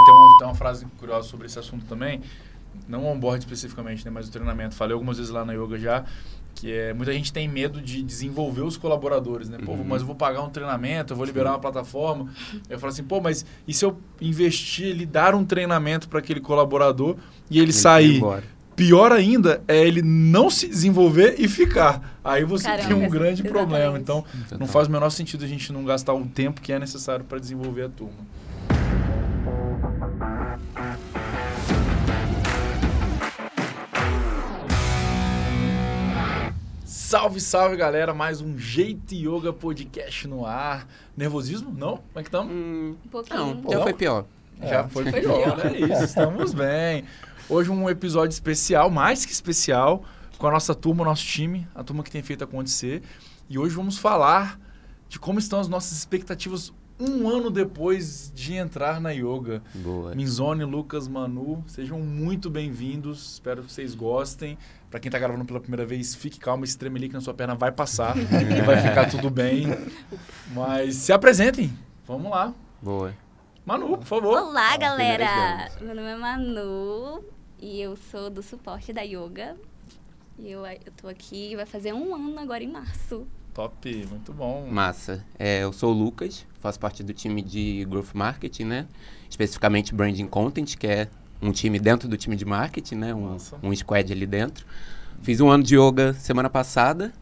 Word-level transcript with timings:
É, 0.00 0.04
tem 0.04 0.14
uma, 0.14 0.38
tem 0.38 0.46
uma 0.48 0.54
frase 0.54 0.86
curiosa 0.98 1.28
sobre 1.28 1.46
esse 1.46 1.58
assunto 1.58 1.84
também. 1.86 2.20
Não 2.88 3.04
onboard 3.06 3.40
especificamente, 3.44 4.04
né? 4.04 4.10
Mas 4.10 4.28
o 4.28 4.30
treinamento. 4.30 4.74
Falei 4.74 4.94
algumas 4.94 5.16
vezes 5.18 5.32
lá 5.32 5.44
na 5.44 5.52
yoga 5.52 5.78
já 5.78 6.04
que 6.52 6.70
é 6.70 6.92
muita 6.92 7.12
gente 7.12 7.32
tem 7.32 7.48
medo 7.48 7.80
de 7.80 8.02
desenvolver 8.02 8.62
os 8.62 8.76
colaboradores, 8.76 9.48
né? 9.48 9.56
Pô, 9.64 9.72
Uhum. 9.72 9.84
mas 9.84 10.00
eu 10.02 10.06
vou 10.06 10.16
pagar 10.16 10.42
um 10.42 10.50
treinamento, 10.50 11.12
eu 11.12 11.16
vou 11.16 11.24
liberar 11.24 11.50
uma 11.52 11.58
plataforma. 11.60 12.28
Eu 12.68 12.78
falo 12.78 12.92
assim, 12.92 13.04
pô, 13.04 13.20
mas 13.20 13.46
e 13.66 13.72
se 13.72 13.84
eu 13.84 13.96
investir, 14.20 14.86
ele 14.88 15.06
dar 15.06 15.34
um 15.34 15.44
treinamento 15.44 16.08
para 16.08 16.18
aquele 16.18 16.40
colaborador 16.40 17.16
e 17.48 17.56
ele, 17.56 17.66
Ele 17.66 17.72
sair? 17.72 18.20
Pior 18.76 19.12
ainda 19.12 19.62
é 19.68 19.76
ele 19.86 20.02
não 20.02 20.50
se 20.50 20.66
desenvolver 20.66 21.36
e 21.38 21.46
ficar. 21.48 22.18
Aí 22.24 22.44
você 22.44 22.64
Caramba, 22.64 22.88
tem 22.88 22.96
um 22.96 23.08
grande 23.08 23.42
problema. 23.42 23.96
exatamente. 23.96 24.02
Então, 24.02 24.24
não 24.34 24.48
Total. 24.48 24.68
faz 24.68 24.88
o 24.88 24.90
menor 24.90 25.10
sentido 25.10 25.44
a 25.44 25.48
gente 25.48 25.72
não 25.72 25.84
gastar 25.84 26.14
o 26.14 26.26
tempo 26.26 26.60
que 26.60 26.72
é 26.72 26.78
necessário 26.78 27.24
para 27.24 27.38
desenvolver 27.38 27.84
a 27.84 27.88
turma. 27.88 28.14
Salve, 37.10 37.40
salve 37.40 37.74
galera! 37.74 38.14
Mais 38.14 38.40
um 38.40 38.56
Jeito 38.56 39.16
Yoga 39.16 39.52
Podcast 39.52 40.28
no 40.28 40.46
ar. 40.46 40.86
Nervosismo? 41.16 41.72
Não? 41.76 41.96
Como 41.96 42.08
é 42.14 42.22
que 42.22 42.28
estamos? 42.28 42.52
Hum, 42.54 42.94
Um 43.04 43.08
pouquinho. 43.08 43.36
não, 43.36 43.62
já 43.68 43.76
não? 43.78 43.82
foi 43.82 43.94
pior. 43.94 44.24
Já 44.62 44.88
foi 44.88 45.10
Foi 45.10 45.20
pior, 45.20 45.56
pior. 45.60 45.66
é 45.74 45.76
isso, 45.76 46.04
estamos 46.04 46.54
bem. 46.54 47.02
Hoje 47.48 47.68
um 47.68 47.90
episódio 47.90 48.32
especial, 48.32 48.88
mais 48.90 49.26
que 49.26 49.32
especial, 49.32 50.04
com 50.38 50.46
a 50.46 50.52
nossa 50.52 50.72
turma, 50.72 51.02
o 51.02 51.04
nosso 51.04 51.24
time, 51.26 51.66
a 51.74 51.82
turma 51.82 52.04
que 52.04 52.12
tem 52.12 52.22
feito 52.22 52.44
acontecer. 52.44 53.02
E 53.48 53.58
hoje 53.58 53.74
vamos 53.74 53.98
falar 53.98 54.56
de 55.08 55.18
como 55.18 55.40
estão 55.40 55.58
as 55.58 55.66
nossas 55.66 55.98
expectativas 55.98 56.72
um 56.96 57.28
ano 57.28 57.50
depois 57.50 58.30
de 58.32 58.54
entrar 58.54 59.00
na 59.00 59.10
yoga. 59.10 59.60
Boa. 59.74 60.14
Minzone, 60.14 60.62
Lucas, 60.64 61.08
Manu, 61.08 61.64
sejam 61.66 61.98
muito 61.98 62.48
bem-vindos. 62.48 63.32
Espero 63.32 63.64
que 63.64 63.72
vocês 63.72 63.96
gostem. 63.96 64.56
Para 64.90 64.98
quem 64.98 65.08
está 65.08 65.20
gravando 65.20 65.44
pela 65.44 65.60
primeira 65.60 65.86
vez, 65.86 66.16
fique 66.16 66.40
calmo, 66.40 66.64
esse 66.64 66.76
tremelique 66.76 67.14
na 67.14 67.20
sua 67.20 67.32
perna 67.32 67.54
vai 67.54 67.70
passar 67.70 68.16
e 68.18 68.60
vai 68.62 68.82
ficar 68.82 69.08
tudo 69.08 69.30
bem. 69.30 69.66
Mas 70.52 70.96
se 70.96 71.12
apresentem. 71.12 71.72
Vamos 72.08 72.28
lá. 72.28 72.52
Boa. 72.82 73.14
Manu, 73.64 73.96
por 73.98 74.04
favor. 74.04 74.36
Olá, 74.36 74.76
galera! 74.76 75.68
primeiras 75.76 75.80
Meu 75.80 75.94
nome 75.94 76.08
é 76.08 76.16
Manu 76.16 77.24
e 77.60 77.80
eu 77.80 77.96
sou 77.96 78.28
do 78.28 78.42
suporte 78.42 78.92
da 78.92 79.02
yoga. 79.02 79.56
E 80.36 80.50
eu, 80.50 80.66
eu 80.66 80.92
tô 80.96 81.06
aqui, 81.06 81.54
vai 81.54 81.66
fazer 81.66 81.92
um 81.92 82.12
ano 82.12 82.40
agora 82.40 82.64
em 82.64 82.72
março. 82.72 83.28
Top, 83.54 84.06
muito 84.06 84.32
bom. 84.32 84.66
Massa. 84.66 85.24
É, 85.38 85.62
eu 85.62 85.72
sou 85.72 85.94
o 85.94 85.96
Lucas, 85.96 86.44
faço 86.58 86.80
parte 86.80 87.04
do 87.04 87.12
time 87.12 87.42
de 87.42 87.84
Growth 87.88 88.12
Marketing, 88.14 88.64
né? 88.64 88.88
Especificamente 89.28 89.94
Branding 89.94 90.26
Content, 90.26 90.76
que 90.76 90.86
é 90.86 91.08
um 91.42 91.52
time 91.52 91.78
dentro 91.78 92.08
do 92.08 92.16
time 92.16 92.36
de 92.36 92.44
marketing, 92.44 92.96
né? 92.96 93.14
Um, 93.14 93.36
um 93.62 93.74
squad 93.74 94.12
ali 94.12 94.26
dentro. 94.26 94.64
Fiz 95.22 95.40
um 95.40 95.48
ano 95.50 95.62
de 95.62 95.76
yoga 95.76 96.12
semana 96.14 96.48
passada 96.50 97.12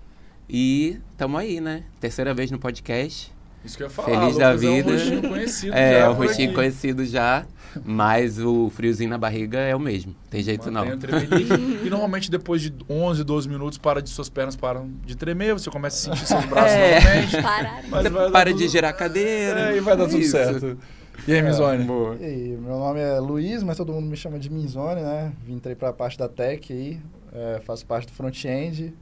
e 0.48 0.98
estamos 1.10 1.40
aí, 1.40 1.60
né? 1.60 1.82
Terceira 2.00 2.32
vez 2.34 2.50
no 2.50 2.58
podcast. 2.58 3.32
Isso 3.64 3.76
que 3.76 3.82
eu 3.82 3.86
ia 3.88 3.90
falar. 3.90 4.08
Feliz 4.08 4.34
Lucas 4.34 4.38
da 4.38 4.50
É 4.50 4.54
um 4.54 4.74
vida. 4.76 4.92
rostinho 4.92 5.22
conhecido 5.28 5.74
É, 5.74 6.00
já 6.00 6.10
um 6.10 6.14
por 6.14 6.26
rostinho 6.26 6.54
conhecido 6.54 7.04
já, 7.04 7.44
mas 7.84 8.38
o 8.38 8.70
friozinho 8.70 9.10
na 9.10 9.18
barriga 9.18 9.58
é 9.58 9.74
o 9.74 9.80
mesmo. 9.80 10.14
Tem 10.30 10.40
jeito 10.42 10.70
Mantém 10.70 11.10
não. 11.10 11.84
e 11.84 11.90
normalmente 11.90 12.30
depois 12.30 12.62
de 12.62 12.72
11, 12.88 13.24
12 13.24 13.48
minutos, 13.48 13.76
para 13.78 14.00
de 14.00 14.08
suas 14.10 14.28
pernas 14.28 14.54
param 14.54 14.88
de 15.04 15.16
tremer, 15.16 15.54
você 15.54 15.68
começa 15.70 16.12
a 16.12 16.16
sentir 16.16 16.26
seus 16.28 16.44
braços 16.44 16.70
É. 16.72 17.00
novamente. 17.00 17.42
Pararam. 17.42 17.88
Mas 17.90 18.08
para 18.32 18.50
tudo- 18.50 18.58
de 18.58 18.68
girar 18.68 18.90
a 18.90 18.94
cadeira. 18.94 19.72
É, 19.72 19.76
e 19.76 19.80
vai 19.80 19.96
dar 19.96 20.06
tudo 20.06 20.20
Isso. 20.20 20.30
certo. 20.30 20.78
E 21.26 21.32
aí, 21.32 21.42
Mizone? 21.42 21.84
Boa. 21.84 22.16
E 22.16 22.24
aí, 22.24 22.56
meu 22.56 22.78
nome 22.78 23.00
é 23.00 23.18
Luiz, 23.18 23.62
mas 23.62 23.76
todo 23.76 23.92
mundo 23.92 24.06
me 24.06 24.16
chama 24.16 24.38
de 24.38 24.50
Minzone, 24.50 25.02
né? 25.02 25.32
Vim 25.44 25.54
entrei 25.54 25.74
pra 25.74 25.92
parte 25.92 26.16
da 26.16 26.28
tech 26.28 26.72
aí, 26.72 27.00
é, 27.32 27.60
faço 27.64 27.84
parte 27.84 28.06
do 28.06 28.12
front-end, 28.12 28.94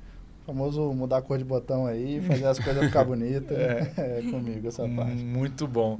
famoso 0.45 0.92
mudar 0.92 1.19
a 1.19 1.23
cor 1.23 1.39
de 1.39 1.45
botão 1.45 1.86
aí, 1.86 2.20
fazer 2.20 2.46
as 2.46 2.58
coisas 2.58 2.85
ficar 2.85 3.05
bonitas. 3.05 3.57
É. 3.96 4.23
comigo 4.30 4.68
essa 4.68 4.89
parte. 4.89 5.23
Muito 5.23 5.67
bom. 5.67 5.96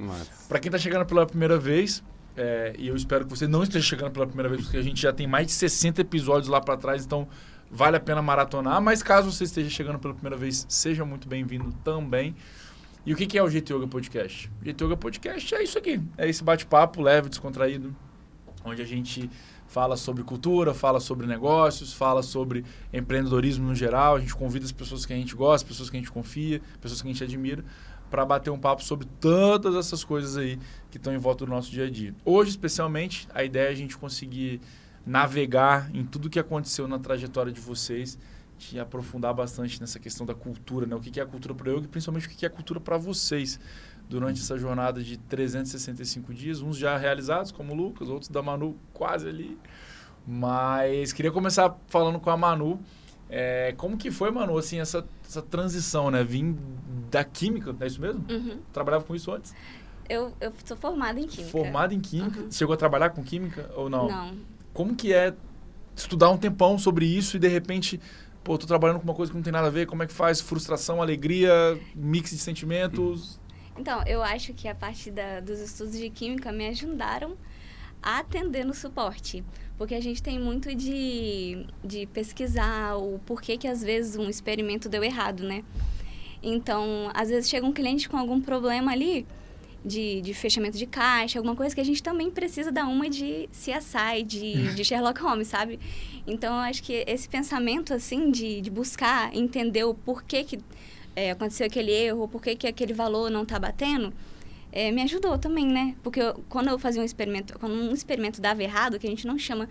Para 0.47 0.59
quem 0.59 0.69
está 0.69 0.77
chegando 0.77 1.05
pela 1.05 1.25
primeira 1.25 1.57
vez, 1.57 2.03
é, 2.35 2.73
e 2.77 2.87
eu 2.87 2.95
espero 2.95 3.25
que 3.25 3.29
você 3.31 3.47
não 3.47 3.63
esteja 3.63 3.85
chegando 3.85 4.11
pela 4.11 4.27
primeira 4.27 4.49
vez, 4.49 4.63
porque 4.63 4.77
a 4.77 4.81
gente 4.81 5.01
já 5.01 5.11
tem 5.11 5.25
mais 5.25 5.47
de 5.47 5.53
60 5.53 6.01
episódios 6.01 6.47
lá 6.47 6.61
para 6.61 6.77
trás, 6.77 7.05
então 7.05 7.27
vale 7.71 7.97
a 7.97 7.99
pena 7.99 8.21
maratonar. 8.21 8.81
Mas 8.81 9.01
caso 9.01 9.31
você 9.31 9.43
esteja 9.45 9.69
chegando 9.69 9.97
pela 9.97 10.13
primeira 10.13 10.37
vez, 10.37 10.65
seja 10.69 11.03
muito 11.03 11.27
bem-vindo 11.27 11.73
também. 11.83 12.35
E 13.07 13.13
o 13.13 13.15
que 13.15 13.37
é 13.37 13.41
o 13.41 13.49
Jeito 13.49 13.73
Yoga 13.73 13.87
Podcast? 13.87 14.51
O 14.61 14.65
Jeito 14.65 14.83
Yoga 14.83 14.97
Podcast 14.97 15.55
é 15.55 15.63
isso 15.63 15.77
aqui. 15.77 15.97
É 16.17 16.27
esse 16.27 16.43
bate-papo 16.43 17.01
leve, 17.01 17.29
descontraído, 17.29 17.95
onde 18.65 18.81
a 18.81 18.85
gente 18.85 19.29
fala 19.65 19.95
sobre 19.95 20.23
cultura, 20.23 20.73
fala 20.73 20.99
sobre 20.99 21.25
negócios, 21.25 21.93
fala 21.93 22.21
sobre 22.21 22.65
empreendedorismo 22.91 23.65
no 23.65 23.73
geral. 23.73 24.17
A 24.17 24.19
gente 24.19 24.35
convida 24.35 24.65
as 24.65 24.73
pessoas 24.73 25.05
que 25.05 25.13
a 25.13 25.15
gente 25.15 25.33
gosta, 25.37 25.65
pessoas 25.65 25.89
que 25.89 25.95
a 25.95 25.99
gente 26.01 26.11
confia, 26.11 26.61
pessoas 26.81 27.01
que 27.01 27.07
a 27.07 27.11
gente 27.13 27.23
admira, 27.23 27.63
para 28.11 28.25
bater 28.25 28.49
um 28.49 28.59
papo 28.59 28.83
sobre 28.83 29.07
todas 29.21 29.73
essas 29.75 30.03
coisas 30.03 30.35
aí 30.35 30.59
que 30.91 30.97
estão 30.97 31.13
em 31.13 31.17
volta 31.17 31.45
do 31.45 31.49
nosso 31.49 31.71
dia 31.71 31.85
a 31.85 31.89
dia. 31.89 32.13
Hoje, 32.25 32.49
especialmente, 32.49 33.25
a 33.33 33.41
ideia 33.41 33.69
é 33.69 33.71
a 33.71 33.75
gente 33.75 33.97
conseguir 33.97 34.59
navegar 35.05 35.89
em 35.95 36.03
tudo 36.03 36.29
que 36.29 36.39
aconteceu 36.39 36.89
na 36.89 36.99
trajetória 36.99 37.53
de 37.53 37.61
vocês, 37.61 38.19
de 38.57 38.79
aprofundar 38.79 39.33
bastante 39.33 39.79
nessa 39.79 39.99
questão 39.99 40.25
da 40.25 40.33
cultura, 40.33 40.85
né? 40.85 40.95
O 40.95 40.99
que 40.99 41.19
é 41.19 41.23
a 41.23 41.25
cultura 41.25 41.53
para 41.53 41.69
eu 41.69 41.79
e 41.79 41.87
principalmente 41.87 42.27
o 42.27 42.29
que 42.29 42.35
que 42.35 42.45
é 42.45 42.47
a 42.47 42.51
cultura 42.51 42.79
para 42.79 42.97
vocês 42.97 43.59
durante 44.09 44.41
essa 44.41 44.57
jornada 44.57 45.03
de 45.03 45.17
365 45.17 46.33
dias, 46.33 46.61
uns 46.61 46.77
já 46.77 46.97
realizados, 46.97 47.51
como 47.51 47.73
o 47.73 47.75
Lucas, 47.75 48.09
outros 48.09 48.29
da 48.29 48.41
Manu 48.41 48.77
quase 48.93 49.27
ali. 49.27 49.57
Mas 50.25 51.13
queria 51.13 51.31
começar 51.31 51.77
falando 51.87 52.19
com 52.19 52.29
a 52.29 52.37
Manu. 52.37 52.79
É, 53.29 53.73
como 53.77 53.97
que 53.97 54.09
foi, 54.09 54.31
Manu, 54.31 54.57
assim, 54.57 54.79
essa, 54.79 55.05
essa 55.25 55.41
transição, 55.41 56.09
né? 56.09 56.23
Vim 56.23 56.57
da 57.11 57.23
química, 57.23 57.75
é 57.79 57.87
isso 57.87 57.99
mesmo? 57.99 58.25
Uhum. 58.29 58.59
Trabalhava 58.71 59.03
com 59.03 59.15
isso 59.15 59.31
antes? 59.31 59.53
Eu, 60.09 60.33
eu 60.39 60.53
sou 60.65 60.77
formada 60.77 61.19
em 61.19 61.27
química. 61.27 61.51
Formada 61.51 61.93
em 61.93 61.99
química. 61.99 62.39
Uhum. 62.41 62.51
Chegou 62.51 62.73
a 62.73 62.77
trabalhar 62.77 63.09
com 63.09 63.23
química 63.23 63.69
ou 63.75 63.89
não? 63.89 64.07
Não. 64.07 64.37
Como 64.73 64.95
que 64.95 65.13
é 65.13 65.33
estudar 65.95 66.29
um 66.29 66.37
tempão 66.37 66.77
sobre 66.77 67.05
isso 67.05 67.37
e 67.37 67.39
de 67.39 67.47
repente, 67.47 67.99
pô, 68.47 68.57
tô 68.57 68.65
trabalhando 68.65 68.99
com 68.99 69.03
uma 69.03 69.13
coisa 69.13 69.29
que 69.29 69.35
não 69.35 69.43
tem 69.43 69.51
nada 69.51 69.67
a 69.67 69.69
ver, 69.69 69.85
como 69.85 70.03
é 70.03 70.07
que 70.07 70.13
faz? 70.13 70.39
Frustração, 70.39 71.01
alegria, 71.01 71.77
mix 71.93 72.29
de 72.29 72.37
sentimentos. 72.37 73.37
Então, 73.77 74.01
eu 74.07 74.23
acho 74.23 74.53
que 74.53 74.69
a 74.69 74.73
parte 74.73 75.11
da, 75.11 75.41
dos 75.41 75.59
estudos 75.59 75.97
de 75.97 76.09
química 76.09 76.49
me 76.49 76.65
ajudaram 76.69 77.35
a 78.01 78.19
atender 78.19 78.63
no 78.63 78.73
suporte. 78.73 79.43
Porque 79.77 79.93
a 79.93 79.99
gente 79.99 80.23
tem 80.23 80.39
muito 80.39 80.73
de, 80.73 81.67
de 81.83 82.05
pesquisar 82.07 82.95
o 82.95 83.19
porquê 83.25 83.57
que 83.57 83.67
às 83.67 83.83
vezes 83.83 84.15
um 84.15 84.29
experimento 84.29 84.87
deu 84.87 85.03
errado, 85.03 85.43
né? 85.43 85.61
Então, 86.41 87.11
às 87.13 87.27
vezes 87.27 87.49
chega 87.49 87.65
um 87.65 87.73
cliente 87.73 88.07
com 88.07 88.15
algum 88.15 88.39
problema 88.39 88.93
ali 88.93 89.27
de, 89.87 90.21
de 90.21 90.33
fechamento 90.33 90.77
de 90.77 90.85
caixa, 90.85 91.39
alguma 91.39 91.55
coisa 91.55 91.73
que 91.73 91.81
a 91.81 91.83
gente 91.85 92.03
também 92.03 92.29
precisa 92.29 92.71
dar 92.71 92.85
uma 92.87 93.09
de 93.09 93.49
CSI, 93.51 94.23
de, 94.25 94.73
de 94.75 94.83
Sherlock 94.83 95.19
Holmes, 95.21 95.47
sabe? 95.47 95.79
Então, 96.27 96.53
eu 96.55 96.61
acho 96.61 96.83
que 96.83 97.03
esse 97.07 97.27
pensamento, 97.29 97.93
assim, 97.93 98.29
de, 98.29 98.61
de 98.61 98.69
buscar 98.69 99.33
entender 99.35 99.83
o 99.85 99.93
porquê 99.93 100.43
que 100.43 100.59
é, 101.15 101.31
aconteceu 101.31 101.65
aquele 101.65 101.91
erro, 101.91 102.27
por 102.27 102.41
que 102.41 102.55
que 102.55 102.67
aquele 102.67 102.93
valor 102.93 103.31
não 103.31 103.43
está 103.43 103.57
batendo, 103.57 104.13
é, 104.71 104.91
me 104.91 105.01
ajudou 105.01 105.37
também, 105.37 105.65
né? 105.65 105.95
Porque 106.03 106.21
eu- 106.21 106.43
quando 106.49 106.67
eu 106.69 106.77
fazia 106.77 107.01
um 107.01 107.05
experimento, 107.05 107.57
quando 107.57 107.73
um 107.73 107.93
experimento 107.93 108.39
dava 108.41 108.61
errado, 108.61 108.99
que 108.99 109.07
a 109.07 109.09
gente 109.09 109.25
não 109.25 109.39
chama 109.39 109.67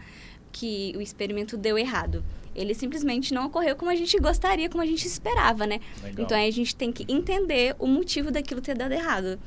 que 0.50 0.94
o 0.96 1.00
experimento 1.02 1.56
deu 1.56 1.76
errado. 1.78 2.24
Ele 2.54 2.72
simplesmente 2.74 3.34
não 3.34 3.46
ocorreu 3.46 3.76
como 3.76 3.90
a 3.90 3.94
gente 3.94 4.18
gostaria, 4.18 4.70
como 4.70 4.82
a 4.82 4.86
gente 4.86 5.06
esperava, 5.06 5.66
né? 5.66 5.78
Legal. 6.02 6.24
Então 6.24 6.36
aí 6.38 6.48
a 6.48 6.52
gente 6.52 6.74
tem 6.74 6.90
que 6.90 7.04
entender 7.12 7.76
o 7.78 7.86
motivo 7.86 8.30
daquilo 8.30 8.62
ter 8.62 8.74
dado 8.74 8.92
errado. 8.92 9.38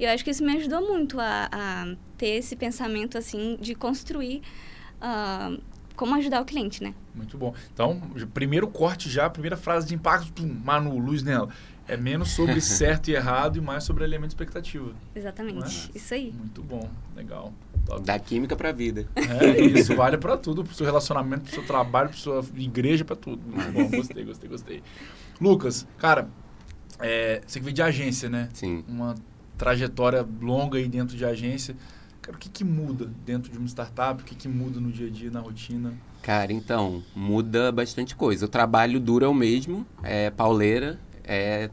E 0.00 0.04
eu 0.04 0.10
acho 0.10 0.24
que 0.24 0.30
isso 0.30 0.42
me 0.42 0.56
ajudou 0.56 0.80
muito 0.88 1.20
a, 1.20 1.50
a 1.52 1.94
ter 2.16 2.38
esse 2.38 2.56
pensamento, 2.56 3.18
assim, 3.18 3.58
de 3.60 3.74
construir 3.74 4.40
ah, 4.98 5.54
como 5.94 6.14
ajudar 6.14 6.40
o 6.40 6.44
cliente, 6.46 6.82
né? 6.82 6.94
Muito 7.14 7.36
bom. 7.36 7.52
Então, 7.74 8.00
primeiro 8.32 8.66
corte 8.66 9.10
já, 9.10 9.28
primeira 9.28 9.58
frase 9.58 9.86
de 9.86 9.94
impacto, 9.94 10.32
pum, 10.32 10.46
Manu, 10.64 10.98
luz 10.98 11.22
nela. 11.22 11.50
É 11.86 11.98
menos 11.98 12.30
sobre 12.30 12.58
certo 12.62 13.08
e 13.08 13.14
errado 13.14 13.58
e 13.58 13.60
mais 13.60 13.84
sobre 13.84 14.02
elemento 14.02 14.28
de 14.28 14.34
expectativa. 14.34 14.90
Exatamente. 15.14 15.90
É? 15.94 15.98
Isso 15.98 16.14
aí. 16.14 16.32
Muito 16.32 16.62
bom, 16.62 16.88
legal. 17.14 17.52
Top. 17.84 18.00
Da 18.00 18.18
química 18.18 18.56
pra 18.56 18.72
vida. 18.72 19.06
É 19.14 19.60
isso, 19.60 19.94
vale 19.94 20.16
pra 20.16 20.38
tudo, 20.38 20.64
pro 20.64 20.74
seu 20.74 20.86
relacionamento, 20.86 21.42
pro 21.42 21.52
seu 21.52 21.66
trabalho, 21.66 22.08
pro 22.08 22.16
sua 22.16 22.42
igreja, 22.56 23.04
pra 23.04 23.16
tudo. 23.16 23.42
Muito 23.46 23.70
bom, 23.70 23.84
gostei, 23.98 24.24
gostei, 24.24 24.48
gostei. 24.48 24.82
Lucas, 25.38 25.86
cara, 25.98 26.26
é, 26.98 27.42
você 27.46 27.58
que 27.58 27.64
veio 27.66 27.74
de 27.74 27.82
agência, 27.82 28.30
né? 28.30 28.48
Sim. 28.54 28.82
Uma 28.88 29.14
trajetória 29.60 30.26
longa 30.40 30.78
aí 30.78 30.88
dentro 30.88 31.14
de 31.14 31.22
agência. 31.22 31.76
Cara, 32.22 32.34
o 32.34 32.40
que, 32.40 32.48
que 32.48 32.64
muda 32.64 33.10
dentro 33.26 33.52
de 33.52 33.58
uma 33.58 33.68
startup? 33.68 34.22
O 34.22 34.24
que, 34.24 34.34
que 34.34 34.48
muda 34.48 34.80
no 34.80 34.90
dia 34.90 35.06
a 35.06 35.10
dia, 35.10 35.30
na 35.30 35.40
rotina? 35.40 35.92
Cara, 36.22 36.50
então, 36.50 37.02
muda 37.14 37.70
bastante 37.70 38.16
coisa. 38.16 38.46
O 38.46 38.48
trabalho 38.48 38.98
duro 38.98 39.26
é 39.26 39.28
o 39.28 39.34
mesmo, 39.34 39.86
é 40.02 40.30
pauleira, 40.30 40.98
é 41.22 41.68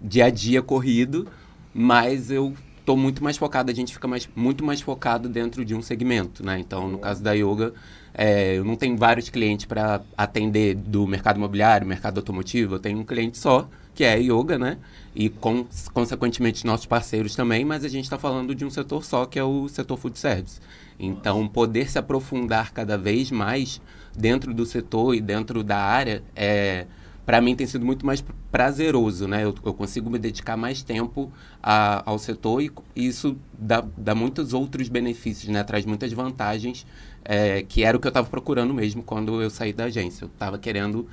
dia 0.00 0.26
a 0.26 0.30
dia 0.30 0.62
corrido, 0.62 1.26
mas 1.74 2.30
eu 2.30 2.54
tô 2.84 2.96
muito 2.96 3.22
mais 3.22 3.36
focado, 3.36 3.70
a 3.70 3.74
gente 3.74 3.92
fica 3.92 4.06
mais, 4.06 4.28
muito 4.34 4.64
mais 4.64 4.80
focado 4.80 5.28
dentro 5.28 5.64
de 5.64 5.74
um 5.74 5.82
segmento, 5.82 6.44
né? 6.44 6.58
Então, 6.60 6.88
no 6.88 6.98
caso 6.98 7.22
da 7.22 7.32
yoga, 7.32 7.74
é, 8.14 8.58
eu 8.58 8.64
não 8.64 8.76
tenho 8.76 8.96
vários 8.96 9.28
clientes 9.28 9.66
para 9.66 10.02
atender 10.16 10.74
do 10.74 11.06
mercado 11.06 11.36
imobiliário, 11.36 11.86
mercado 11.86 12.18
automotivo, 12.18 12.76
eu 12.76 12.78
tenho 12.80 12.98
um 12.98 13.04
cliente 13.04 13.38
só, 13.38 13.68
que 13.94 14.04
é 14.04 14.14
a 14.14 14.16
yoga, 14.16 14.58
né? 14.58 14.78
E, 15.14 15.28
com, 15.28 15.66
consequentemente, 15.92 16.66
nossos 16.66 16.86
parceiros 16.86 17.34
também, 17.34 17.64
mas 17.64 17.84
a 17.84 17.88
gente 17.88 18.04
está 18.04 18.18
falando 18.18 18.54
de 18.54 18.64
um 18.64 18.70
setor 18.70 19.04
só, 19.04 19.26
que 19.26 19.38
é 19.38 19.44
o 19.44 19.68
setor 19.68 19.96
food 19.98 20.18
service. 20.18 20.60
Então, 20.98 21.46
poder 21.46 21.90
se 21.90 21.98
aprofundar 21.98 22.72
cada 22.72 22.96
vez 22.96 23.30
mais 23.30 23.80
dentro 24.16 24.54
do 24.54 24.64
setor 24.64 25.14
e 25.14 25.20
dentro 25.20 25.62
da 25.62 25.78
área, 25.78 26.22
é, 26.34 26.86
para 27.24 27.40
mim 27.40 27.54
tem 27.54 27.66
sido 27.66 27.84
muito 27.84 28.04
mais 28.04 28.24
prazeroso, 28.50 29.28
né? 29.28 29.44
Eu, 29.44 29.54
eu 29.64 29.74
consigo 29.74 30.10
me 30.10 30.18
dedicar 30.18 30.56
mais 30.56 30.82
tempo 30.82 31.32
a, 31.62 32.02
ao 32.08 32.18
setor 32.18 32.62
e, 32.62 32.70
e 32.96 33.06
isso 33.06 33.36
dá, 33.58 33.84
dá, 33.96 34.14
muitos 34.14 34.52
outros 34.52 34.88
benefícios, 34.88 35.48
né? 35.48 35.62
Traz 35.62 35.86
muitas 35.86 36.12
vantagens, 36.12 36.86
é, 37.24 37.62
que 37.62 37.84
era 37.84 37.96
o 37.96 38.00
que 38.00 38.06
eu 38.06 38.10
estava 38.10 38.28
procurando 38.28 38.74
mesmo 38.74 39.02
quando 39.02 39.40
eu 39.40 39.50
saí 39.50 39.72
da 39.72 39.84
agência. 39.84 40.24
Eu 40.24 40.28
estava 40.28 40.58
querendo 40.58 41.06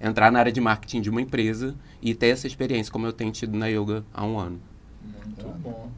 entrar 0.00 0.30
na 0.30 0.38
área 0.38 0.52
de 0.52 0.60
marketing 0.60 1.00
de 1.00 1.10
uma 1.10 1.20
empresa 1.20 1.74
e 2.00 2.14
ter 2.14 2.28
essa 2.28 2.46
experiência 2.46 2.92
como 2.92 3.06
eu 3.06 3.12
tenho 3.12 3.32
tido 3.32 3.56
na 3.56 3.66
yoga 3.66 4.04
há 4.12 4.24
um 4.24 4.38
ano. 4.38 4.60
Muito 5.02 5.46
bom. 5.60 5.90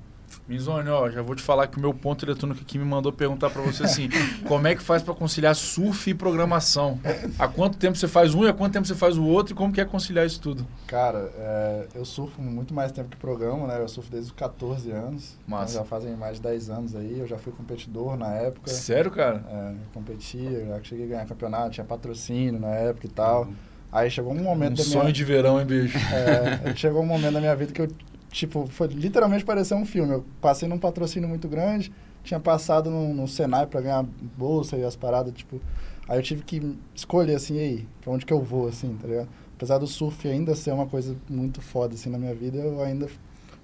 Mizone, 0.48 0.88
ó, 0.88 1.10
já 1.10 1.20
vou 1.20 1.36
te 1.36 1.42
falar 1.42 1.66
que 1.66 1.76
o 1.76 1.80
meu 1.80 1.92
ponto 1.92 2.24
eletrônico 2.24 2.62
aqui 2.62 2.78
me 2.78 2.84
mandou 2.84 3.12
perguntar 3.12 3.50
para 3.50 3.60
você 3.60 3.84
assim, 3.84 4.08
como 4.48 4.66
é 4.66 4.74
que 4.74 4.82
faz 4.82 5.02
para 5.02 5.12
conciliar 5.12 5.54
surf 5.54 6.08
e 6.08 6.14
programação? 6.14 6.98
Há 7.38 7.46
quanto 7.46 7.76
tempo 7.76 7.98
você 7.98 8.08
faz 8.08 8.34
um 8.34 8.44
e 8.44 8.48
há 8.48 8.52
quanto 8.54 8.72
tempo 8.72 8.86
você 8.86 8.94
faz 8.94 9.18
o 9.18 9.24
outro 9.24 9.52
e 9.52 9.56
como 9.56 9.72
que 9.72 9.80
é 9.80 9.84
conciliar 9.84 10.26
isso 10.26 10.40
tudo? 10.40 10.66
Cara, 10.86 11.30
é, 11.36 11.88
eu 11.94 12.04
surfo 12.04 12.40
muito 12.40 12.72
mais 12.72 12.90
tempo 12.92 13.10
que 13.10 13.16
programa, 13.18 13.66
né? 13.66 13.78
Eu 13.78 13.88
surfo 13.88 14.10
desde 14.10 14.30
os 14.30 14.36
14 14.36 14.90
anos. 14.90 15.36
Massa. 15.46 15.72
Então 15.72 15.84
já 15.84 15.88
fazem 15.88 16.16
mais 16.16 16.36
de 16.36 16.42
10 16.42 16.70
anos 16.70 16.96
aí. 16.96 17.18
Eu 17.18 17.26
já 17.26 17.36
fui 17.36 17.52
competidor 17.52 18.16
na 18.16 18.32
época. 18.34 18.70
Sério, 18.70 19.10
cara? 19.10 19.44
É, 19.50 19.74
competia, 19.92 20.64
já 20.66 20.82
cheguei 20.82 21.04
a 21.04 21.08
ganhar 21.08 21.26
campeonato, 21.26 21.72
tinha 21.72 21.84
patrocínio 21.84 22.58
na 22.58 22.70
época 22.70 23.06
e 23.06 23.10
tal. 23.10 23.42
Uhum. 23.42 23.54
Aí 23.90 24.10
chegou 24.10 24.32
um 24.32 24.42
momento 24.42 24.72
um 24.72 24.76
da 24.76 24.84
sonho 24.84 25.04
minha... 25.04 25.12
de 25.12 25.24
verão, 25.24 25.58
hein, 25.58 25.66
bicho? 25.66 25.96
É, 26.12 26.74
chegou 26.76 27.02
um 27.02 27.06
momento 27.06 27.34
da 27.34 27.40
minha 27.40 27.56
vida 27.56 27.72
que 27.72 27.80
eu 27.80 27.88
tipo, 28.30 28.66
foi 28.68 28.88
literalmente 28.88 29.44
parecer 29.44 29.74
um 29.74 29.84
filme. 29.84 30.12
Eu 30.12 30.24
passei 30.40 30.68
num 30.68 30.78
patrocínio 30.78 31.28
muito 31.28 31.48
grande, 31.48 31.92
tinha 32.22 32.38
passado 32.38 32.90
no, 32.90 33.14
no 33.14 33.28
Senai 33.28 33.66
para 33.66 33.80
ganhar 33.80 34.04
bolsa 34.36 34.76
e 34.76 34.84
as 34.84 34.96
paradas, 34.96 35.32
tipo. 35.34 35.60
Aí 36.08 36.18
eu 36.18 36.22
tive 36.22 36.42
que 36.42 36.76
escolher, 36.94 37.34
assim, 37.34 37.58
aí, 37.58 37.86
pra 38.00 38.12
onde 38.12 38.24
que 38.24 38.32
eu 38.32 38.40
vou, 38.40 38.68
assim, 38.68 38.96
tá 39.00 39.06
ligado? 39.06 39.28
Apesar 39.56 39.78
do 39.78 39.86
surf 39.86 40.26
ainda 40.26 40.54
ser 40.54 40.72
uma 40.72 40.86
coisa 40.86 41.14
muito 41.28 41.60
foda, 41.60 41.94
assim, 41.94 42.08
na 42.08 42.16
minha 42.16 42.34
vida, 42.34 42.58
eu 42.58 42.80
ainda 42.82 43.08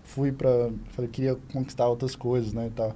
fui 0.02 0.30
pra... 0.30 0.70
Falei, 0.90 1.10
queria 1.10 1.38
conquistar 1.52 1.88
outras 1.88 2.14
coisas, 2.14 2.52
né, 2.52 2.66
e 2.66 2.70
tal. 2.70 2.94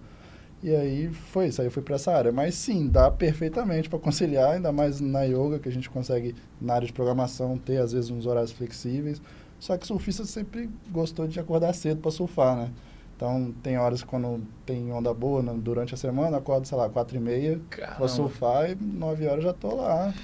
E 0.62 0.74
aí 0.74 1.08
foi 1.08 1.46
isso, 1.46 1.60
aí 1.60 1.66
eu 1.68 1.70
fui 1.70 1.82
para 1.82 1.94
essa 1.94 2.12
área. 2.12 2.32
Mas 2.32 2.54
sim, 2.54 2.88
dá 2.88 3.10
perfeitamente 3.10 3.88
para 3.88 3.98
conciliar, 3.98 4.52
ainda 4.54 4.72
mais 4.72 5.00
na 5.00 5.22
yoga, 5.22 5.58
que 5.58 5.68
a 5.68 5.72
gente 5.72 5.88
consegue, 5.88 6.34
na 6.60 6.74
área 6.74 6.86
de 6.86 6.92
programação, 6.92 7.56
ter 7.56 7.78
às 7.78 7.92
vezes 7.92 8.10
uns 8.10 8.26
horários 8.26 8.52
flexíveis. 8.52 9.22
Só 9.60 9.76
que 9.76 9.86
surfista 9.86 10.24
sempre 10.24 10.68
gostou 10.90 11.26
de 11.26 11.38
acordar 11.38 11.72
cedo 11.74 12.00
para 12.00 12.10
surfar, 12.10 12.56
né? 12.56 12.70
Então, 13.16 13.52
tem 13.64 13.76
horas 13.76 14.04
quando 14.04 14.40
tem 14.64 14.92
onda 14.92 15.12
boa 15.12 15.42
né, 15.42 15.52
durante 15.56 15.92
a 15.92 15.96
semana, 15.96 16.36
acordo, 16.36 16.68
sei 16.68 16.78
lá, 16.78 16.88
quatro 16.88 17.16
e 17.16 17.20
meia 17.20 17.60
para 17.96 18.06
surfar 18.06 18.70
e 18.70 18.76
nove 18.76 19.26
horas 19.26 19.42
já 19.42 19.52
tô 19.52 19.74
lá, 19.74 20.14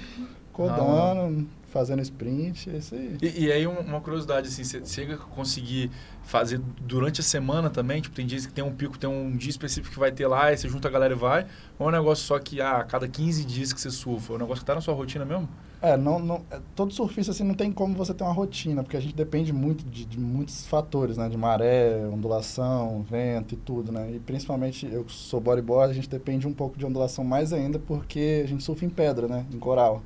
acordando, 0.53 1.45
fazendo 1.75 2.01
sprint, 2.01 2.69
é 2.69 2.77
isso 2.77 2.95
aí. 2.95 3.17
E, 3.21 3.45
e 3.45 3.51
aí, 3.51 3.67
uma 3.67 3.99
curiosidade, 3.99 4.47
assim, 4.47 4.63
você 4.63 4.81
chega 4.85 5.15
a 5.15 5.17
conseguir 5.17 5.91
fazer 6.23 6.61
durante 6.79 7.19
a 7.19 7.23
semana 7.23 7.69
também? 7.69 7.99
Tipo, 7.99 8.15
tem 8.15 8.25
dias 8.25 8.45
que 8.45 8.53
tem 8.53 8.63
um 8.63 8.71
pico, 8.71 8.97
tem 8.97 9.09
um 9.09 9.35
dia 9.35 9.49
específico 9.49 9.93
que 9.93 9.99
vai 9.99 10.09
ter 10.09 10.25
lá, 10.25 10.53
e 10.53 10.57
você 10.57 10.69
junta 10.69 10.87
a 10.87 10.91
galera 10.91 11.13
e 11.13 11.17
vai? 11.17 11.45
Ou 11.77 11.87
é 11.87 11.89
um 11.89 11.91
negócio 11.91 12.23
só 12.23 12.39
que, 12.39 12.61
ah, 12.61 12.77
a 12.77 12.83
cada 12.85 13.09
15 13.09 13.43
dias 13.43 13.73
que 13.73 13.81
você 13.81 13.91
surfa? 13.91 14.31
É 14.31 14.35
um 14.37 14.39
negócio 14.39 14.61
que 14.61 14.65
tá 14.65 14.73
na 14.73 14.79
sua 14.79 14.93
rotina 14.93 15.25
mesmo? 15.25 15.49
É, 15.81 15.97
não, 15.97 16.17
não, 16.17 16.41
todo 16.73 16.93
surfista 16.93 17.31
assim 17.31 17.43
não 17.43 17.53
tem 17.53 17.73
como 17.73 17.93
você 17.93 18.13
ter 18.13 18.23
uma 18.23 18.31
rotina, 18.31 18.81
porque 18.81 18.95
a 18.95 18.99
gente 19.01 19.13
depende 19.13 19.51
muito 19.51 19.83
de, 19.83 20.05
de, 20.05 20.17
muitos 20.17 20.65
fatores, 20.65 21.17
né? 21.17 21.27
De 21.27 21.37
maré, 21.37 22.07
ondulação, 22.07 23.03
vento 23.03 23.53
e 23.53 23.57
tudo, 23.57 23.91
né? 23.91 24.13
E 24.13 24.19
principalmente 24.19 24.87
eu 24.89 25.05
sou 25.09 25.41
bodyboard, 25.41 25.91
a 25.91 25.93
gente 25.93 26.09
depende 26.09 26.47
um 26.47 26.53
pouco 26.53 26.77
de 26.77 26.85
ondulação 26.85 27.25
mais 27.25 27.51
ainda, 27.51 27.77
porque 27.77 28.41
a 28.45 28.47
gente 28.47 28.63
surfa 28.63 28.85
em 28.85 28.89
pedra, 28.89 29.27
né? 29.27 29.45
Em 29.53 29.59
coral. 29.59 30.01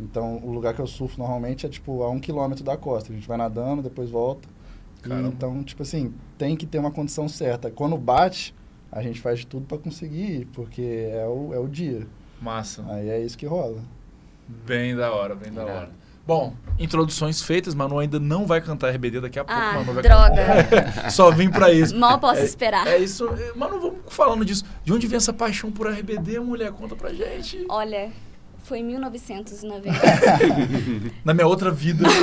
Então, 0.00 0.38
o 0.42 0.50
lugar 0.50 0.74
que 0.74 0.80
eu 0.80 0.86
surfo 0.86 1.18
normalmente 1.18 1.66
é, 1.66 1.68
tipo, 1.68 2.02
a 2.02 2.10
um 2.10 2.18
quilômetro 2.18 2.64
da 2.64 2.76
costa. 2.76 3.12
A 3.12 3.14
gente 3.14 3.28
vai 3.28 3.36
nadando, 3.36 3.82
depois 3.82 4.10
volta. 4.10 4.48
E, 5.04 5.12
então, 5.26 5.62
tipo 5.62 5.82
assim, 5.82 6.12
tem 6.36 6.56
que 6.56 6.66
ter 6.66 6.78
uma 6.78 6.90
condição 6.90 7.28
certa. 7.28 7.70
Quando 7.70 7.96
bate, 7.96 8.54
a 8.90 9.02
gente 9.02 9.20
faz 9.20 9.40
de 9.40 9.46
tudo 9.46 9.66
para 9.66 9.78
conseguir 9.78 10.40
ir, 10.40 10.46
porque 10.46 11.10
é 11.12 11.26
o, 11.26 11.54
é 11.54 11.58
o 11.58 11.68
dia. 11.68 12.06
Massa. 12.40 12.84
Aí 12.88 13.08
é 13.08 13.20
isso 13.20 13.36
que 13.36 13.46
rola. 13.46 13.82
Bem 14.66 14.96
da 14.96 15.12
hora, 15.12 15.34
bem 15.34 15.52
da 15.52 15.64
hora. 15.64 15.90
Bom, 16.26 16.54
introduções 16.78 17.42
feitas, 17.42 17.74
Manu 17.74 17.98
ainda 17.98 18.20
não 18.20 18.46
vai 18.46 18.60
cantar 18.60 18.90
RBD 18.90 19.20
daqui 19.20 19.38
a 19.38 19.44
pouco. 19.44 19.60
Ah, 19.60 19.72
Manu 19.74 19.94
vai 19.94 20.02
droga. 20.02 20.64
Cantar. 20.64 21.10
Só 21.10 21.30
vim 21.30 21.50
pra 21.50 21.72
isso. 21.72 21.96
Mal 21.96 22.18
posso 22.18 22.40
é, 22.40 22.44
esperar. 22.44 22.86
É 22.86 22.98
isso. 22.98 23.28
Manu, 23.56 23.80
vamos 23.80 23.98
falando 24.08 24.44
disso. 24.44 24.64
De 24.84 24.92
onde 24.92 25.06
vem 25.06 25.16
essa 25.16 25.32
paixão 25.32 25.72
por 25.72 25.88
RBD, 25.88 26.38
mulher? 26.40 26.72
Conta 26.72 26.94
pra 26.94 27.12
gente. 27.12 27.64
Olha, 27.68 28.12
foi 28.62 28.78
em 28.80 28.84
1990. 28.84 29.98
Na 31.24 31.34
minha 31.34 31.46
outra 31.46 31.70
vida. 31.70 32.04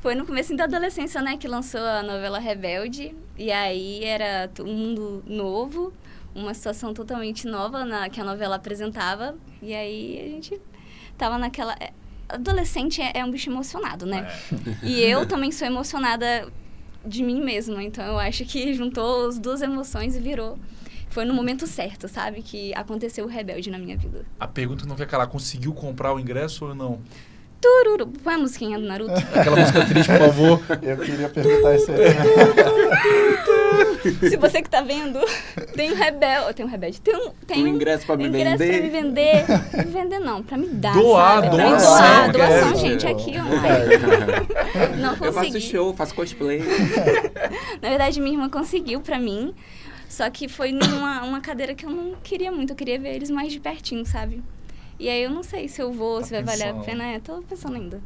Foi 0.00 0.14
no 0.14 0.24
começo 0.24 0.56
da 0.56 0.64
adolescência, 0.64 1.20
né, 1.20 1.36
que 1.36 1.46
lançou 1.46 1.80
a 1.82 2.02
novela 2.02 2.38
Rebelde. 2.38 3.14
E 3.36 3.52
aí 3.52 4.02
era 4.02 4.50
um 4.60 4.72
mundo 4.72 5.22
novo, 5.26 5.92
uma 6.34 6.54
situação 6.54 6.94
totalmente 6.94 7.46
nova 7.46 7.84
na, 7.84 8.08
que 8.08 8.18
a 8.18 8.24
novela 8.24 8.56
apresentava. 8.56 9.34
E 9.60 9.74
aí 9.74 10.18
a 10.24 10.28
gente 10.30 10.60
tava 11.18 11.36
naquela... 11.36 11.76
Adolescente 12.30 13.02
é, 13.02 13.12
é 13.16 13.24
um 13.24 13.30
bicho 13.30 13.50
emocionado, 13.50 14.06
né? 14.06 14.26
É. 14.82 14.86
E 14.86 15.02
eu 15.02 15.26
também 15.26 15.52
sou 15.52 15.66
emocionada 15.66 16.46
de 17.04 17.22
mim 17.22 17.42
mesma. 17.42 17.82
Então 17.82 18.04
eu 18.04 18.18
acho 18.18 18.44
que 18.46 18.72
juntou 18.72 19.28
as 19.28 19.38
duas 19.38 19.60
emoções 19.60 20.16
e 20.16 20.20
virou 20.20 20.58
foi 21.10 21.24
no 21.24 21.34
momento 21.34 21.66
certo, 21.66 22.08
sabe? 22.08 22.40
Que 22.42 22.72
aconteceu 22.74 23.24
o 23.26 23.28
Rebelde 23.28 23.70
na 23.70 23.78
minha 23.78 23.96
vida. 23.96 24.24
A 24.38 24.46
pergunta 24.46 24.86
não 24.86 24.96
quer 24.96 25.06
calar, 25.06 25.26
conseguiu 25.26 25.72
comprar 25.74 26.14
o 26.14 26.20
ingresso 26.20 26.66
ou 26.66 26.74
não? 26.74 27.00
Tururu. 27.60 28.06
Põe 28.06 28.34
a 28.34 28.38
musiquinha 28.38 28.78
do 28.78 28.86
Naruto. 28.86 29.12
Aquela 29.38 29.56
música 29.56 29.84
triste, 29.84 30.10
por 30.10 30.18
favor. 30.18 30.62
Eu 30.80 30.96
queria 30.96 31.28
perguntar 31.28 31.76
isso 31.76 31.90
aí. 31.92 31.98
Se 34.30 34.36
você 34.38 34.62
que 34.62 34.70
tá 34.70 34.80
vendo, 34.80 35.20
tem 35.74 35.92
um 35.92 35.94
rebelde. 35.94 36.54
Tem 36.54 36.64
um 36.64 36.68
rebelde. 36.68 37.00
Tem 37.02 37.14
um, 37.14 37.30
tem 37.46 37.64
um 37.64 37.66
ingresso 37.66 38.06
pra 38.06 38.16
me 38.16 38.26
ingresso 38.28 38.56
vender. 38.56 38.78
pra 38.78 38.82
me 38.82 38.90
vender. 38.90 39.44
Pra 39.70 39.84
me 39.84 39.90
vender, 39.90 40.18
não. 40.20 40.42
Pra 40.42 40.56
me 40.56 40.68
dar. 40.68 40.94
Doar, 40.94 41.42
sabe? 41.44 41.56
doação, 41.56 42.32
doar. 42.32 42.32
Doação, 42.32 42.72
é, 42.72 42.76
gente, 42.76 43.06
é, 43.06 43.10
aqui, 43.10 43.34
ó. 43.36 44.96
Não 44.96 45.10
Eu 45.10 45.32
faço 45.32 45.48
consegui. 45.48 45.60
show, 45.60 45.94
faço 45.94 46.14
cosplay. 46.14 46.62
Na 47.82 47.90
verdade, 47.90 48.20
minha 48.22 48.36
irmã 48.36 48.48
conseguiu 48.48 49.02
pra 49.02 49.18
mim. 49.18 49.54
Só 50.10 50.28
que 50.28 50.48
foi 50.48 50.72
numa 50.72 51.22
uma 51.22 51.40
cadeira 51.40 51.72
que 51.74 51.86
eu 51.86 51.90
não 51.90 52.16
queria 52.22 52.50
muito. 52.50 52.70
Eu 52.72 52.76
queria 52.76 52.98
ver 52.98 53.14
eles 53.14 53.30
mais 53.30 53.52
de 53.52 53.60
pertinho, 53.60 54.04
sabe? 54.04 54.42
E 54.98 55.08
aí 55.08 55.22
eu 55.22 55.30
não 55.30 55.42
sei 55.44 55.68
se 55.68 55.80
eu 55.80 55.92
vou, 55.92 56.18
Tá 56.18 56.26
se 56.26 56.30
vai 56.32 56.42
valer 56.42 56.64
a 56.64 56.66
pensando. 56.74 56.84
pena. 56.84 57.04
É, 57.06 57.18
tô 57.20 57.40
pensando 57.42 57.76
ainda. 57.76 58.02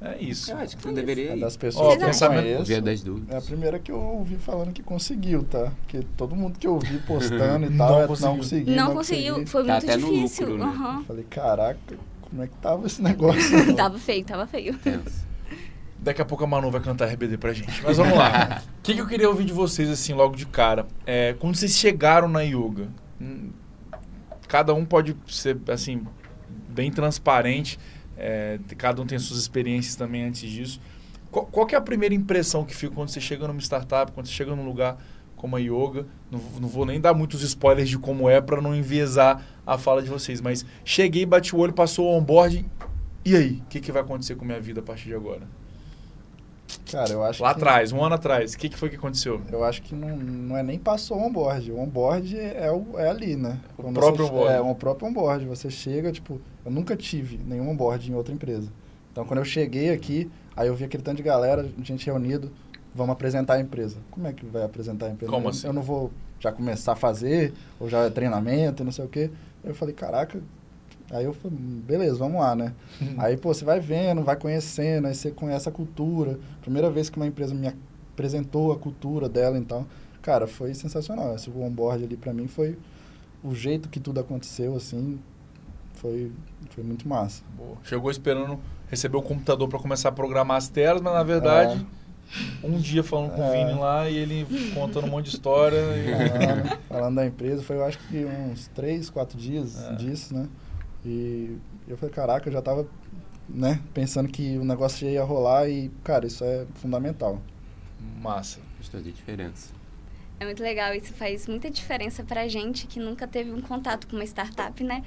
É 0.00 0.16
isso. 0.22 0.50
Eu 0.50 0.56
acho 0.58 0.76
que 0.76 0.82
você 0.82 0.88
É 0.88 0.92
deveria 0.92 1.32
É 1.32 1.36
das 1.36 1.56
pessoas 1.56 1.96
que 1.96 2.02
eu 2.02 2.06
pensamento- 2.06 2.64
Via 2.64 2.80
das 2.80 3.00
É 3.00 3.02
a 3.02 3.04
dúvidas. 3.04 3.44
primeira 3.46 3.78
que 3.78 3.92
eu 3.92 4.00
ouvi 4.00 4.36
falando 4.36 4.72
que 4.72 4.82
conseguiu, 4.82 5.42
tá? 5.44 5.70
Porque 5.82 6.00
todo 6.16 6.34
mundo 6.34 6.58
que 6.58 6.66
eu 6.66 6.78
vi 6.78 6.98
postando 7.00 7.66
e 7.66 7.68
Não 7.76 7.86
tal, 7.86 8.02
é, 8.02 8.06
conseguiu. 8.06 8.28
não 8.30 8.36
consegui. 8.38 8.70
Não, 8.70 8.94
conseguiu, 8.94 9.34
consegui. 9.34 9.50
foi 9.50 9.64
Tá 9.64 9.72
muito 9.74 9.84
até 9.84 9.96
no 9.98 10.06
difícil. 10.12 10.46
lucro, 10.48 10.64
né? 10.64 10.72
Aham. 10.72 11.04
Falei, 11.04 11.24
caraca, 11.28 11.96
como 12.22 12.42
é 12.42 12.46
que 12.46 12.54
tava 12.62 12.86
esse 12.86 13.02
negócio? 13.02 13.74
tava 13.76 13.98
feio, 13.98 14.24
tava 14.24 14.46
feio. 14.46 14.78
Tenso. 14.78 15.27
Daqui 16.08 16.22
a 16.22 16.24
pouco 16.24 16.42
a 16.42 16.46
Manu 16.46 16.70
vai 16.70 16.80
cantar 16.80 17.04
RBD 17.04 17.36
pra 17.36 17.52
gente. 17.52 17.82
Mas 17.82 17.98
vamos 17.98 18.16
lá. 18.16 18.62
O 18.78 18.80
que, 18.82 18.94
que 18.94 19.00
eu 19.00 19.06
queria 19.06 19.28
ouvir 19.28 19.44
de 19.44 19.52
vocês, 19.52 19.90
assim, 19.90 20.14
logo 20.14 20.34
de 20.34 20.46
cara? 20.46 20.86
É, 21.04 21.34
quando 21.38 21.54
vocês 21.54 21.76
chegaram 21.76 22.26
na 22.26 22.40
yoga, 22.40 22.88
hum, 23.20 23.50
cada 24.48 24.72
um 24.72 24.86
pode 24.86 25.14
ser, 25.26 25.58
assim, 25.68 26.06
bem 26.66 26.90
transparente. 26.90 27.78
é, 28.16 28.58
cada 28.78 29.02
um 29.02 29.06
tem 29.06 29.18
suas 29.18 29.38
experiências 29.38 29.96
também 29.96 30.24
antes 30.24 30.48
disso. 30.48 30.80
Qual, 31.30 31.44
qual 31.44 31.68
é 31.70 31.76
a 31.76 31.80
primeira 31.80 32.14
impressão 32.14 32.64
que 32.64 32.74
fica 32.74 32.94
quando 32.94 33.10
você 33.10 33.20
chega 33.20 33.46
numa 33.46 33.60
startup, 33.60 34.10
quando 34.12 34.28
você 34.28 34.32
chega 34.32 34.56
num 34.56 34.64
lugar 34.64 34.96
como 35.36 35.56
a 35.56 35.60
yoga? 35.60 36.06
Não, 36.30 36.40
não 36.58 36.68
vou 36.68 36.86
nem 36.86 36.98
dar 36.98 37.12
muitos 37.12 37.42
spoilers 37.42 37.86
de 37.90 37.98
como 37.98 38.30
é 38.30 38.40
para 38.40 38.62
não 38.62 38.74
enviesar 38.74 39.44
a 39.66 39.76
fala 39.76 40.02
de 40.02 40.08
vocês, 40.08 40.40
mas 40.40 40.64
cheguei, 40.86 41.26
bati 41.26 41.54
o 41.54 41.58
olho, 41.58 41.74
passou 41.74 42.06
o 42.06 42.16
onboard. 42.16 42.64
E 43.26 43.36
aí? 43.36 43.62
O 43.62 43.68
que, 43.68 43.78
que 43.78 43.92
vai 43.92 44.00
acontecer 44.00 44.36
com 44.36 44.44
a 44.46 44.48
minha 44.48 44.60
vida 44.60 44.80
a 44.80 44.82
partir 44.82 45.08
de 45.08 45.14
agora? 45.14 45.42
Cara, 46.90 47.10
eu 47.10 47.22
acho 47.22 47.42
Lá 47.42 47.54
que... 47.54 47.60
atrás, 47.60 47.92
um 47.92 48.02
ano 48.02 48.14
atrás, 48.14 48.54
o 48.54 48.58
que, 48.58 48.68
que 48.68 48.76
foi 48.76 48.88
que 48.88 48.96
aconteceu? 48.96 49.40
Eu 49.50 49.64
acho 49.64 49.82
que 49.82 49.94
não, 49.94 50.16
não 50.16 50.56
é 50.56 50.62
nem 50.62 50.78
passou 50.78 51.18
o 51.18 51.26
onboard. 51.26 51.70
O 51.72 51.80
onboard 51.80 52.38
é, 52.38 52.70
o, 52.70 52.98
é 52.98 53.08
ali, 53.08 53.36
né? 53.36 53.58
O 53.76 53.82
Quando 53.82 53.94
próprio 53.94 54.26
você, 54.26 54.32
onboard. 54.32 54.54
É, 54.54 54.60
o 54.60 54.74
próprio 54.74 55.08
onboard. 55.08 55.46
Você 55.46 55.70
chega, 55.70 56.12
tipo... 56.12 56.40
Eu 56.64 56.70
nunca 56.70 56.96
tive 56.96 57.38
nenhum 57.38 57.70
onboard 57.70 58.10
em 58.10 58.14
outra 58.14 58.34
empresa. 58.34 58.70
Então, 59.12 59.24
quando 59.24 59.38
eu 59.38 59.44
cheguei 59.44 59.90
aqui, 59.90 60.30
aí 60.56 60.68
eu 60.68 60.74
vi 60.74 60.84
aquele 60.84 61.02
tanto 61.02 61.16
de 61.16 61.22
galera, 61.22 61.68
gente 61.82 62.06
reunido, 62.06 62.52
vamos 62.94 63.12
apresentar 63.12 63.54
a 63.54 63.60
empresa. 63.60 63.96
Como 64.10 64.26
é 64.26 64.32
que 64.32 64.44
vai 64.46 64.62
apresentar 64.64 65.06
a 65.06 65.10
empresa? 65.10 65.32
Como 65.32 65.46
eu, 65.46 65.50
assim? 65.50 65.66
eu 65.66 65.72
não 65.72 65.82
vou 65.82 66.10
já 66.38 66.52
começar 66.52 66.92
a 66.92 66.96
fazer, 66.96 67.52
ou 67.80 67.88
já 67.88 68.04
é 68.04 68.10
treinamento, 68.10 68.84
não 68.84 68.92
sei 68.92 69.04
o 69.04 69.08
quê. 69.08 69.30
Eu 69.64 69.74
falei, 69.74 69.94
caraca. 69.94 70.40
Aí 71.10 71.24
eu 71.24 71.32
falei, 71.32 71.56
beleza, 71.58 72.16
vamos 72.18 72.40
lá, 72.40 72.54
né? 72.54 72.74
aí, 73.16 73.36
pô, 73.36 73.52
você 73.54 73.64
vai 73.64 73.80
vendo, 73.80 74.22
vai 74.22 74.36
conhecendo, 74.36 75.06
aí 75.08 75.14
você 75.14 75.30
conhece 75.30 75.68
a 75.68 75.72
cultura. 75.72 76.38
Primeira 76.60 76.90
vez 76.90 77.08
que 77.08 77.16
uma 77.16 77.26
empresa 77.26 77.54
me 77.54 77.72
apresentou 78.12 78.72
a 78.72 78.78
cultura 78.78 79.28
dela, 79.28 79.56
então, 79.56 79.86
cara, 80.20 80.46
foi 80.46 80.74
sensacional. 80.74 81.34
Esse 81.34 81.48
onboard 81.50 82.04
ali 82.04 82.16
pra 82.16 82.32
mim 82.34 82.46
foi 82.46 82.76
o 83.42 83.54
jeito 83.54 83.88
que 83.88 83.98
tudo 83.98 84.20
aconteceu, 84.20 84.76
assim, 84.76 85.18
foi, 85.94 86.30
foi 86.70 86.84
muito 86.84 87.08
massa. 87.08 87.42
Boa. 87.56 87.76
Chegou 87.84 88.10
esperando 88.10 88.58
receber 88.90 89.16
o 89.16 89.22
computador 89.22 89.66
para 89.68 89.78
começar 89.78 90.10
a 90.10 90.12
programar 90.12 90.58
as 90.58 90.68
telas, 90.68 91.00
mas 91.00 91.14
na 91.14 91.22
verdade, 91.22 91.86
um 92.62 92.76
dia 92.78 93.02
falando 93.02 93.30
com 93.30 93.40
o 93.40 93.44
É. 93.44 93.64
Vini 93.66 93.78
lá 93.78 94.10
e 94.10 94.16
ele 94.16 94.46
contando 94.74 95.06
um 95.06 95.10
monte 95.10 95.26
de 95.30 95.36
história. 95.36 95.76
e- 95.78 96.28
falando, 96.28 96.78
falando 96.88 97.14
da 97.16 97.26
empresa, 97.26 97.62
foi 97.62 97.76
eu 97.76 97.84
acho 97.84 97.98
que 98.08 98.24
uns 98.26 98.66
três, 98.74 99.08
quatro 99.08 99.38
dias 99.38 99.82
É. 99.84 99.94
disso, 99.94 100.34
né? 100.34 100.46
E 101.04 101.56
eu 101.86 101.96
falei, 101.96 102.14
caraca, 102.14 102.48
eu 102.48 102.52
já 102.52 102.62
tava, 102.62 102.88
né, 103.48 103.80
pensando 103.94 104.28
que 104.28 104.58
o 104.58 104.64
negócio 104.64 105.08
ia 105.08 105.24
rolar 105.24 105.68
e, 105.68 105.90
cara, 106.02 106.26
isso 106.26 106.44
é 106.44 106.66
fundamental. 106.74 107.40
Massa. 108.20 108.60
Faz 108.76 108.88
toda 108.88 109.08
a 109.08 109.12
diferença. 109.12 109.72
É 110.40 110.44
muito 110.44 110.62
legal, 110.62 110.94
isso 110.94 111.12
faz 111.14 111.48
muita 111.48 111.68
diferença 111.68 112.22
pra 112.22 112.46
gente 112.46 112.86
que 112.86 113.00
nunca 113.00 113.26
teve 113.26 113.50
um 113.50 113.60
contato 113.60 114.06
com 114.06 114.14
uma 114.14 114.24
startup, 114.24 114.84
né? 114.84 115.04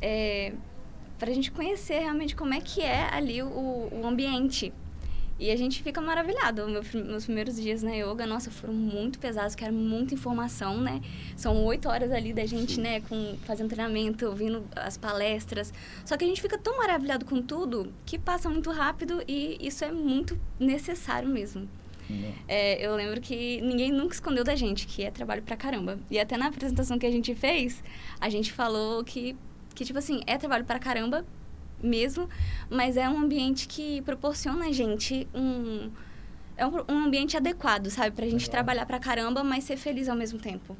É, 0.00 0.52
pra 1.18 1.32
gente 1.32 1.50
conhecer 1.50 1.98
realmente 1.98 2.36
como 2.36 2.54
é 2.54 2.60
que 2.60 2.80
é 2.80 3.08
ali 3.12 3.42
o, 3.42 3.88
o 3.90 4.06
ambiente. 4.06 4.72
E 5.38 5.50
a 5.50 5.56
gente 5.56 5.82
fica 5.82 6.00
maravilhado. 6.00 6.66
Meu, 6.66 6.82
meus 7.04 7.24
primeiros 7.24 7.56
dias 7.56 7.82
na 7.82 7.92
yoga, 7.92 8.26
nossa, 8.26 8.50
foram 8.50 8.72
muito 8.72 9.18
pesados, 9.18 9.54
que 9.54 9.62
era 9.62 9.72
muita 9.72 10.14
informação, 10.14 10.80
né? 10.80 11.00
São 11.36 11.64
oito 11.64 11.88
horas 11.88 12.10
ali 12.10 12.32
da 12.32 12.46
gente, 12.46 12.80
né, 12.80 13.00
com, 13.02 13.36
fazendo 13.44 13.68
treinamento, 13.68 14.26
ouvindo 14.26 14.64
as 14.74 14.96
palestras. 14.96 15.72
Só 16.04 16.16
que 16.16 16.24
a 16.24 16.28
gente 16.28 16.40
fica 16.40 16.56
tão 16.56 16.78
maravilhado 16.78 17.24
com 17.24 17.42
tudo 17.42 17.92
que 18.06 18.18
passa 18.18 18.48
muito 18.48 18.70
rápido 18.70 19.22
e 19.28 19.58
isso 19.60 19.84
é 19.84 19.92
muito 19.92 20.38
necessário 20.58 21.28
mesmo. 21.28 21.68
É, 22.46 22.86
eu 22.86 22.94
lembro 22.94 23.20
que 23.20 23.60
ninguém 23.60 23.90
nunca 23.90 24.14
escondeu 24.14 24.44
da 24.44 24.54
gente 24.54 24.86
que 24.86 25.02
é 25.04 25.10
trabalho 25.10 25.42
pra 25.42 25.56
caramba. 25.56 25.98
E 26.10 26.18
até 26.18 26.36
na 26.36 26.46
apresentação 26.46 26.98
que 26.98 27.06
a 27.06 27.10
gente 27.10 27.34
fez, 27.34 27.82
a 28.20 28.28
gente 28.28 28.52
falou 28.52 29.02
que, 29.04 29.36
que 29.74 29.84
tipo 29.84 29.98
assim, 29.98 30.20
é 30.26 30.38
trabalho 30.38 30.64
pra 30.64 30.78
caramba 30.78 31.26
mesmo, 31.82 32.28
mas 32.70 32.96
é 32.96 33.08
um 33.08 33.20
ambiente 33.20 33.68
que 33.68 34.00
proporciona 34.02 34.66
a 34.66 34.72
gente 34.72 35.26
um. 35.34 35.90
É 36.56 36.66
um, 36.66 36.72
um 36.88 37.04
ambiente 37.04 37.36
adequado, 37.36 37.90
sabe? 37.90 38.16
Pra 38.16 38.24
gente 38.24 38.46
Legal. 38.46 38.50
trabalhar 38.50 38.86
pra 38.86 38.98
caramba, 38.98 39.44
mas 39.44 39.64
ser 39.64 39.76
feliz 39.76 40.08
ao 40.08 40.16
mesmo 40.16 40.38
tempo. 40.38 40.74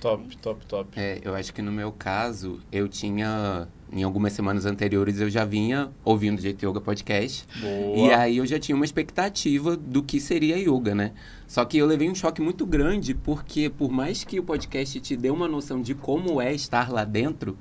Top, 0.00 0.36
top, 0.36 0.66
top. 0.66 1.00
É, 1.00 1.20
eu 1.24 1.34
acho 1.34 1.52
que 1.52 1.62
no 1.62 1.72
meu 1.72 1.90
caso, 1.90 2.60
eu 2.70 2.86
tinha. 2.88 3.66
Em 3.92 4.02
algumas 4.02 4.32
semanas 4.32 4.66
anteriores, 4.66 5.20
eu 5.20 5.30
já 5.30 5.44
vinha 5.44 5.90
ouvindo 6.04 6.38
o 6.38 6.42
Jeito 6.42 6.68
Yoga 6.68 6.80
Podcast. 6.80 7.46
Boa. 7.60 7.96
E 7.96 8.12
aí 8.12 8.36
eu 8.38 8.46
já 8.46 8.58
tinha 8.58 8.74
uma 8.74 8.84
expectativa 8.84 9.76
do 9.76 10.02
que 10.02 10.20
seria 10.20 10.56
yoga, 10.58 10.92
né? 10.92 11.12
Só 11.46 11.64
que 11.64 11.78
eu 11.78 11.86
levei 11.86 12.10
um 12.10 12.14
choque 12.14 12.42
muito 12.42 12.66
grande, 12.66 13.14
porque 13.14 13.70
por 13.70 13.90
mais 13.90 14.24
que 14.24 14.40
o 14.40 14.42
podcast 14.42 15.00
te 15.00 15.16
dê 15.16 15.30
uma 15.30 15.46
noção 15.46 15.80
de 15.80 15.94
como 15.94 16.40
é 16.40 16.52
estar 16.52 16.90
lá 16.90 17.04
dentro, 17.04 17.56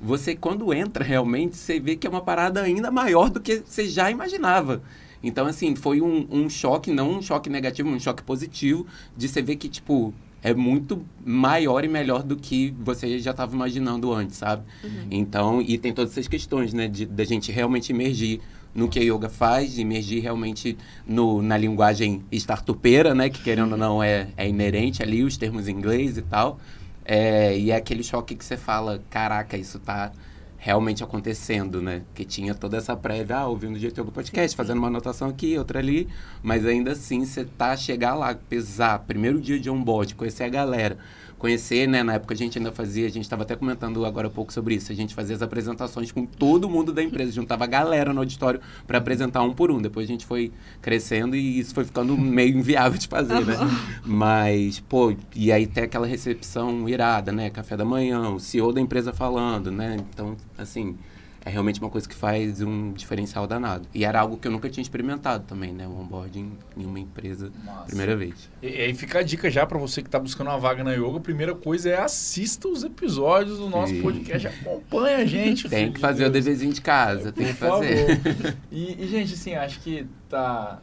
você 0.00 0.34
quando 0.34 0.72
entra 0.72 1.04
realmente, 1.04 1.56
você 1.56 1.78
vê 1.78 1.96
que 1.96 2.06
é 2.06 2.10
uma 2.10 2.22
parada 2.22 2.62
ainda 2.62 2.90
maior 2.90 3.28
do 3.28 3.40
que 3.40 3.62
você 3.66 3.88
já 3.88 4.10
imaginava. 4.10 4.82
Então, 5.22 5.46
assim, 5.46 5.76
foi 5.76 6.00
um, 6.00 6.26
um 6.30 6.48
choque, 6.48 6.90
não 6.90 7.18
um 7.18 7.22
choque 7.22 7.50
negativo, 7.50 7.88
um 7.88 8.00
choque 8.00 8.22
positivo, 8.22 8.86
de 9.16 9.28
você 9.28 9.42
ver 9.42 9.56
que, 9.56 9.68
tipo, 9.68 10.14
é 10.42 10.54
muito 10.54 11.04
maior 11.24 11.84
e 11.84 11.88
melhor 11.88 12.22
do 12.22 12.36
que 12.36 12.74
você 12.80 13.18
já 13.18 13.32
estava 13.32 13.54
imaginando 13.54 14.12
antes, 14.12 14.38
sabe? 14.38 14.62
Então, 15.10 15.60
e 15.60 15.76
tem 15.76 15.92
todas 15.92 16.12
essas 16.12 16.26
questões, 16.26 16.72
né, 16.72 16.88
de 16.88 17.04
da 17.04 17.24
gente 17.24 17.52
realmente 17.52 17.92
emergir 17.92 18.40
no 18.74 18.88
que 18.88 18.98
a 18.98 19.02
yoga 19.02 19.28
faz, 19.28 19.78
emergir 19.78 20.20
realmente 20.20 20.78
no, 21.06 21.42
na 21.42 21.58
linguagem 21.58 22.22
startupeira, 22.32 23.14
né, 23.14 23.28
que 23.28 23.42
querendo 23.42 23.72
ou 23.72 23.78
não 23.78 24.02
é, 24.02 24.28
é 24.36 24.48
inerente 24.48 25.02
ali, 25.02 25.22
os 25.24 25.36
termos 25.36 25.68
em 25.68 25.72
inglês 25.72 26.16
e 26.16 26.22
tal. 26.22 26.58
É, 27.04 27.56
e 27.56 27.70
é 27.70 27.76
aquele 27.76 28.02
choque 28.02 28.34
que 28.34 28.44
você 28.44 28.56
fala, 28.56 29.02
caraca, 29.10 29.56
isso 29.56 29.78
tá 29.78 30.12
realmente 30.60 31.02
acontecendo, 31.02 31.80
né? 31.80 32.02
Que 32.14 32.24
tinha 32.24 32.54
toda 32.54 32.76
essa 32.76 32.94
prévia, 32.94 33.38
ah, 33.38 33.46
ouvindo 33.46 33.76
o 33.76 33.78
Jeito 33.78 33.98
Yoga 33.98 34.12
Podcast, 34.12 34.54
fazendo 34.54 34.78
uma 34.78 34.88
anotação 34.88 35.28
aqui, 35.28 35.56
outra 35.56 35.78
ali, 35.78 36.06
mas 36.42 36.66
ainda 36.66 36.92
assim, 36.92 37.24
você 37.24 37.44
tá, 37.44 37.74
chegar 37.76 38.14
lá, 38.14 38.34
pesar, 38.34 38.98
primeiro 39.00 39.40
dia 39.40 39.58
de 39.58 39.70
onboard, 39.70 40.14
conhecer 40.14 40.44
a 40.44 40.48
galera, 40.50 40.98
conhecer, 41.40 41.88
né, 41.88 42.02
na 42.02 42.12
época 42.12 42.34
a 42.34 42.36
gente 42.36 42.58
ainda 42.58 42.70
fazia, 42.70 43.06
a 43.06 43.10
gente 43.10 43.24
estava 43.24 43.44
até 43.44 43.56
comentando 43.56 44.04
agora 44.04 44.26
há 44.26 44.30
pouco 44.30 44.52
sobre 44.52 44.74
isso, 44.74 44.92
a 44.92 44.94
gente 44.94 45.14
fazia 45.14 45.34
as 45.34 45.40
apresentações 45.40 46.12
com 46.12 46.26
todo 46.26 46.68
mundo 46.68 46.92
da 46.92 47.02
empresa, 47.02 47.32
juntava 47.32 47.64
a 47.64 47.66
galera 47.66 48.12
no 48.12 48.20
auditório 48.20 48.60
para 48.86 48.98
apresentar 48.98 49.42
um 49.42 49.54
por 49.54 49.70
um, 49.70 49.80
depois 49.80 50.04
a 50.04 50.12
gente 50.12 50.26
foi 50.26 50.52
crescendo 50.82 51.34
e 51.34 51.58
isso 51.58 51.74
foi 51.74 51.86
ficando 51.86 52.14
meio 52.20 52.58
inviável 52.58 52.98
de 52.98 53.08
fazer, 53.08 53.42
né? 53.46 53.56
Mas, 54.04 54.80
pô, 54.80 55.16
e 55.34 55.50
aí 55.50 55.66
tem 55.66 55.84
aquela 55.84 56.06
recepção 56.06 56.86
irada, 56.86 57.32
né? 57.32 57.48
Café 57.48 57.74
da 57.74 57.86
manhã, 57.86 58.28
o 58.28 58.38
CEO 58.38 58.70
da 58.70 58.80
empresa 58.80 59.10
falando, 59.10 59.72
né? 59.72 59.96
Então, 60.12 60.36
assim, 60.58 60.94
é 61.42 61.48
realmente 61.48 61.80
uma 61.80 61.88
coisa 61.88 62.06
que 62.06 62.14
faz 62.14 62.60
um 62.60 62.92
diferencial 62.92 63.46
danado. 63.46 63.88
E 63.94 64.04
era 64.04 64.20
algo 64.20 64.36
que 64.36 64.46
eu 64.46 64.52
nunca 64.52 64.68
tinha 64.68 64.82
experimentado 64.82 65.44
também, 65.46 65.72
né? 65.72 65.86
O 65.86 65.98
onboarding 65.98 66.52
em 66.76 66.84
uma 66.84 67.00
empresa, 67.00 67.50
Massa. 67.64 67.86
primeira 67.86 68.14
vez. 68.14 68.50
E, 68.62 68.68
e 68.68 68.80
aí 68.82 68.94
fica 68.94 69.20
a 69.20 69.22
dica 69.22 69.50
já 69.50 69.64
pra 69.64 69.78
você 69.78 70.02
que 70.02 70.10
tá 70.10 70.18
buscando 70.18 70.48
uma 70.48 70.58
vaga 70.58 70.84
na 70.84 70.92
yoga. 70.92 71.16
A 71.16 71.20
primeira 71.20 71.54
coisa 71.54 71.88
é 71.88 71.98
assista 71.98 72.68
os 72.68 72.84
episódios 72.84 73.58
do 73.58 73.70
nosso 73.70 73.94
Sim. 73.94 74.02
podcast. 74.02 74.48
Acompanha 74.48 75.18
a 75.18 75.24
gente. 75.24 75.68
Tem 75.68 75.88
que 75.88 75.94
de 75.94 76.00
fazer 76.00 76.26
o 76.26 76.30
Deus. 76.30 76.44
deverzinho 76.44 76.72
de 76.74 76.80
casa, 76.82 77.32
tem 77.32 77.46
Por 77.46 77.54
que 77.54 77.58
fazer. 77.58 78.20
E, 78.70 79.04
e, 79.04 79.08
gente, 79.08 79.34
assim, 79.34 79.54
acho 79.54 79.80
que 79.80 80.06
tá, 80.28 80.78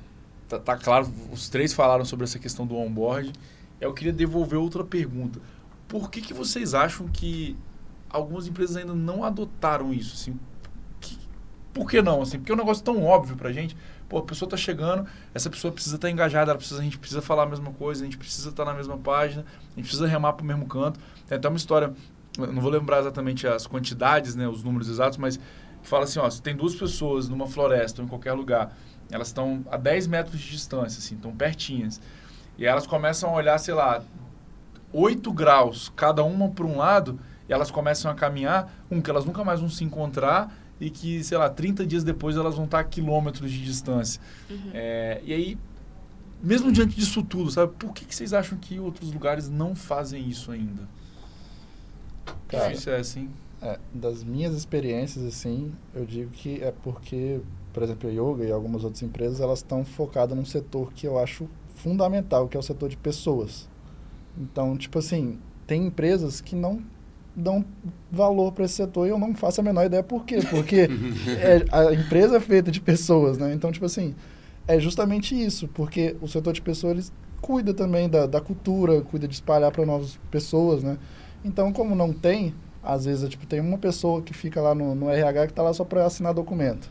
tá, 0.48 0.60
tá 0.60 0.76
claro, 0.76 1.12
os 1.32 1.50
três 1.50 1.74
falaram 1.74 2.04
sobre 2.04 2.24
essa 2.26 2.40
questão 2.40 2.66
do 2.66 2.76
onboard. 2.76 3.32
Eu 3.80 3.94
queria 3.94 4.12
devolver 4.12 4.60
outra 4.60 4.84
pergunta. 4.84 5.40
Por 5.88 6.10
que, 6.10 6.20
que 6.20 6.34
vocês 6.34 6.74
acham 6.74 7.08
que 7.08 7.56
algumas 8.10 8.48
empresas 8.48 8.76
ainda 8.78 8.94
não 8.94 9.24
adotaram 9.24 9.94
isso? 9.94 10.14
Assim, 10.16 10.40
que- 11.00 11.18
por 11.74 11.90
que 11.90 12.02
não? 12.02 12.22
Assim, 12.22 12.38
porque 12.40 12.52
é 12.52 12.56
um 12.56 12.58
negócio 12.58 12.84
tão 12.84 13.04
óbvio 13.04 13.36
pra 13.36 13.52
gente. 13.52 13.76
Pô, 14.10 14.20
a 14.20 14.24
pessoa 14.24 14.50
tá 14.50 14.56
chegando, 14.56 15.06
essa 15.34 15.50
pessoa 15.50 15.72
precisa 15.72 15.96
estar 15.98 16.10
engajada, 16.10 16.52
ela 16.52 16.58
precisa, 16.58 16.80
a 16.80 16.84
gente 16.84 16.98
precisa 16.98 17.22
falar 17.22 17.44
a 17.44 17.46
mesma 17.46 17.72
coisa, 17.74 18.04
a 18.04 18.06
gente 18.06 18.18
precisa 18.18 18.50
estar 18.50 18.64
na 18.64 18.74
mesma 18.74 18.98
página, 18.98 19.42
a 19.44 19.76
gente 19.76 19.84
precisa 19.86 20.08
remar 20.08 20.34
pro 20.34 20.46
mesmo 20.46 20.66
canto. 20.66 21.00
Tem 21.28 21.38
até 21.38 21.48
uma 21.50 21.58
história, 21.58 21.94
não 22.38 22.62
vou 22.62 22.72
lembrar 22.72 23.00
exatamente 23.00 23.46
as 23.46 23.68
quantidades, 23.68 24.34
né, 24.34 24.48
os 24.48 24.64
números 24.64 24.88
exatos, 24.88 25.18
mas 25.18 25.38
fala 25.84 26.06
assim, 26.06 26.20
ó, 26.20 26.30
se 26.30 26.42
tem 26.42 26.56
duas 26.56 26.74
pessoas 26.74 27.28
numa 27.28 27.48
floresta 27.48 28.02
ou 28.02 28.06
em 28.06 28.10
qualquer 28.10 28.32
lugar, 28.34 28.74
elas 29.12 29.28
estão 29.28 29.66
a 29.70 29.76
10 29.78 30.08
metros 30.08 30.40
de 30.40 30.50
distância, 30.50 31.00
assim, 31.00 31.16
estão 31.16 31.36
pertinhas. 31.36 32.00
E 32.58 32.66
elas 32.66 32.88
começam 32.88 33.30
a 33.30 33.34
olhar, 33.34 33.58
sei 33.58 33.74
lá, 33.74 34.02
8 34.92 35.32
graus, 35.32 35.92
cada 35.96 36.24
uma 36.24 36.50
para 36.50 36.66
um 36.66 36.78
lado, 36.78 37.20
e 37.48 37.54
elas 37.54 37.72
começam 37.72 38.10
a 38.12 38.14
caminhar, 38.14 38.72
um, 38.90 39.02
que 39.02 39.10
elas 39.10 39.26
nunca 39.26 39.44
mais 39.44 39.60
vão 39.60 39.70
se 39.70 39.84
encontrar, 39.84 40.54
e 40.80 40.90
que, 40.90 41.24
sei 41.24 41.38
lá, 41.38 41.50
30 41.50 41.86
dias 41.86 42.04
depois 42.04 42.36
elas 42.36 42.56
vão 42.56 42.66
estar 42.66 42.80
a 42.80 42.84
quilômetros 42.84 43.52
de 43.52 43.64
distância. 43.64 44.22
É, 44.74 45.22
e 45.26 45.34
aí, 45.34 45.58
mesmo 46.42 46.72
diante 46.72 46.96
disso 46.96 47.24
tudo, 47.24 47.50
sabe, 47.50 47.74
por 47.78 47.94
que, 47.94 48.06
que 48.06 48.16
vocês 48.16 48.34
acham 48.34 48.58
que 48.58 48.80
outros 48.80 49.12
lugares 49.12 49.50
não 49.50 49.76
fazem 49.76 50.28
isso 50.28 50.52
ainda? 50.52 50.88
Cara, 52.48 52.70
Difícil 52.70 52.94
é 52.94 53.00
assim. 53.00 53.30
É, 53.62 53.80
das 53.92 54.24
minhas 54.24 54.54
experiências, 54.54 55.26
assim, 55.26 55.74
eu 55.96 56.06
digo 56.06 56.30
que 56.30 56.62
é 56.62 56.72
porque, 56.84 57.42
por 57.74 57.82
exemplo, 57.82 58.08
a 58.08 58.12
Yoga 58.12 58.46
e 58.46 58.52
algumas 58.52 58.84
outras 58.84 59.02
empresas, 59.02 59.40
elas 59.40 59.60
estão 59.60 59.84
focadas 59.84 60.38
num 60.38 60.46
setor 60.46 60.94
que 60.94 61.08
eu 61.08 61.18
acho 61.18 61.50
fundamental, 61.74 62.48
que 62.48 62.56
é 62.56 62.60
o 62.60 62.64
setor 62.64 62.90
de 62.90 62.98
pessoas. 62.98 63.68
Então, 64.38 64.78
tipo 64.78 65.00
assim, 65.00 65.40
tem 65.66 65.88
empresas 65.88 66.40
que 66.40 66.56
não 66.56 66.84
dão 67.38 67.64
valor 68.12 68.52
para 68.52 68.66
esse 68.66 68.74
setor 68.74 69.06
e 69.06 69.12
eu 69.12 69.20
não 69.20 69.36
faço 69.36 69.62
a 69.62 69.64
menor 69.64 69.86
ideia 69.86 70.02
por 70.02 70.26
quê. 70.26 70.40
Porque 70.50 70.90
é, 71.40 71.64
a 71.72 71.94
empresa 71.94 72.38
é 72.38 72.40
feita 72.40 72.72
de 72.72 72.82
pessoas, 72.82 73.38
né? 73.38 73.54
Então, 73.54 73.72
tipo 73.72 73.86
assim, 73.86 74.16
é 74.68 74.80
justamente 74.80 75.40
isso, 75.40 75.68
porque 75.68 76.16
o 76.20 76.28
setor 76.28 76.52
de 76.52 76.62
pessoas 76.62 77.12
cuida 77.40 77.74
também 77.74 78.10
da, 78.10 78.26
da 78.26 78.42
cultura, 78.42 79.02
cuida 79.02 79.28
de 79.28 79.36
espalhar 79.36 79.72
para 79.72 79.86
novas 79.86 80.20
pessoas, 80.32 80.82
né? 80.82 80.98
Então, 81.46 81.72
como 81.72 81.96
não 81.96 82.12
tem, 82.12 82.56
às 82.82 83.06
vezes, 83.06 83.24
é, 83.24 83.28
tipo, 83.28 83.46
tem 83.46 83.60
uma 83.60 83.78
pessoa 83.78 84.22
que 84.24 84.34
fica 84.34 84.60
lá 84.60 84.74
no, 84.74 84.96
no 84.96 85.10
RH 85.10 85.46
que 85.46 85.52
está 85.52 85.62
lá 85.62 85.74
só 85.74 85.86
para 85.86 86.06
assinar 86.06 86.34
documento. 86.34 86.90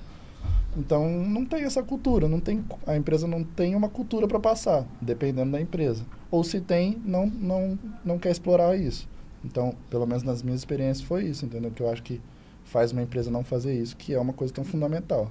Então, 0.76 1.08
não 1.08 1.44
tem 1.44 1.64
essa 1.64 1.82
cultura, 1.82 2.28
não 2.28 2.38
tem, 2.38 2.62
a 2.86 2.96
empresa 2.96 3.26
não 3.26 3.42
tem 3.42 3.74
uma 3.74 3.88
cultura 3.88 4.28
para 4.28 4.38
passar, 4.38 4.86
dependendo 5.00 5.52
da 5.52 5.60
empresa. 5.60 6.04
Ou 6.30 6.44
se 6.44 6.60
tem, 6.60 7.00
não, 7.04 7.26
não, 7.26 7.78
não 8.04 8.18
quer 8.18 8.30
explorar 8.30 8.76
isso. 8.76 9.08
Então, 9.46 9.74
pelo 9.88 10.06
menos 10.06 10.22
nas 10.22 10.42
minhas 10.42 10.60
experiências 10.60 11.06
foi 11.06 11.24
isso, 11.24 11.44
entendeu? 11.44 11.70
Que 11.70 11.82
eu 11.82 11.90
acho 11.90 12.02
que 12.02 12.20
faz 12.64 12.92
uma 12.92 13.02
empresa 13.02 13.30
não 13.30 13.44
fazer 13.44 13.80
isso, 13.80 13.96
que 13.96 14.12
é 14.12 14.20
uma 14.20 14.32
coisa 14.32 14.52
tão 14.52 14.64
fundamental. 14.64 15.30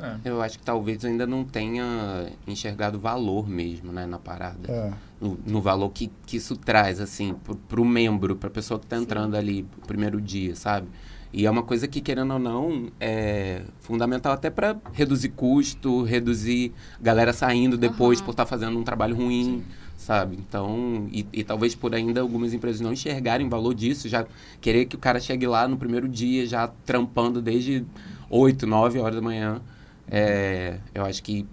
É. 0.00 0.16
Eu 0.24 0.42
acho 0.42 0.58
que 0.58 0.64
talvez 0.64 1.04
ainda 1.04 1.26
não 1.26 1.44
tenha 1.44 2.32
enxergado 2.46 2.98
valor 2.98 3.48
mesmo, 3.48 3.92
né, 3.92 4.04
na 4.04 4.18
parada. 4.18 4.70
É. 4.70 4.92
No, 5.20 5.38
no 5.46 5.60
valor 5.60 5.90
que, 5.90 6.10
que 6.26 6.36
isso 6.36 6.56
traz, 6.56 7.00
assim, 7.00 7.34
pro, 7.34 7.54
pro 7.54 7.84
membro, 7.84 8.34
pra 8.34 8.50
pessoa 8.50 8.80
que 8.80 8.86
tá 8.86 8.96
entrando 8.96 9.36
ali 9.36 9.62
no 9.62 9.86
primeiro 9.86 10.20
dia, 10.20 10.56
sabe? 10.56 10.88
E 11.32 11.46
é 11.46 11.50
uma 11.50 11.62
coisa 11.62 11.86
que, 11.86 12.00
querendo 12.00 12.32
ou 12.32 12.38
não, 12.38 12.88
é 12.98 13.62
fundamental 13.80 14.32
até 14.32 14.50
para 14.50 14.76
reduzir 14.92 15.30
custo, 15.30 16.02
reduzir 16.02 16.72
galera 17.00 17.32
saindo 17.32 17.76
depois 17.76 18.18
Aham. 18.18 18.24
por 18.24 18.30
estar 18.32 18.46
fazendo 18.46 18.78
um 18.78 18.82
trabalho 18.82 19.14
ruim, 19.14 19.62
sabe? 20.06 20.36
Então, 20.36 21.08
e, 21.10 21.26
e 21.32 21.42
talvez 21.42 21.74
por 21.74 21.92
ainda 21.92 22.20
algumas 22.20 22.54
empresas 22.54 22.80
não 22.80 22.92
enxergarem 22.92 23.44
o 23.44 23.50
valor 23.50 23.74
disso, 23.74 24.08
já 24.08 24.24
querer 24.60 24.84
que 24.86 24.94
o 24.94 24.98
cara 25.00 25.18
chegue 25.18 25.48
lá 25.48 25.66
no 25.66 25.76
primeiro 25.76 26.08
dia, 26.08 26.46
já 26.46 26.68
trampando 26.84 27.42
desde 27.42 27.84
8, 28.30 28.68
9 28.68 29.00
horas 29.00 29.16
da 29.16 29.20
manhã. 29.20 29.60
É, 30.08 30.78
eu 30.94 31.04
acho 31.04 31.20
que 31.24 31.44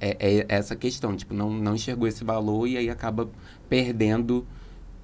é, 0.00 0.16
é 0.20 0.46
essa 0.48 0.76
questão, 0.76 1.16
tipo, 1.16 1.34
não, 1.34 1.50
não 1.52 1.74
enxergou 1.74 2.06
esse 2.06 2.22
valor 2.22 2.68
e 2.68 2.76
aí 2.76 2.88
acaba 2.88 3.28
perdendo 3.68 4.46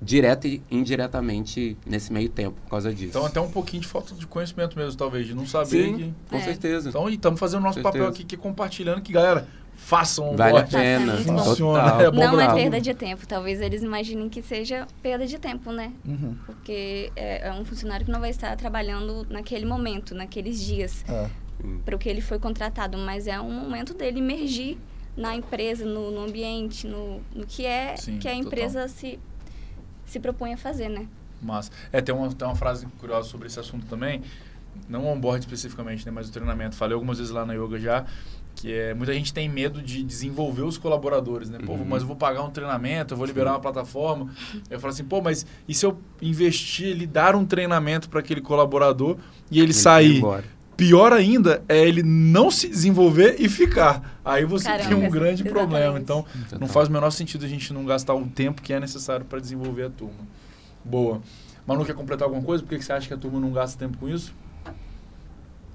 direto 0.01 0.47
e 0.47 0.63
indiretamente 0.71 1.77
nesse 1.85 2.13
meio 2.13 2.29
tempo 2.29 2.55
por 2.63 2.71
causa 2.71 2.95
disso. 2.95 3.09
Então 3.09 3.27
até 3.27 3.41
um 3.41 3.51
pouquinho 3.51 3.83
de 3.83 3.89
falta 3.89 4.15
de 4.15 4.25
conhecimento 4.25 4.79
mesmo, 4.79 4.97
talvez, 4.97 5.27
de 5.27 5.35
não 5.35 5.47
saber 5.47 5.67
Sim, 5.67 5.97
que... 5.97 6.15
com 6.31 6.37
É. 6.37 6.41
certeza. 6.43 6.91
Então, 6.91 7.11
e 7.11 7.15
estamos 7.15 7.41
fazendo 7.41 7.61
o 7.61 7.65
nosso 7.65 7.83
papel 7.83 8.07
aqui, 8.07 8.23
que 8.23 8.37
é 8.37 8.39
compartilhando, 8.39 9.03
que, 9.03 9.13
galera, 9.13 9.49
façam 9.77 10.33
o 10.33 10.37
Vale 10.37 10.59
a 10.59 10.61
bote. 10.63 10.73
pena. 10.73 11.15
Muito 11.15 11.33
bom. 11.33 11.39
Funciona, 11.45 11.83
Total. 11.83 12.01
é 12.01 12.11
bom 12.11 12.17
Não 12.21 12.41
é 12.41 12.55
perda 12.55 12.81
de 12.81 12.95
tempo. 12.95 13.27
Talvez 13.27 13.61
eles 13.61 13.83
imaginem 13.83 14.29
que 14.29 14.43
seja 14.43 14.87
perda 15.03 15.27
de 15.27 15.39
tempo, 15.39 15.71
né? 15.73 15.93
Uhum. 16.05 16.37
Porque 16.47 17.13
é, 17.17 17.49
é 17.49 17.53
um 17.53 17.65
funcionário 17.65 18.05
que 18.07 18.13
não 18.13 18.21
vai 18.21 18.31
estar 18.31 18.57
trabalhando 18.57 19.27
naquele 19.29 19.67
momento, 19.67 20.15
naqueles 20.15 20.61
dias, 20.61 21.05
É. 21.09 21.29
para 21.85 21.95
o 21.97 21.99
que 21.99 22.09
ele 22.09 22.21
foi 22.21 22.39
contratado. 22.39 22.97
Mas 22.99 23.27
é 23.27 23.41
um 23.41 23.51
momento 23.51 23.93
dele 23.95 24.19
emergir 24.21 24.79
na 25.17 25.35
empresa, 25.37 25.85
no, 25.85 26.11
no 26.11 26.25
ambiente, 26.25 26.87
no, 26.87 27.21
no 27.35 27.47
que 27.47 27.65
é 27.67 27.97
Sim, 27.97 28.19
que 28.19 28.27
a 28.27 28.33
total. 28.33 28.47
empresa 28.47 28.89
se, 28.89 29.19
se 30.07 30.19
propõe 30.19 30.55
a 30.55 30.57
fazer, 30.57 30.89
né? 30.89 31.07
Mas, 31.43 31.71
é, 31.93 32.01
tem 32.01 32.15
uma, 32.15 32.33
tem 32.33 32.49
uma 32.49 32.57
frase 32.57 32.87
curiosa 32.99 33.29
sobre 33.29 33.47
esse 33.49 33.61
assunto 33.61 33.85
também, 33.87 34.23
não 34.89 35.07
on-board 35.07 35.45
especificamente, 35.45 36.05
né, 36.07 36.11
mas 36.11 36.29
o 36.29 36.33
treinamento. 36.33 36.75
Falei 36.75 36.95
algumas 36.95 37.19
vezes 37.19 37.31
lá 37.33 37.45
na 37.47 37.53
yoga 37.53 37.79
já, 37.79 38.07
que 38.55 38.73
é, 38.73 38.95
muita 38.95 39.13
gente 39.13 39.33
tem 39.35 39.49
medo 39.49 39.83
de 39.83 40.03
desenvolver 40.03 40.63
os 40.63 40.79
colaboradores, 40.79 41.51
né? 41.51 41.59
Pô, 41.65 41.73
Uhum. 41.73 41.85
mas 41.85 42.03
eu 42.03 42.07
vou 42.09 42.17
pagar 42.17 42.43
um 42.45 42.51
treinamento, 42.51 43.15
eu 43.15 43.19
vou 43.19 43.27
liberar 43.27 43.53
uma 43.53 43.61
plataforma. 43.61 44.31
Eu 44.71 44.79
falo 44.81 44.93
assim, 44.93 45.05
pô, 45.05 45.21
mas 45.21 45.45
e 45.69 45.75
se 45.75 45.85
eu 45.85 45.99
investir, 46.23 46.87
ele 46.87 47.07
dar 47.07 47.35
um 47.35 47.45
treinamento 47.45 48.09
para 48.09 48.21
aquele 48.21 48.41
colaborador 48.41 49.17
e 49.51 49.59
ele, 49.59 49.67
Ele 49.67 49.73
sair? 49.75 50.23
Pior 50.77 51.13
ainda 51.13 51.63
é 51.69 51.87
ele 51.87 52.03
não 52.03 52.51
se 52.51 52.69
desenvolver 52.69 53.37
e 53.39 53.49
ficar. 53.49 54.19
Aí 54.25 54.45
você 54.45 54.65
Caramba, 54.67 54.89
tem 54.89 54.97
um 54.97 55.09
grande 55.09 55.43
exatamente. 55.43 55.53
problema. 55.53 55.99
Então, 56.01 56.25
não 56.59 56.67
faz 56.67 56.89
o 56.89 56.93
menor 56.93 57.11
sentido 57.11 57.45
a 57.45 57.49
gente 57.49 57.73
não 57.73 57.85
gastar 57.85 58.13
o 58.15 58.27
tempo 58.27 58.61
que 58.61 58.73
é 58.73 58.81
necessário 58.81 59.25
para 59.25 59.39
desenvolver 59.39 59.85
a 59.85 59.91
turma. 59.91 60.27
Boa. 60.85 61.21
Manu, 61.65 61.85
quer 61.85 61.95
completar 61.95 62.27
alguma 62.27 62.43
coisa? 62.43 62.63
Por 62.65 62.71
que 62.71 62.79
que 62.79 62.85
você 62.85 62.93
acha 62.93 63.07
que 63.07 63.15
a 63.15 63.17
turma 63.17 63.39
não 63.39 63.53
gasta 63.53 63.79
tempo 63.79 63.97
com 63.99 64.09
isso? 64.09 64.35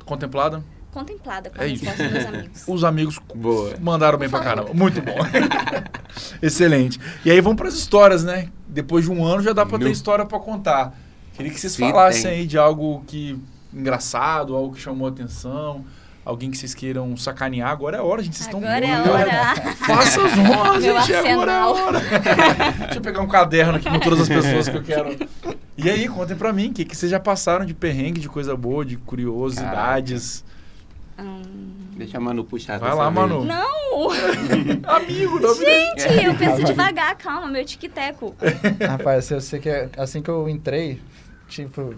Contemplada? 0.05 0.63
Contemplada 0.91 1.49
com 1.49 1.61
É 1.61 1.65
a 1.65 1.67
isso. 1.67 1.85
resposta 1.85 2.09
dos 2.13 2.25
amigos. 2.33 2.63
Os 2.67 2.83
amigos 2.83 3.19
Boa. 3.35 3.73
mandaram 3.79 4.17
bem 4.17 4.29
pra 4.29 4.39
caramba. 4.39 4.73
Muito 4.73 5.01
bom. 5.01 5.17
Excelente. 6.41 6.99
E 7.23 7.31
aí 7.31 7.39
vamos 7.41 7.57
para 7.57 7.67
as 7.67 7.75
histórias, 7.75 8.23
né? 8.23 8.49
Depois 8.67 9.05
de 9.05 9.11
um 9.11 9.23
ano 9.25 9.41
já 9.41 9.53
dá 9.53 9.65
para 9.65 9.77
ter 9.79 9.89
história 9.91 10.25
para 10.25 10.39
contar. 10.39 10.93
Queria 11.33 11.51
que 11.51 11.59
vocês 11.59 11.73
Se 11.73 11.79
falassem 11.79 12.23
tem. 12.23 12.31
aí 12.31 12.45
de 12.47 12.57
algo 12.57 13.03
que 13.07 13.39
engraçado, 13.73 14.55
algo 14.55 14.73
que 14.75 14.81
chamou 14.81 15.07
a 15.07 15.11
atenção, 15.11 15.85
alguém 16.25 16.51
que 16.51 16.57
vocês 16.57 16.73
queiram 16.73 17.15
sacanear. 17.15 17.69
Agora 17.69 17.97
é 17.97 17.99
a 17.99 18.03
hora, 18.03 18.21
gente. 18.23 18.35
Vocês 18.35 18.47
estão 18.47 18.59
Agora 18.59 18.85
é 18.85 18.91
a 18.93 19.01
né? 19.03 19.11
hora. 19.11 19.75
Faça 19.75 20.21
as 20.25 20.37
honras, 20.37 20.83
gente. 21.07 21.13
Agora 21.15 21.51
é 21.51 21.55
a 21.55 21.67
hora. 21.69 21.99
Deixa 22.79 22.95
eu 22.95 23.01
pegar 23.01 23.21
um 23.21 23.27
caderno 23.27 23.75
aqui 23.77 23.89
com 23.89 23.99
todas 23.99 24.21
as 24.21 24.27
pessoas 24.27 24.67
que 24.67 24.77
eu 24.77 24.83
quero. 24.83 25.15
E 25.77 25.89
aí, 25.89 26.09
contem 26.09 26.35
pra 26.35 26.51
mim, 26.51 26.69
o 26.69 26.73
que, 26.73 26.83
que 26.83 26.95
vocês 26.97 27.09
já 27.09 27.19
passaram 27.19 27.65
de 27.65 27.73
perrengue, 27.73 28.19
de 28.19 28.27
coisa 28.27 28.55
boa, 28.57 28.83
de 28.83 28.97
curiosidades. 28.97 30.43
Hum, 30.45 30.58
Deixa 31.95 32.17
a 32.17 32.21
Manu 32.21 32.43
puxar. 32.45 32.79
Vai 32.79 32.89
dessa 32.91 33.01
lá, 33.03 33.09
vez. 33.09 33.15
Manu. 33.15 33.43
Não! 33.45 34.09
Amigo, 34.95 35.39
não 35.39 35.53
me 35.57 35.65
deixe. 35.65 36.09
Gente, 36.09 36.25
eu 36.25 36.35
penso 36.35 36.63
devagar, 36.63 37.15
calma, 37.17 37.47
meu 37.47 37.65
tic-teco. 37.65 38.35
Rapaz, 38.87 39.29
eu 39.31 39.41
sei 39.41 39.59
que 39.59 39.69
é- 39.69 39.89
assim 39.97 40.21
que 40.21 40.29
eu 40.29 40.47
entrei, 40.47 41.01
tipo, 41.47 41.93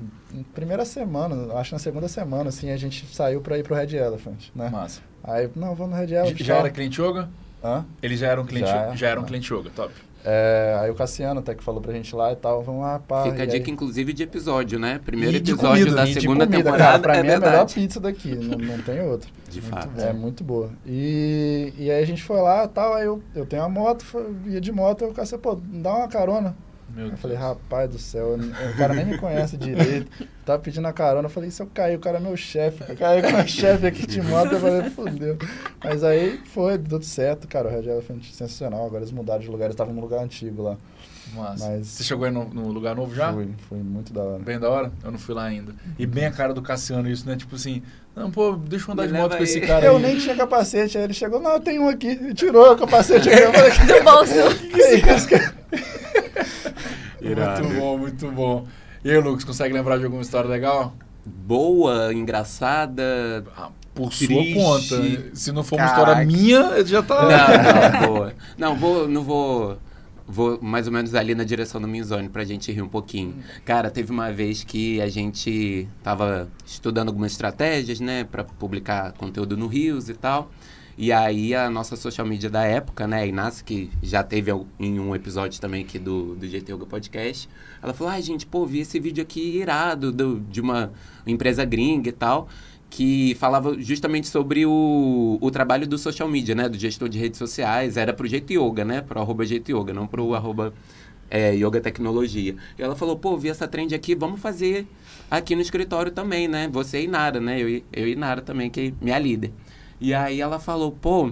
primeira 0.54 0.86
semana, 0.86 1.54
acho 1.56 1.70
que 1.70 1.76
na 1.76 1.80
segunda 1.80 2.08
semana, 2.08 2.50
assim, 2.50 2.72
a 2.72 2.78
gente 2.78 3.06
saiu 3.14 3.42
pra 3.42 3.58
ir 3.58 3.64
pro 3.64 3.76
Red 3.76 3.96
Elephant, 3.96 4.50
né? 4.56 4.70
Massa. 4.70 5.02
Aí, 5.24 5.50
não, 5.56 5.76
vamos 5.76 5.92
no 5.96 5.98
Red 6.04 6.14
Elephant. 6.16 6.40
Já 6.44 6.54
tal. 6.56 6.66
era 6.66 6.74
cliente 6.74 7.00
yoga? 7.02 7.30
Hã? 7.64 7.86
Eles 8.02 8.20
já 8.20 8.28
eram 8.28 8.44
cliente, 8.44 8.68
Já. 8.70 8.96
já 8.96 9.08
eram 9.10 9.24
cliente 9.24 9.54
yoga, 9.54 9.70
top. 9.76 9.94
É, 10.24 10.78
aí 10.80 10.92
o 10.92 10.96
Cassiano 10.96 11.40
até 11.40 11.56
que 11.56 11.64
falou 11.64 11.82
pra 11.82 11.92
gente 11.94 12.16
lá 12.16 12.32
e 12.32 12.36
tal, 12.36 12.62
vamos 12.62 12.82
lá, 12.82 13.00
pá. 13.00 13.24
Fica 13.24 13.38
a 13.38 13.40
e 13.40 13.42
aí- 13.42 13.48
dica, 13.48 13.70
inclusive, 13.72 14.14
de 14.14 14.24
episódio, 14.24 14.78
né? 14.80 15.00
Primeiro 15.06 15.36
episódio 15.38 15.86
comida, 15.88 15.96
da 15.96 16.08
segunda 16.08 16.46
comida, 16.46 16.64
temporada. 16.64 16.84
cara, 16.84 17.00
pra 17.00 17.16
é 17.18 17.22
mim 17.24 17.28
é 17.30 17.34
a 17.36 17.40
melhor 17.40 17.50
verdade. 17.52 17.74
pizza 17.74 18.00
daqui, 18.00 18.36
não, 18.36 18.58
não 18.58 18.78
tem 18.84 19.02
outra. 19.02 19.30
De 19.50 19.60
Muito 19.62 19.74
fato. 19.76 20.00
É 20.00 20.14
muito 20.14 20.44
boa. 20.44 20.70
E, 20.86 21.74
e 21.78 21.92
aí 21.92 22.02
a 22.02 22.06
gente 22.06 22.24
foi 22.24 22.40
lá 22.40 22.64
e 22.64 22.68
tal, 22.70 22.94
aí 22.94 23.06
eu, 23.06 23.22
eu 23.36 23.46
tenho 23.46 23.62
uma 23.64 23.70
moto, 23.70 24.06
foi- 24.06 24.34
ia 24.48 24.62
de 24.62 24.72
moto, 24.72 25.04
aí 25.04 25.12
o 25.12 25.14
Cassiano, 25.14 25.42
pô, 25.42 25.56
dá 25.62 25.94
uma 25.96 26.08
carona. 26.08 26.56
Meu 26.96 27.06
Eu 27.06 27.10
Deus. 27.12 27.22
falei, 27.22 27.38
rapaz 27.38 27.90
do 27.90 27.98
céu, 28.00 28.36
o 28.38 28.78
cara 28.78 28.94
nem 28.94 29.06
me 29.06 29.18
conhece 29.18 29.56
direito. 29.58 30.08
Tava 30.46 30.60
pedindo 30.60 30.88
a 30.88 30.94
carona, 30.94 31.28
eu 31.28 31.30
falei, 31.32 31.50
se 31.52 31.62
eu 31.62 31.68
cair, 31.74 31.96
o 31.96 32.00
cara 32.00 32.18
é 32.18 32.20
meu 32.22 32.36
chefe. 32.36 32.84
Eu 32.88 32.96
caí 32.96 33.22
com 33.22 33.30
o 33.30 33.34
meu 33.34 33.48
chefe 33.48 33.86
aqui 33.88 34.06
de 34.08 34.22
moto, 34.22 34.54
eu 34.54 34.60
falei, 34.60 34.90
fudeu. 34.90 35.38
Mas 35.84 36.04
aí 36.04 36.40
foi, 36.54 36.78
deu 36.78 36.90
tudo 37.00 37.06
certo, 37.06 37.48
cara, 37.48 37.68
o 37.68 37.72
Red 37.72 37.90
Elephant 37.90 38.24
sensacional. 38.32 38.86
Agora 38.86 39.00
eles 39.04 39.12
mudaram 39.12 39.40
de 39.42 39.48
lugar, 39.50 39.66
eles 39.66 39.74
estavam 39.76 39.94
num 39.94 40.02
lugar 40.02 40.24
antigo 40.24 40.64
lá. 40.64 40.78
Massa. 41.36 41.70
Mas- 41.70 41.88
Você 41.88 42.04
chegou 42.04 42.26
aí 42.26 42.32
no, 42.32 42.44
no 42.50 42.68
lugar 42.70 42.94
novo 42.94 43.16
já? 43.16 43.32
Foi, 43.32 43.48
foi 43.70 43.78
muito 43.78 44.12
da 44.12 44.22
hora. 44.22 44.40
Bem 44.44 44.60
da 44.60 44.70
hora? 44.70 44.92
Eu 45.02 45.12
não 45.12 45.20
fui 45.20 45.34
lá 45.34 45.46
ainda. 45.46 45.74
E 45.98 46.06
bem 46.06 46.26
a 46.26 46.32
cara 46.32 46.54
do 46.54 46.62
Cassiano 46.62 47.10
isso, 47.10 47.26
né? 47.26 47.38
Tipo 47.38 47.56
assim, 47.56 47.82
não, 48.14 48.30
pô, 48.30 48.54
deixa 48.58 48.90
eu 48.90 48.94
andar 48.94 49.04
Me 49.04 49.08
de 49.10 49.14
moto 49.14 49.38
com 49.38 49.44
esse 49.44 49.60
aí. 49.60 49.68
cara 49.68 49.86
Eu 49.86 49.96
aí. 49.96 50.02
nem 50.02 50.18
tinha 50.18 50.36
capacete, 50.36 50.98
aí 50.98 51.06
ele 51.06 51.14
chegou, 51.14 51.40
não, 51.40 51.52
eu 51.54 51.60
tenho 51.62 51.84
um 51.84 51.88
aqui. 51.88 52.10
E 52.10 52.34
tirou 52.34 52.74
o 52.74 52.76
capacete. 52.76 53.30
Eu 53.30 53.54
falei, 53.54 53.72
que 53.72 53.86
Do 53.86 54.04
bolso. 54.04 54.60
que 54.72 54.82
é 54.82 55.16
isso, 55.16 55.30
cara? 55.30 55.56
Irado. 57.22 57.64
Muito 57.64 57.80
bom, 57.80 57.98
muito 57.98 58.32
bom. 58.32 58.68
E 59.04 59.12
aí, 59.12 59.20
Lucas, 59.20 59.44
consegue 59.44 59.74
lembrar 59.74 59.98
de 59.98 60.06
alguma 60.06 60.22
história 60.22 60.50
legal? 60.50 60.94
Boa, 61.26 62.14
engraçada. 62.14 63.44
Ah, 63.56 63.70
por 63.94 64.10
Triste. 64.10 64.54
sua 64.54 64.54
conta. 64.54 65.36
Se 65.36 65.52
não 65.52 65.64
for 65.64 65.78
uma 65.78 65.88
Caraca. 65.88 66.24
história 66.24 66.26
minha, 66.26 66.86
já 66.86 67.04
tá. 67.04 67.22
Não, 67.24 68.00
não, 68.02 68.08
boa. 68.14 68.34
Não, 68.58 68.76
vou, 68.76 69.08
não 69.08 69.24
vou. 69.24 69.78
Vou 70.28 70.58
mais 70.62 70.88
ou 70.88 70.94
menos 70.94 71.14
ali 71.14 71.36
na 71.36 71.44
direção 71.44 71.82
do 71.82 71.88
Minzone 71.88 72.30
pra 72.30 72.46
gente 72.46 72.72
rir 72.72 72.82
um 72.82 72.88
pouquinho. 72.88 73.36
Cara, 73.66 73.92
teve 73.92 74.12
uma 74.12 74.32
vez 74.32 74.64
que 74.64 75.02
a 75.02 75.10
gente 75.10 75.90
tava 76.02 76.48
estudando 76.66 77.10
algumas 77.10 77.34
estratégias, 77.34 78.00
né, 78.00 78.24
pra 78.24 78.46
publicar 78.46 79.12
conteúdo 79.14 79.58
no 79.58 79.68
Rios 79.68 80.08
e 80.08 80.14
tal. 80.14 80.50
E 81.02 81.12
aí 81.12 81.56
a 81.56 81.68
nossa 81.68 81.96
social 81.96 82.28
media 82.28 82.48
da 82.48 82.64
época, 82.64 83.08
né, 83.08 83.22
a 83.22 83.26
Inácio, 83.26 83.66
que 83.66 83.90
já 84.04 84.22
teve 84.22 84.52
em 84.80 85.00
um 85.00 85.16
episódio 85.16 85.60
também 85.60 85.84
aqui 85.84 85.98
do, 85.98 86.36
do 86.36 86.48
GT 86.48 86.74
Yoga 86.74 86.86
Podcast, 86.86 87.50
ela 87.82 87.92
falou, 87.92 88.14
ai 88.14 88.22
gente, 88.22 88.46
pô, 88.46 88.68
vi 88.68 88.82
esse 88.82 89.00
vídeo 89.00 89.24
aqui 89.24 89.58
irado 89.58 90.12
do, 90.12 90.40
de 90.42 90.62
uma 90.62 90.92
empresa 91.26 91.66
gringa 91.66 92.10
e 92.10 92.12
tal, 92.12 92.48
que 92.88 93.34
falava 93.40 93.82
justamente 93.82 94.28
sobre 94.28 94.64
o, 94.64 95.40
o 95.42 95.50
trabalho 95.50 95.88
do 95.88 95.98
social 95.98 96.30
media, 96.30 96.54
né, 96.54 96.70
do 96.70 96.78
gestor 96.78 97.10
de 97.10 97.18
redes 97.18 97.40
sociais, 97.40 97.98
era 97.98 98.14
pro 98.14 98.28
Jeito 98.28 98.54
Yoga, 98.54 98.86
né, 98.86 99.02
pro 99.02 99.20
arroba 99.20 99.44
Jeito 99.44 99.72
Yoga, 99.76 99.92
não 99.92 100.06
pro 100.06 100.36
arroba 100.36 100.72
é, 101.32 101.56
Yoga 101.56 101.82
Tecnologia. 101.82 102.56
E 102.78 102.84
ela 102.84 102.96
falou, 102.96 103.18
pô, 103.18 103.36
vi 103.36 103.50
essa 103.50 103.68
trend 103.68 103.96
aqui, 103.96 104.14
vamos 104.14 104.40
fazer 104.40 104.86
aqui 105.32 105.56
no 105.56 105.64
escritório 105.64 106.12
também, 106.12 106.48
né, 106.48 106.70
você 106.72 107.02
e 107.02 107.08
Nara, 107.08 107.40
né, 107.40 107.60
eu, 107.60 107.82
eu 107.92 108.08
e 108.08 108.16
Nara 108.16 108.44
também, 108.44 108.70
que 108.70 108.80
é 108.80 109.04
minha 109.04 109.18
líder. 109.18 109.52
E 110.02 110.14
aí 110.14 110.42
ela 110.42 110.60
falou, 110.60 110.92
pô, 110.92 111.32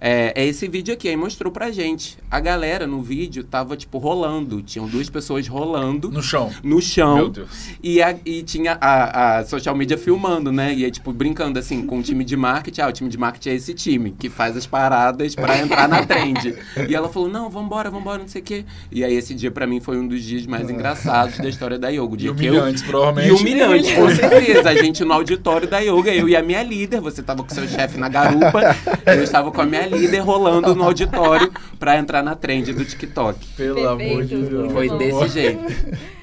é, 0.00 0.32
é 0.34 0.46
esse 0.46 0.66
vídeo 0.66 0.94
aqui. 0.94 1.08
Aí 1.08 1.16
mostrou 1.16 1.52
pra 1.52 1.70
gente. 1.70 2.16
A 2.30 2.40
galera 2.40 2.86
no 2.86 3.02
vídeo 3.02 3.44
tava, 3.44 3.76
tipo, 3.76 3.98
rolando. 3.98 4.62
Tinham 4.62 4.86
duas 4.88 5.10
pessoas 5.10 5.46
rolando 5.46 6.10
No 6.10 6.22
chão. 6.22 6.50
no 6.62 6.80
chão. 6.80 7.16
Meu 7.16 7.28
Deus. 7.28 7.48
E, 7.82 8.02
a- 8.02 8.16
e 8.24 8.42
tinha 8.42 8.78
a, 8.80 9.38
a 9.38 9.44
social 9.44 9.74
media 9.74 9.98
filmando, 9.98 10.50
né? 10.52 10.72
E 10.74 10.84
aí, 10.84 10.90
tipo, 10.90 11.12
brincando 11.12 11.58
assim 11.58 11.84
com 11.86 11.98
o 11.98 12.02
time 12.02 12.24
de 12.24 12.36
marketing. 12.36 12.80
Ah, 12.80 12.88
o 12.88 12.92
time 12.92 13.10
de 13.10 13.18
marketing 13.18 13.48
é 13.50 13.54
esse 13.54 13.74
time 13.74 14.12
que 14.18 14.28
faz 14.30 14.56
as 14.56 14.66
paradas 14.66 15.34
pra 15.34 15.58
entrar 15.58 15.88
na 15.88 16.04
trend. 16.06 16.54
E 16.88 16.94
ela 16.94 17.08
falou: 17.08 17.28
não, 17.28 17.50
vambora, 17.50 17.90
vambora, 17.90 18.18
não 18.18 18.28
sei 18.28 18.40
o 18.40 18.44
quê. 18.44 18.64
E 18.90 19.04
aí, 19.04 19.14
esse 19.14 19.34
dia 19.34 19.50
pra 19.50 19.66
mim 19.66 19.80
foi 19.80 19.98
um 19.98 20.06
dos 20.06 20.22
dias 20.22 20.46
mais 20.46 20.70
engraçados 20.70 21.38
da 21.38 21.48
história 21.48 21.78
da 21.78 21.88
yoga. 21.88 22.00
O 22.10 22.14
E 22.14 22.16
dia 22.18 22.34
que 22.34 22.44
eu. 22.46 22.52
humilhantes, 22.52 22.82
provavelmente. 22.82 23.28
E 23.28 23.32
humilhante, 23.32 23.94
com 23.94 24.08
certeza. 24.10 24.70
A 24.70 24.74
gente 24.74 25.04
no 25.04 25.12
auditório 25.12 25.68
da 25.68 25.78
yoga, 25.80 26.14
eu 26.14 26.28
e 26.28 26.36
a 26.36 26.42
minha 26.42 26.62
líder. 26.62 27.00
Você 27.00 27.22
tava 27.22 27.42
com 27.42 27.52
seu 27.54 27.66
chefe 27.68 27.98
na 27.98 28.08
garupa, 28.08 28.76
eu 29.06 29.22
estava 29.22 29.50
com 29.50 29.60
a 29.60 29.66
minha 29.66 29.86
líder 29.90 30.20
rolando 30.20 30.74
no 30.74 30.84
auditório 30.84 31.52
pra 31.78 31.98
entrar 31.98 32.22
na 32.22 32.34
trend 32.34 32.72
do 32.72 32.84
TikTok. 32.84 33.46
Pelo 33.56 33.88
amor 33.88 34.24
de 34.24 34.36
Perfeito. 34.36 34.50
Deus. 34.50 34.72
Foi 34.72 34.88
bom. 34.88 34.98
desse 34.98 35.28
jeito. 35.28 36.00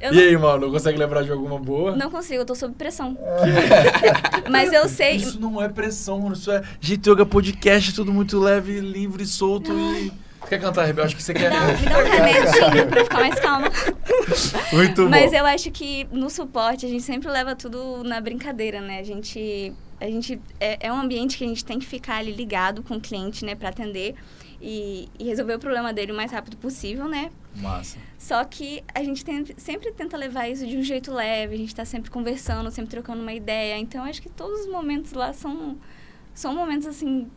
Eu 0.00 0.12
E 0.12 0.16
não, 0.16 0.22
aí, 0.22 0.36
mano, 0.36 0.70
consegue 0.70 0.96
lembrar 0.96 1.24
de 1.24 1.32
alguma 1.32 1.58
boa? 1.58 1.96
não 1.96 2.08
consigo, 2.08 2.42
eu 2.42 2.46
tô 2.46 2.54
sob 2.54 2.72
pressão. 2.76 3.18
Mas 4.48 4.72
eu 4.72 4.88
sei. 4.88 5.16
Isso 5.16 5.40
não 5.40 5.60
é 5.60 5.68
pressão, 5.68 6.20
mano. 6.20 6.36
Isso 6.36 6.52
é 6.52 6.62
Jeito 6.80 7.10
Yoga 7.10 7.26
Podcast, 7.26 7.92
tudo 7.92 8.12
muito 8.12 8.38
leve, 8.38 8.78
livre, 8.78 9.26
solto 9.26 9.72
e. 9.72 10.12
Quer 10.48 10.60
cantar, 10.60 10.84
Rebel? 10.84 11.04
Acho 11.04 11.16
que 11.16 11.22
você 11.22 11.34
quer. 11.34 11.50
Não, 11.50 11.66
me 11.66 11.84
dá 11.84 11.98
um 11.98 12.04
remedinho 12.10 12.86
pra 12.88 13.02
ficar 13.04 13.18
mais 13.18 13.40
calma. 13.40 13.68
Muito 14.72 15.08
Mas 15.08 15.32
bom. 15.32 15.36
eu 15.36 15.46
acho 15.46 15.70
que 15.72 16.06
no 16.12 16.30
suporte 16.30 16.86
a 16.86 16.88
gente 16.88 17.02
sempre 17.02 17.28
leva 17.28 17.54
tudo 17.56 18.02
na 18.04 18.20
brincadeira, 18.20 18.80
né? 18.80 19.00
A 19.00 19.02
gente, 19.02 19.72
a 20.00 20.06
gente 20.06 20.40
é, 20.60 20.86
é 20.86 20.92
um 20.92 20.96
ambiente 21.00 21.36
que 21.36 21.44
a 21.44 21.48
gente 21.48 21.64
tem 21.64 21.78
que 21.78 21.86
ficar 21.86 22.16
ali 22.16 22.32
ligado 22.32 22.82
com 22.82 22.94
o 22.96 23.00
cliente, 23.00 23.44
né, 23.44 23.54
para 23.54 23.68
atender 23.68 24.14
e, 24.60 25.08
e 25.18 25.24
resolver 25.24 25.54
o 25.54 25.58
problema 25.58 25.92
dele 25.92 26.12
o 26.12 26.16
mais 26.16 26.30
rápido 26.32 26.56
possível, 26.56 27.08
né? 27.08 27.30
Massa. 27.56 27.98
Só 28.18 28.44
que 28.44 28.82
a 28.94 29.02
gente 29.02 29.24
tem- 29.24 29.44
sempre 29.56 29.92
tenta 29.92 30.16
levar 30.16 30.48
isso 30.48 30.66
de 30.66 30.76
um 30.76 30.82
jeito 30.82 31.12
leve, 31.12 31.54
a 31.54 31.58
gente 31.58 31.74
tá 31.74 31.84
sempre 31.84 32.10
conversando, 32.10 32.70
sempre 32.70 32.90
trocando 32.90 33.22
uma 33.22 33.32
ideia. 33.32 33.76
Então 33.78 34.04
acho 34.04 34.20
que 34.22 34.28
todos 34.28 34.60
os 34.60 34.70
momentos 34.70 35.12
lá 35.12 35.32
são 35.32 35.76
são 36.34 36.54
momentos 36.54 36.86
assim 36.86 37.28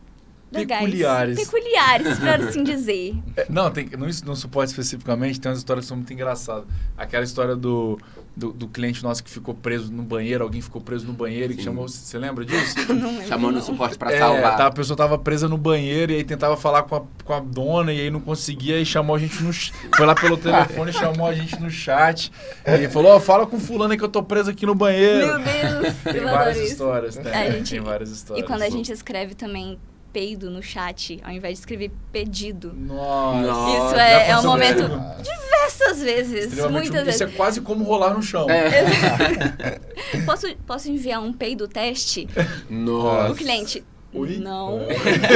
legais, 0.52 0.84
Peculiares. 0.84 1.38
peculiares, 1.38 2.18
para 2.18 2.36
assim 2.48 2.62
dizer. 2.62 3.14
É, 3.36 3.46
não, 3.48 3.70
tem, 3.70 3.86
no, 3.86 4.06
no 4.06 4.36
suporte 4.36 4.68
especificamente, 4.70 5.40
tem 5.40 5.50
umas 5.50 5.58
histórias 5.58 5.84
que 5.84 5.88
são 5.88 5.96
muito 5.96 6.12
engraçadas. 6.12 6.64
Aquela 6.96 7.24
história 7.24 7.56
do, 7.56 7.98
do, 8.36 8.52
do 8.52 8.68
cliente 8.68 9.02
nosso 9.02 9.22
que 9.24 9.30
ficou 9.30 9.54
preso 9.54 9.90
no 9.92 10.02
banheiro, 10.02 10.44
alguém 10.44 10.60
ficou 10.60 10.80
preso 10.80 11.06
no 11.06 11.12
banheiro 11.12 11.52
e 11.52 11.56
que 11.56 11.62
Sim. 11.62 11.68
chamou. 11.68 11.88
Você 11.88 12.18
lembra 12.18 12.44
disso? 12.44 12.74
Não 12.92 13.10
lembro, 13.12 13.26
Chamou 13.28 13.50
no 13.50 13.58
não. 13.58 13.64
suporte 13.64 13.96
pra 13.98 14.12
É, 14.12 14.18
salvar. 14.18 14.56
tá, 14.56 14.66
a 14.66 14.70
pessoa 14.70 14.96
tava 14.96 15.18
presa 15.18 15.48
no 15.48 15.56
banheiro 15.58 16.12
e 16.12 16.16
aí 16.16 16.24
tentava 16.24 16.56
falar 16.56 16.82
com 16.84 16.96
a, 16.96 17.02
com 17.24 17.32
a 17.32 17.40
dona 17.40 17.92
e 17.92 18.00
aí 18.00 18.10
não 18.10 18.20
conseguia 18.20 18.78
e 18.80 18.84
chamou 18.86 19.16
a 19.16 19.18
gente 19.18 19.42
no. 19.42 19.52
Foi 19.52 20.06
lá 20.06 20.14
pelo 20.14 20.36
telefone, 20.36 20.92
chamou 20.92 21.26
a 21.26 21.32
gente 21.34 21.58
no 21.60 21.70
chat 21.70 22.30
e 22.66 22.88
falou: 22.88 23.12
Ó, 23.12 23.20
fala 23.20 23.46
com 23.46 23.58
fulano 23.58 23.96
que 23.96 24.04
eu 24.04 24.08
tô 24.08 24.22
preso 24.22 24.50
aqui 24.50 24.66
no 24.66 24.74
banheiro. 24.74 25.26
Meu 25.26 25.38
Deus, 25.38 25.94
Tem 26.04 26.20
várias 26.24 26.56
isso. 26.58 26.66
histórias, 26.72 27.16
né? 27.16 27.52
Gente- 27.52 27.70
Tem 27.70 27.80
várias 27.80 28.10
histórias. 28.10 28.44
E 28.44 28.46
quando 28.46 28.62
a 28.62 28.68
gente 28.70 28.92
escreve 28.92 29.34
também 29.34 29.78
peido 30.12 30.50
no 30.50 30.62
chat, 30.62 31.18
ao 31.24 31.30
invés 31.32 31.54
de 31.54 31.60
escrever 31.60 31.90
pedido. 32.12 32.72
Nossa. 32.74 33.86
Isso 33.86 33.96
é, 34.00 34.30
é 34.30 34.38
um 34.38 34.42
momento 34.44 34.82
comigo. 34.88 35.04
diversas 35.22 36.02
vezes, 36.02 36.54
muitas. 36.70 36.84
Isso 36.84 37.04
vezes. 37.04 37.20
é 37.22 37.26
quase 37.28 37.60
como 37.60 37.84
rolar 37.84 38.14
no 38.14 38.22
chão. 38.22 38.48
É. 38.50 39.80
Posso, 40.26 40.46
posso 40.66 40.90
enviar 40.90 41.22
um 41.22 41.32
peido 41.32 41.66
teste? 41.66 42.28
Nossa. 42.68 43.32
O 43.32 43.34
cliente, 43.34 43.82
Oi? 44.12 44.36
não. 44.38 44.80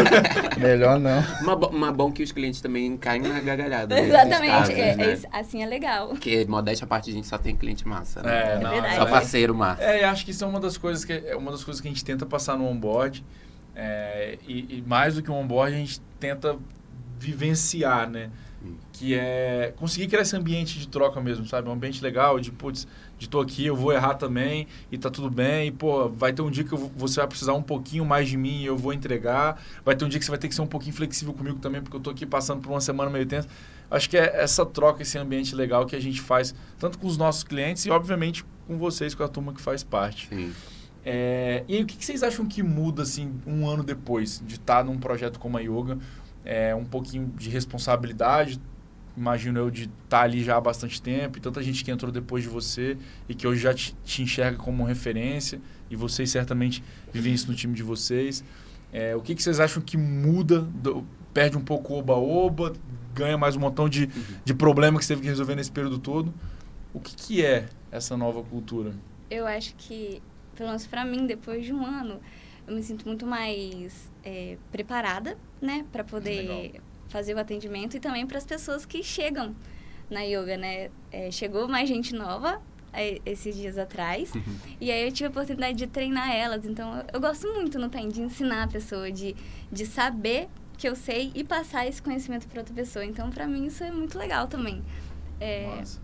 Melhor 0.58 0.98
não. 1.00 1.22
Mas 1.42 1.58
bo- 1.58 1.70
mas 1.72 1.94
bom 1.94 2.12
que 2.12 2.22
os 2.22 2.30
clientes 2.32 2.60
também 2.60 2.94
caem 2.96 3.22
na 3.22 3.40
gargalhada. 3.40 3.94
nesses 3.94 4.10
Exatamente, 4.10 4.50
casos, 4.52 4.74
é- 4.74 4.88
é 4.90 4.96
né? 4.96 5.12
isso- 5.14 5.26
assim 5.32 5.62
é 5.62 5.66
legal. 5.66 6.08
Porque, 6.08 6.44
modéstia 6.46 6.84
à 6.84 6.88
parte, 6.88 7.10
a 7.10 7.12
gente 7.12 7.26
só 7.26 7.38
tem 7.38 7.56
cliente 7.56 7.86
massa. 7.88 8.22
Né? 8.22 8.54
É, 8.54 8.58
não, 8.60 8.70
verdade. 8.70 8.96
Só 8.96 9.02
é- 9.02 9.10
parceiro 9.10 9.54
massa. 9.54 9.82
É, 9.82 10.04
acho 10.04 10.24
que 10.24 10.30
isso 10.30 10.44
é 10.44 10.46
uma 10.46 10.60
das 10.60 10.76
coisas 10.76 11.04
que 11.04 11.12
é 11.12 11.34
uma 11.36 11.50
das 11.50 11.64
coisas 11.64 11.80
que 11.80 11.88
a 11.88 11.90
gente 11.90 12.04
tenta 12.04 12.26
passar 12.26 12.58
no 12.58 12.66
onboard. 12.68 13.24
É, 13.78 14.38
e, 14.48 14.78
e 14.78 14.84
mais 14.86 15.16
do 15.16 15.22
que 15.22 15.30
um 15.30 15.34
onboard, 15.34 15.74
a 15.74 15.78
gente 15.78 16.00
tenta 16.18 16.58
vivenciar, 17.18 18.08
né? 18.08 18.30
Hum. 18.64 18.74
Que 18.90 19.14
é 19.14 19.74
conseguir 19.76 20.06
criar 20.06 20.22
esse 20.22 20.34
ambiente 20.34 20.78
de 20.78 20.88
troca 20.88 21.20
mesmo, 21.20 21.44
sabe? 21.46 21.68
Um 21.68 21.72
ambiente 21.72 22.02
legal, 22.02 22.40
de 22.40 22.50
putz, 22.50 22.88
de 23.18 23.28
tô 23.28 23.38
aqui, 23.38 23.66
eu 23.66 23.76
vou 23.76 23.92
errar 23.92 24.14
também, 24.14 24.66
e 24.90 24.96
tá 24.96 25.10
tudo 25.10 25.30
bem, 25.30 25.68
e 25.68 25.70
pô, 25.70 26.08
vai 26.08 26.32
ter 26.32 26.40
um 26.40 26.50
dia 26.50 26.64
que 26.64 26.72
eu 26.72 26.90
você 26.96 27.20
vai 27.20 27.28
precisar 27.28 27.52
um 27.52 27.62
pouquinho 27.62 28.04
mais 28.04 28.28
de 28.28 28.38
mim 28.38 28.62
e 28.62 28.66
eu 28.66 28.78
vou 28.78 28.94
entregar. 28.94 29.62
Vai 29.84 29.94
ter 29.94 30.06
um 30.06 30.08
dia 30.08 30.18
que 30.18 30.24
você 30.24 30.30
vai 30.30 30.38
ter 30.38 30.48
que 30.48 30.54
ser 30.54 30.62
um 30.62 30.66
pouquinho 30.66 30.94
flexível 30.94 31.34
comigo 31.34 31.58
também, 31.58 31.82
porque 31.82 31.96
eu 31.96 32.00
tô 32.00 32.10
aqui 32.10 32.24
passando 32.24 32.62
por 32.62 32.70
uma 32.70 32.80
semana 32.80 33.10
meio 33.10 33.26
tensa. 33.26 33.46
Acho 33.90 34.08
que 34.10 34.16
é 34.16 34.42
essa 34.42 34.64
troca, 34.64 35.02
esse 35.02 35.16
ambiente 35.18 35.54
legal 35.54 35.84
que 35.86 35.94
a 35.94 36.00
gente 36.00 36.20
faz, 36.20 36.54
tanto 36.78 36.98
com 36.98 37.06
os 37.06 37.16
nossos 37.16 37.44
clientes 37.44 37.84
e, 37.86 37.90
obviamente, 37.90 38.44
com 38.66 38.76
vocês, 38.78 39.14
com 39.14 39.22
a 39.22 39.28
turma 39.28 39.52
que 39.52 39.60
faz 39.60 39.84
parte. 39.84 40.28
Sim. 40.28 40.52
É, 41.08 41.62
e 41.68 41.76
aí, 41.76 41.82
o 41.84 41.86
que, 41.86 41.96
que 41.96 42.04
vocês 42.04 42.24
acham 42.24 42.44
que 42.44 42.64
muda, 42.64 43.02
assim, 43.04 43.32
um 43.46 43.64
ano 43.68 43.84
depois 43.84 44.42
de 44.44 44.56
estar 44.56 44.84
num 44.84 44.98
projeto 44.98 45.38
como 45.38 45.56
a 45.56 45.60
Yoga? 45.60 45.98
É, 46.44 46.74
um 46.74 46.84
pouquinho 46.84 47.32
de 47.36 47.48
responsabilidade, 47.48 48.60
imagino 49.16 49.60
eu, 49.60 49.70
de 49.70 49.84
estar 50.04 50.22
ali 50.22 50.42
já 50.42 50.56
há 50.56 50.60
bastante 50.60 51.00
tempo, 51.00 51.38
e 51.38 51.40
tanta 51.40 51.62
gente 51.62 51.84
que 51.84 51.92
entrou 51.92 52.10
depois 52.10 52.42
de 52.42 52.48
você 52.48 52.96
e 53.28 53.34
que 53.36 53.46
hoje 53.46 53.62
já 53.62 53.72
te, 53.72 53.94
te 54.04 54.22
enxerga 54.22 54.58
como 54.58 54.82
referência, 54.84 55.60
e 55.88 55.94
vocês 55.94 56.28
certamente 56.28 56.82
vivem 57.12 57.32
isso 57.32 57.48
no 57.48 57.54
time 57.54 57.72
de 57.72 57.84
vocês. 57.84 58.42
É, 58.92 59.14
o 59.14 59.20
que, 59.20 59.34
que 59.34 59.42
vocês 59.42 59.60
acham 59.60 59.80
que 59.80 59.96
muda, 59.96 60.60
do- 60.62 61.06
perde 61.32 61.56
um 61.56 61.60
pouco 61.60 61.94
o 61.94 61.98
oba-oba, 61.98 62.72
ganha 63.14 63.38
mais 63.38 63.54
um 63.54 63.60
montão 63.60 63.88
de, 63.88 64.08
de 64.44 64.54
problema 64.54 64.98
que 64.98 65.04
você 65.04 65.14
teve 65.14 65.22
que 65.22 65.28
resolver 65.28 65.54
nesse 65.54 65.70
período 65.70 65.98
todo? 65.98 66.34
O 66.92 66.98
que, 66.98 67.14
que 67.14 67.44
é 67.44 67.66
essa 67.92 68.16
nova 68.16 68.42
cultura? 68.42 68.92
Eu 69.30 69.46
acho 69.46 69.74
que, 69.76 70.22
pelo 70.56 70.70
menos 70.70 70.86
pra 70.86 71.04
mim, 71.04 71.26
depois 71.26 71.64
de 71.64 71.72
um 71.72 71.84
ano, 71.84 72.20
eu 72.66 72.74
me 72.74 72.82
sinto 72.82 73.06
muito 73.06 73.26
mais 73.26 74.10
é, 74.24 74.56
preparada, 74.72 75.38
né, 75.60 75.84
Pra 75.92 76.02
poder 76.02 76.48
Legal. 76.48 76.82
fazer 77.08 77.34
o 77.34 77.38
atendimento 77.38 77.96
e 77.96 78.00
também 78.00 78.26
para 78.26 78.38
as 78.38 78.44
pessoas 78.44 78.84
que 78.84 79.02
chegam 79.02 79.54
na 80.10 80.22
yoga, 80.22 80.56
né? 80.56 80.90
É, 81.10 81.30
chegou 81.30 81.68
mais 81.68 81.88
gente 81.88 82.14
nova 82.14 82.60
é, 82.92 83.20
esses 83.26 83.54
dias 83.56 83.76
atrás 83.76 84.32
e 84.80 84.90
aí 84.90 85.04
eu 85.04 85.12
tive 85.12 85.26
a 85.26 85.30
oportunidade 85.30 85.76
de 85.76 85.86
treinar 85.86 86.34
elas. 86.34 86.64
Então 86.64 86.96
eu, 86.98 87.04
eu 87.14 87.20
gosto 87.20 87.46
muito, 87.52 87.78
não 87.78 87.88
tem, 87.88 88.08
de 88.08 88.22
ensinar 88.22 88.64
a 88.64 88.68
pessoa, 88.68 89.10
de, 89.10 89.34
de 89.70 89.86
saber 89.86 90.48
que 90.78 90.88
eu 90.88 90.94
sei 90.94 91.30
e 91.34 91.42
passar 91.42 91.86
esse 91.86 92.00
conhecimento 92.02 92.46
para 92.48 92.60
outra 92.60 92.74
pessoa. 92.74 93.04
Então 93.04 93.30
pra 93.30 93.46
mim 93.46 93.66
isso 93.66 93.82
é 93.84 93.90
muito 93.90 94.18
legal 94.18 94.46
também. 94.46 94.82
É, 95.40 95.66
Massa. 95.66 96.00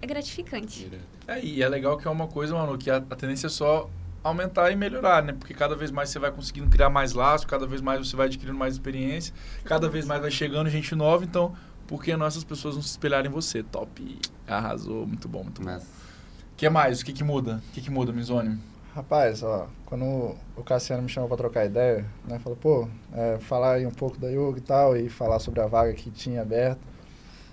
É 0.00 0.06
gratificante. 0.06 0.90
É, 1.26 1.44
e 1.44 1.62
é 1.62 1.68
legal 1.68 1.96
que 1.96 2.06
é 2.06 2.10
uma 2.10 2.26
coisa, 2.26 2.54
mano, 2.54 2.76
que 2.78 2.90
a, 2.90 2.96
a 2.96 3.16
tendência 3.16 3.46
é 3.46 3.50
só 3.50 3.88
aumentar 4.22 4.70
e 4.70 4.76
melhorar, 4.76 5.22
né? 5.22 5.32
Porque 5.32 5.54
cada 5.54 5.74
vez 5.74 5.90
mais 5.90 6.10
você 6.10 6.18
vai 6.18 6.30
conseguindo 6.30 6.68
criar 6.68 6.90
mais 6.90 7.12
laços, 7.12 7.46
cada 7.46 7.66
vez 7.66 7.80
mais 7.80 8.06
você 8.06 8.16
vai 8.16 8.26
adquirindo 8.26 8.56
mais 8.56 8.74
experiência, 8.74 9.34
cada 9.64 9.88
vez 9.88 10.06
mais 10.06 10.20
vai 10.20 10.30
chegando 10.30 10.68
gente 10.68 10.94
nova, 10.94 11.24
então 11.24 11.54
por 11.86 12.02
que 12.02 12.14
nossas 12.16 12.44
pessoas 12.44 12.74
não 12.74 12.82
se 12.82 12.90
espelharem 12.90 13.30
em 13.30 13.32
você? 13.32 13.62
Top! 13.62 14.20
Arrasou, 14.46 15.06
muito 15.06 15.28
bom, 15.28 15.44
muito 15.44 15.62
bom. 15.62 15.76
O 15.76 16.56
que 16.56 16.68
mais? 16.68 17.00
O 17.00 17.04
que 17.04 17.12
que 17.12 17.24
muda? 17.24 17.62
O 17.68 17.72
que 17.72 17.80
que 17.80 17.90
muda, 17.90 18.12
Mizone? 18.12 18.58
Rapaz, 18.94 19.42
ó, 19.42 19.68
quando 19.86 20.34
o 20.56 20.62
Cassiano 20.64 21.02
me 21.02 21.08
chamou 21.08 21.28
pra 21.28 21.36
trocar 21.36 21.64
ideia, 21.64 22.04
né, 22.26 22.38
falou, 22.40 22.58
pô, 22.60 22.88
é, 23.12 23.38
falar 23.38 23.74
aí 23.74 23.86
um 23.86 23.92
pouco 23.92 24.18
da 24.18 24.28
yoga 24.28 24.58
e 24.58 24.60
tal, 24.60 24.96
e 24.96 25.08
falar 25.08 25.38
sobre 25.38 25.60
a 25.60 25.66
vaga 25.66 25.92
que 25.92 26.10
tinha 26.10 26.42
aberta. 26.42 26.80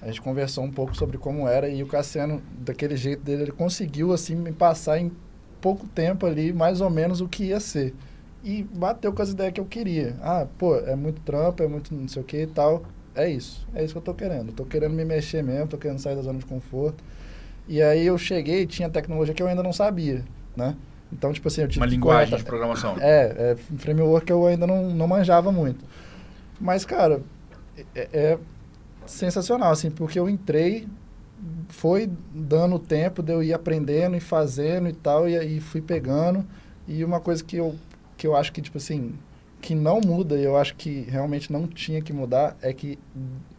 A 0.05 0.09
gente 0.09 0.21
conversou 0.21 0.63
um 0.63 0.71
pouco 0.71 0.95
sobre 0.95 1.17
como 1.17 1.47
era 1.47 1.67
e 1.67 1.81
o 1.81 1.87
Cassiano, 1.87 2.39
daquele 2.59 2.95
jeito 2.95 3.23
dele, 3.23 3.41
ele 3.41 3.51
conseguiu, 3.51 4.13
assim, 4.13 4.35
me 4.35 4.51
passar 4.51 4.99
em 4.99 5.11
pouco 5.59 5.87
tempo 5.87 6.27
ali, 6.27 6.53
mais 6.53 6.79
ou 6.79 6.91
menos, 6.91 7.21
o 7.21 7.27
que 7.27 7.45
ia 7.45 7.59
ser. 7.59 7.91
E 8.43 8.61
bateu 8.61 9.11
com 9.11 9.23
as 9.23 9.31
ideias 9.31 9.51
que 9.53 9.59
eu 9.59 9.65
queria. 9.65 10.15
Ah, 10.21 10.45
pô, 10.59 10.75
é 10.75 10.95
muito 10.95 11.21
trampo, 11.21 11.63
é 11.63 11.67
muito 11.67 11.91
não 11.91 12.07
sei 12.07 12.21
o 12.21 12.25
que 12.25 12.43
e 12.43 12.45
tal. 12.45 12.83
É 13.15 13.27
isso, 13.27 13.67
é 13.73 13.83
isso 13.83 13.95
que 13.95 13.97
eu 13.97 14.03
tô 14.03 14.13
querendo. 14.13 14.49
Eu 14.49 14.53
tô 14.53 14.63
querendo 14.63 14.93
me 14.93 15.03
mexer 15.03 15.43
mesmo, 15.43 15.65
tô 15.65 15.77
querendo 15.77 15.97
sair 15.97 16.15
da 16.15 16.21
zona 16.21 16.37
de 16.37 16.45
conforto. 16.45 17.03
E 17.67 17.81
aí 17.81 18.05
eu 18.05 18.15
cheguei 18.15 18.61
e 18.61 18.67
tinha 18.67 18.87
tecnologia 18.87 19.33
que 19.33 19.41
eu 19.41 19.47
ainda 19.47 19.63
não 19.63 19.73
sabia, 19.73 20.23
né? 20.55 20.75
Então, 21.11 21.33
tipo 21.33 21.47
assim, 21.47 21.61
eu 21.61 21.67
tive 21.67 21.79
Uma 21.79 21.89
linguagem 21.89 22.29
correr 22.29 22.37
de 22.37 22.45
programação. 22.45 22.95
é, 23.01 23.53
é 23.53 23.55
framework 23.79 24.27
que 24.27 24.31
eu 24.31 24.45
ainda 24.45 24.67
não, 24.67 24.91
não 24.91 25.07
manjava 25.07 25.51
muito. 25.51 25.83
Mas, 26.61 26.85
cara, 26.85 27.21
é, 27.95 28.07
é 28.13 28.39
sensacional, 29.05 29.71
assim, 29.71 29.89
porque 29.89 30.19
eu 30.19 30.29
entrei, 30.29 30.87
foi 31.69 32.09
dando 32.33 32.79
tempo 32.79 33.21
de 33.21 33.33
eu 33.33 33.43
ir 33.43 33.53
aprendendo 33.53 34.15
e 34.15 34.19
fazendo 34.19 34.87
e 34.87 34.93
tal, 34.93 35.27
e 35.27 35.37
aí 35.37 35.59
fui 35.59 35.81
pegando. 35.81 36.45
E 36.87 37.03
uma 37.03 37.19
coisa 37.19 37.43
que 37.43 37.57
eu, 37.57 37.75
que 38.17 38.25
eu 38.27 38.35
acho 38.35 38.51
que, 38.51 38.61
tipo 38.61 38.77
assim, 38.77 39.13
que 39.61 39.73
não 39.73 39.99
muda, 39.99 40.37
e 40.37 40.43
eu 40.43 40.55
acho 40.55 40.75
que 40.75 41.01
realmente 41.09 41.51
não 41.51 41.67
tinha 41.67 42.01
que 42.01 42.13
mudar, 42.13 42.55
é 42.61 42.71
que 42.71 42.99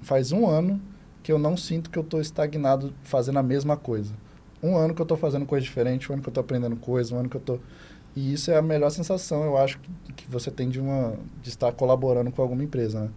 faz 0.00 0.32
um 0.32 0.46
ano 0.46 0.80
que 1.22 1.32
eu 1.32 1.38
não 1.38 1.56
sinto 1.56 1.90
que 1.90 1.98
eu 1.98 2.04
estou 2.04 2.20
estagnado 2.20 2.94
fazendo 3.02 3.38
a 3.38 3.42
mesma 3.42 3.76
coisa. 3.76 4.14
Um 4.62 4.76
ano 4.76 4.94
que 4.94 5.00
eu 5.00 5.04
estou 5.04 5.16
fazendo 5.16 5.44
coisa 5.44 5.64
diferente, 5.64 6.10
um 6.10 6.14
ano 6.14 6.22
que 6.22 6.28
eu 6.28 6.30
estou 6.30 6.40
aprendendo 6.40 6.76
coisa, 6.76 7.14
um 7.14 7.18
ano 7.18 7.28
que 7.28 7.36
eu 7.36 7.40
estou... 7.40 7.60
E 8.14 8.32
isso 8.32 8.50
é 8.50 8.56
a 8.56 8.62
melhor 8.62 8.90
sensação, 8.90 9.44
eu 9.44 9.58
acho, 9.58 9.78
que, 9.78 10.12
que 10.12 10.30
você 10.30 10.50
tem 10.50 10.68
de, 10.68 10.80
uma, 10.80 11.14
de 11.42 11.50
estar 11.50 11.72
colaborando 11.72 12.30
com 12.30 12.40
alguma 12.40 12.62
empresa, 12.62 13.00
né? 13.00 13.10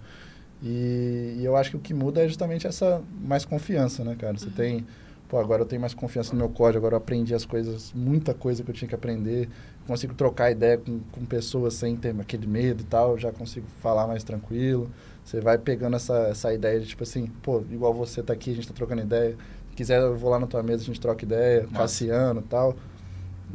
E, 0.62 1.38
e 1.40 1.46
eu 1.46 1.56
acho 1.56 1.72
que 1.72 1.78
o 1.78 1.80
que 1.80 1.94
muda 1.94 2.24
é 2.24 2.28
justamente 2.28 2.68
essa 2.68 3.02
mais 3.22 3.46
confiança, 3.46 4.04
né, 4.04 4.16
cara? 4.16 4.38
Você 4.38 4.50
tem... 4.50 4.86
Pô, 5.28 5.38
agora 5.38 5.62
eu 5.62 5.66
tenho 5.66 5.80
mais 5.80 5.94
confiança 5.94 6.32
no 6.34 6.40
meu 6.40 6.50
código, 6.50 6.80
agora 6.80 6.96
eu 6.96 6.98
aprendi 6.98 7.36
as 7.36 7.46
coisas, 7.46 7.94
muita 7.94 8.34
coisa 8.34 8.64
que 8.64 8.72
eu 8.72 8.74
tinha 8.74 8.90
que 8.90 8.96
aprender. 8.96 9.48
Consigo 9.86 10.16
trocar 10.16 10.50
ideia 10.50 10.76
com, 10.80 11.02
com 11.12 11.24
pessoas 11.24 11.76
sem 11.76 11.96
ter 11.96 12.20
aquele 12.20 12.48
medo 12.48 12.82
e 12.82 12.86
tal, 12.86 13.16
já 13.16 13.32
consigo 13.32 13.68
falar 13.80 14.08
mais 14.08 14.24
tranquilo. 14.24 14.90
Você 15.24 15.40
vai 15.40 15.60
pegando 15.60 15.96
essa, 15.96 16.18
essa 16.30 16.52
ideia 16.52 16.80
de, 16.80 16.88
tipo 16.88 17.04
assim, 17.04 17.28
pô, 17.44 17.62
igual 17.70 17.94
você 17.94 18.24
tá 18.24 18.34
aqui, 18.34 18.52
a 18.52 18.56
gente 18.56 18.68
tá 18.68 18.74
trocando 18.74 19.04
ideia. 19.04 19.38
Se 19.70 19.76
quiser, 19.76 20.02
eu 20.02 20.18
vou 20.18 20.32
lá 20.32 20.40
na 20.40 20.48
tua 20.48 20.64
mesa, 20.64 20.82
a 20.82 20.86
gente 20.88 21.00
troca 21.00 21.24
ideia. 21.24 21.68
Cassiano 21.76 22.40
e 22.40 22.44
tal. 22.46 22.76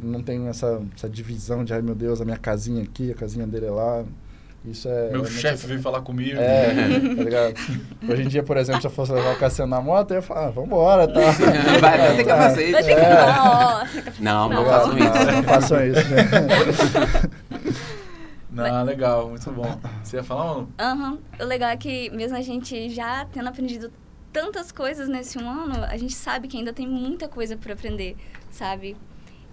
Não 0.01 0.23
tem 0.23 0.47
essa, 0.47 0.81
essa 0.95 1.09
divisão 1.09 1.65
de, 1.65 1.73
ai 1.73 1.81
meu 1.81 1.93
Deus, 1.93 2.21
a 2.21 2.25
minha 2.25 2.37
casinha 2.37 2.81
aqui, 2.83 3.11
a 3.11 3.15
casinha 3.15 3.45
dele 3.45 3.65
é 3.65 3.71
lá. 3.71 4.05
Isso 4.67 4.89
é. 4.89 5.09
Meu 5.11 5.23
é 5.23 5.27
chefe 5.27 5.67
veio 5.67 5.79
falar 5.81 6.01
comigo. 6.01 6.39
É, 6.39 6.73
tá 7.15 7.23
ligado? 7.23 7.53
Hoje 8.09 8.23
em 8.23 8.27
dia, 8.27 8.43
por 8.43 8.57
exemplo, 8.57 8.81
se 8.81 8.87
eu 8.87 8.91
fosse 8.91 9.11
levar 9.11 9.35
o 9.35 9.39
Cassiano 9.39 9.69
na 9.69 9.81
moto, 9.81 10.11
eu 10.11 10.15
ia 10.15 10.21
falar, 10.21 10.47
ah, 10.47 10.49
vambora, 10.49 11.07
tá? 11.07 11.19
Vai, 11.79 11.97
vai 11.97 12.15
ter 12.15 12.23
capacete. 12.25 12.71
Vai 12.71 12.83
ter 12.83 12.95
que 12.95 13.01
É. 13.01 13.25
Nossa, 13.25 14.03
Não, 14.19 14.49
não 14.49 14.63
Não. 14.63 14.65
façam 14.65 14.97
isso. 14.97 15.31
Não 15.31 15.43
façam 15.43 15.85
isso, 15.85 16.09
né? 16.09 16.25
Não, 18.51 18.83
legal, 18.85 19.27
muito 19.27 19.51
bom. 19.51 19.79
Você 20.01 20.15
ia 20.15 20.23
falar, 20.23 20.45
mano? 20.45 20.73
Aham. 20.79 21.19
O 21.41 21.43
legal 21.43 21.71
é 21.71 21.77
que, 21.77 22.09
mesmo 22.11 22.37
a 22.37 22.41
gente 22.41 22.89
já 22.89 23.25
tendo 23.25 23.49
aprendido 23.49 23.91
tantas 24.31 24.71
coisas 24.71 25.09
nesse 25.09 25.37
um 25.37 25.49
ano, 25.49 25.83
a 25.83 25.97
gente 25.97 26.13
sabe 26.13 26.47
que 26.47 26.57
ainda 26.57 26.71
tem 26.71 26.87
muita 26.87 27.27
coisa 27.27 27.57
por 27.57 27.71
aprender, 27.71 28.15
sabe? 28.49 28.95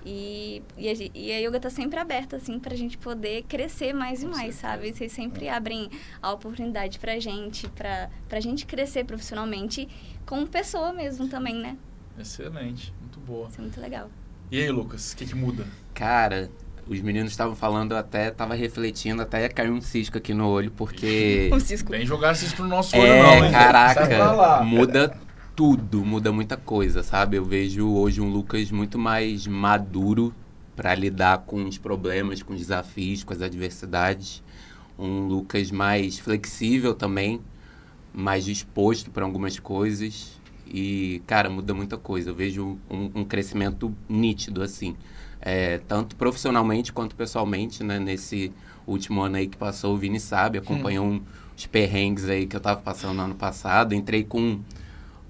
E, 0.05 0.63
e, 0.77 0.89
a, 0.89 0.93
e 1.15 1.33
a 1.33 1.39
yoga 1.49 1.61
tá 1.61 1.71
sempre 1.71 1.99
aberta, 1.99 2.37
assim, 2.37 2.59
pra 2.59 2.75
gente 2.75 2.99
poder 2.99 3.45
crescer 3.45 3.93
mais 3.93 4.23
e 4.23 4.27
mais, 4.27 4.55
certeza. 4.57 4.61
sabe? 4.61 4.93
Vocês 4.93 5.13
sempre 5.13 5.49
abrem 5.49 5.89
a 6.21 6.33
oportunidade 6.33 6.99
pra 6.99 7.19
gente, 7.21 7.69
pra, 7.69 8.11
pra 8.29 8.41
gente 8.41 8.67
crescer 8.67 9.05
profissionalmente 9.05 9.89
como 10.27 10.47
pessoa 10.47 10.93
mesmo 10.93 11.29
também, 11.29 11.55
né? 11.55 11.77
Excelente, 12.19 12.93
muito 13.01 13.21
boa. 13.21 13.49
Isso 13.49 13.59
é 13.59 13.63
muito 13.63 13.81
legal. 13.81 14.11
E 14.51 14.61
aí, 14.61 14.71
Lucas, 14.71 15.13
o 15.13 15.17
que, 15.17 15.25
que 15.27 15.35
muda? 15.35 15.65
Cara, 15.95 16.51
os 16.87 17.01
meninos 17.01 17.31
estavam 17.31 17.55
falando, 17.55 17.93
eu 17.93 17.99
até 17.99 18.31
tava 18.31 18.55
refletindo, 18.55 19.23
até 19.23 19.49
caiu 19.49 19.73
um 19.73 19.81
cisco 19.81 20.19
aqui 20.19 20.35
no 20.35 20.49
olho, 20.49 20.71
porque. 20.73 21.49
O 21.53 21.59
Cisco. 21.61 21.91
Bem 21.91 22.05
jogar 22.05 22.33
isso 22.33 22.55
pro 22.55 22.67
nosso 22.67 22.97
olho, 22.97 23.07
É, 23.07 23.23
não, 23.23 23.45
hein? 23.47 23.53
Caraca, 23.53 24.63
muda 24.65 25.17
tudo, 25.55 26.05
muda 26.05 26.33
muita 26.33 26.57
coisa, 26.57 27.03
sabe? 27.03 27.37
Eu 27.37 27.45
vejo 27.45 27.87
hoje 27.89 28.21
um 28.21 28.29
Lucas 28.29 28.71
muito 28.71 28.99
mais 28.99 29.47
maduro 29.47 30.35
para 30.75 30.95
lidar 30.95 31.39
com 31.39 31.65
os 31.65 31.77
problemas, 31.77 32.43
com 32.43 32.55
os 32.55 32.61
desafios, 32.61 33.23
com 33.23 33.33
as 33.33 33.43
adversidades. 33.43 34.43
Um 34.99 35.27
Lucas 35.27 35.71
mais 35.71 36.19
flexível 36.19 36.95
também, 36.95 37.41
mais 38.15 38.45
disposto 38.45 39.11
para 39.11 39.25
algumas 39.25 39.59
coisas. 39.59 40.41
E, 40.67 41.23
cara, 41.27 41.51
muda 41.51 41.75
muita 41.75 41.99
coisa. 41.99 42.31
Eu 42.31 42.35
vejo 42.35 42.79
um, 42.91 43.11
um 43.15 43.25
crescimento 43.25 43.95
nítido, 44.09 44.63
assim. 44.63 44.97
É, 45.41 45.79
tanto 45.79 46.17
profissionalmente 46.17 46.93
quanto 46.93 47.15
pessoalmente, 47.15 47.85
né? 47.85 47.99
Nesse 47.99 48.53
último 48.87 49.21
ano 49.21 49.37
aí 49.37 49.47
que 49.47 49.57
passou, 49.57 49.95
o 49.95 49.99
Vini 49.99 50.19
sabe, 50.19 50.57
acompanhou 50.57 51.05
um, 51.05 51.21
os 51.57 51.67
perrengues 51.67 52.29
aí 52.29 52.47
que 52.47 52.57
eu 52.57 52.61
tava 52.61 52.81
passando 52.81 53.17
no 53.17 53.23
ano 53.23 53.35
passado. 53.35 53.95
Entrei 53.95 54.25
com 54.25 54.61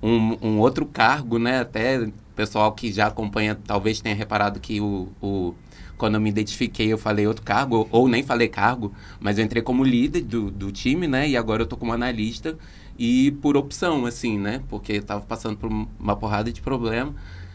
um, 0.03 0.37
um 0.43 0.59
outro 0.59 0.87
cargo, 0.87 1.39
né? 1.39 1.61
Até 1.61 2.09
pessoal 2.35 2.73
que 2.73 2.93
já 2.93 3.07
acompanha 3.09 3.55
talvez 3.55 4.01
tenha 4.01 4.15
reparado 4.15 4.59
que 4.61 4.81
o, 4.81 5.09
o- 5.23 5.55
quando 5.99 6.15
eu 6.17 6.21
me 6.21 6.31
identifiquei 6.31 6.89
eu 6.93 6.99
falei 6.99 7.27
outro 7.27 7.45
cargo, 7.45 7.87
ou 7.91 8.09
nem 8.09 8.23
falei 8.23 8.49
cargo, 8.49 8.93
mas 9.21 9.39
eu 9.39 9.45
entrei 9.45 9.63
como 9.63 9.85
líder 9.85 10.23
do, 10.23 10.51
do 10.51 10.73
time, 10.73 11.07
né? 11.07 11.29
E 11.29 11.37
agora 11.37 11.63
eu 11.63 11.67
tô 11.67 11.77
como 11.77 11.93
analista 11.93 12.57
e 12.99 13.31
por 13.43 13.57
opção, 13.57 14.05
assim, 14.07 14.39
né? 14.39 14.63
Porque 14.69 14.95
eu 14.95 15.03
tava 15.03 15.21
passando 15.23 15.57
por 15.57 15.71
uma 15.71 16.17
porrada 16.17 16.53
de 16.53 16.61
problema. 16.61 17.15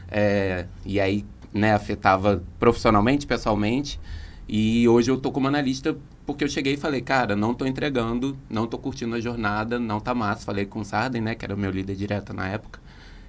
é, 0.09 0.65
e 0.85 0.99
aí, 0.99 1.25
né, 1.53 1.73
afetava 1.73 2.43
profissionalmente, 2.59 3.25
pessoalmente. 3.27 3.99
E 4.47 4.87
hoje 4.87 5.11
eu 5.11 5.17
tô 5.17 5.31
como 5.31 5.47
analista 5.47 5.95
porque 6.27 6.43
eu 6.43 6.49
cheguei 6.49 6.73
e 6.73 6.77
falei, 6.77 6.99
cara, 6.99 7.37
não 7.37 7.53
tô 7.53 7.65
entregando, 7.65 8.37
não 8.49 8.67
tô 8.67 8.77
curtindo 8.77 9.15
a 9.15 9.19
jornada, 9.21 9.79
não 9.79 10.01
tá 10.01 10.13
massa. 10.13 10.43
Falei 10.45 10.65
com 10.65 10.81
o 10.81 10.85
Sarden, 10.85 11.21
né, 11.21 11.33
que 11.33 11.45
era 11.45 11.55
o 11.55 11.57
meu 11.57 11.71
líder 11.71 11.95
direto 11.95 12.33
na 12.33 12.49
época. 12.49 12.81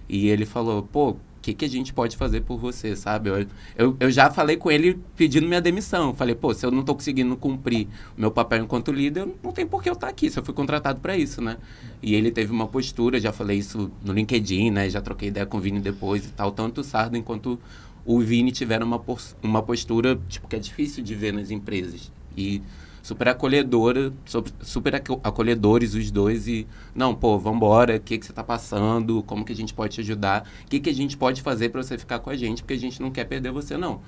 E 0.09 0.29
ele 0.29 0.45
falou, 0.45 0.83
pô, 0.83 1.11
o 1.11 1.19
que, 1.41 1.55
que 1.55 1.65
a 1.65 1.69
gente 1.69 1.93
pode 1.95 2.17
fazer 2.17 2.41
por 2.41 2.59
você, 2.59 2.97
sabe? 2.97 3.31
Eu, 3.31 3.47
eu, 3.77 3.97
eu 4.01 4.11
já 4.11 4.29
falei 4.33 4.57
com 4.57 4.69
ele 4.69 4.99
pedindo 5.17 5.47
minha 5.47 5.61
demissão. 5.61 6.13
Falei, 6.13 6.35
pô, 6.35 6.53
se 6.53 6.67
eu 6.67 6.73
não 6.73 6.83
tô 6.83 6.93
conseguindo 6.93 7.37
cumprir 7.37 7.87
o 8.17 8.21
meu 8.21 8.33
papel 8.33 8.65
enquanto 8.65 8.91
líder, 8.91 9.29
não 9.45 9.53
tem 9.53 9.65
por 9.65 9.81
que 9.81 9.89
eu 9.89 9.93
estar 9.93 10.09
aqui, 10.09 10.29
se 10.29 10.37
eu 10.37 10.45
fui 10.45 10.53
contratado 10.53 10.99
para 10.99 11.17
isso, 11.17 11.41
né? 11.41 11.57
E 12.03 12.17
ele 12.17 12.33
teve 12.33 12.51
uma 12.51 12.67
postura, 12.67 13.21
já 13.21 13.33
falei 13.33 13.59
isso 13.59 13.93
no 14.05 14.13
LinkedIn, 14.13 14.73
né? 14.73 14.91
Já 14.91 15.01
troquei 15.01 15.29
ideia 15.29 15.47
com 15.47 15.59
o 15.59 15.61
Vini 15.61 15.79
depois 15.79 16.27
e 16.27 16.31
tal. 16.31 16.51
Tanto 16.51 16.81
o 16.81 16.85
Sarden 16.85 17.23
quanto 17.23 17.61
o 18.05 18.19
Vini 18.19 18.51
tiveram 18.51 18.89
uma, 18.89 19.01
uma 19.41 19.63
postura, 19.63 20.21
tipo, 20.29 20.49
que 20.49 20.57
é 20.57 20.59
difícil 20.59 21.05
de 21.05 21.15
ver 21.15 21.33
nas 21.33 21.53
empresas. 21.53 22.11
E 22.37 22.61
super 23.09 23.29
acolhedora, 23.29 24.13
super 24.61 24.95
aco- 24.97 25.19
acolhedores 25.25 25.95
os 25.95 26.11
dois 26.11 26.47
e, 26.47 26.67
não, 26.95 27.15
pô, 27.15 27.39
vambora, 27.39 27.97
o 27.97 28.01
que, 28.01 28.19
que 28.19 28.27
você 28.27 28.35
tá 28.35 28.45
passando, 28.45 29.23
como 29.23 29.47
que 29.47 29.53
a 29.53 29.57
gente 29.57 29.73
pode 29.73 29.95
te 29.95 30.03
ajudar, 30.03 30.47
o 30.65 30.69
que, 30.69 30.79
que 30.79 30.91
a 30.91 30.95
gente 30.95 31.17
pode 31.17 31.41
fazer 31.41 31.71
para 31.71 31.83
você 31.83 31.97
ficar 31.97 32.19
com 32.19 32.29
a 32.29 32.37
gente, 32.37 32.63
porque 32.63 32.75
a 32.75 32.79
gente 32.79 33.01
não 33.01 33.11
quer 33.11 33.25
perder 33.25 33.51
você, 33.51 33.79
não. 33.79 34.03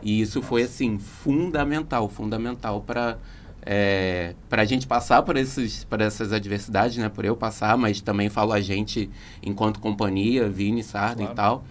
E 0.00 0.20
isso 0.20 0.40
foi, 0.40 0.62
assim, 0.62 0.98
fundamental, 0.98 2.08
fundamental 2.08 2.80
para 2.80 3.18
é, 3.66 4.34
para 4.48 4.60
a 4.62 4.64
gente 4.64 4.86
passar 4.86 5.22
por, 5.22 5.36
esses, 5.38 5.82
por 5.84 6.00
essas 6.00 6.32
adversidades, 6.32 6.96
né? 6.98 7.08
Por 7.08 7.24
eu 7.24 7.34
passar, 7.34 7.76
mas 7.78 8.00
também 8.02 8.28
falo 8.28 8.52
a 8.52 8.60
gente 8.60 9.10
enquanto 9.42 9.80
companhia, 9.80 10.48
Vini, 10.48 10.82
Sarden 10.84 11.26
Claro. 11.26 11.32
e 11.32 11.34
tal. 11.34 11.64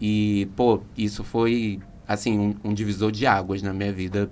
E, 0.00 0.48
pô, 0.56 0.80
isso 0.96 1.22
foi, 1.22 1.80
assim, 2.08 2.36
um, 2.38 2.54
um 2.64 2.74
divisor 2.74 3.12
de 3.12 3.26
águas 3.26 3.62
na 3.62 3.72
minha 3.74 3.92
vida 3.92 4.30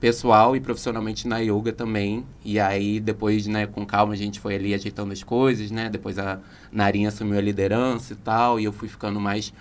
pessoal 0.00 0.54
e 0.54 0.60
profissionalmente 0.60 1.26
na 1.26 1.38
yoga 1.38 1.72
também. 1.72 2.24
E 2.44 2.58
aí, 2.60 3.00
depois, 3.00 3.46
né, 3.46 3.66
com 3.66 3.84
calma, 3.84 4.12
a 4.12 4.16
gente 4.16 4.38
foi 4.40 4.54
ali 4.54 4.74
ajeitando 4.74 5.12
as 5.12 5.22
coisas, 5.22 5.70
né? 5.70 5.88
Depois 5.88 6.18
a 6.18 6.40
Narinha 6.70 7.08
assumiu 7.08 7.38
a 7.38 7.40
liderança 7.40 8.12
e 8.12 8.16
tal, 8.16 8.60
e 8.60 8.64
eu 8.64 8.72
fui 8.72 8.88
ficando 8.88 9.20
mais 9.20 9.52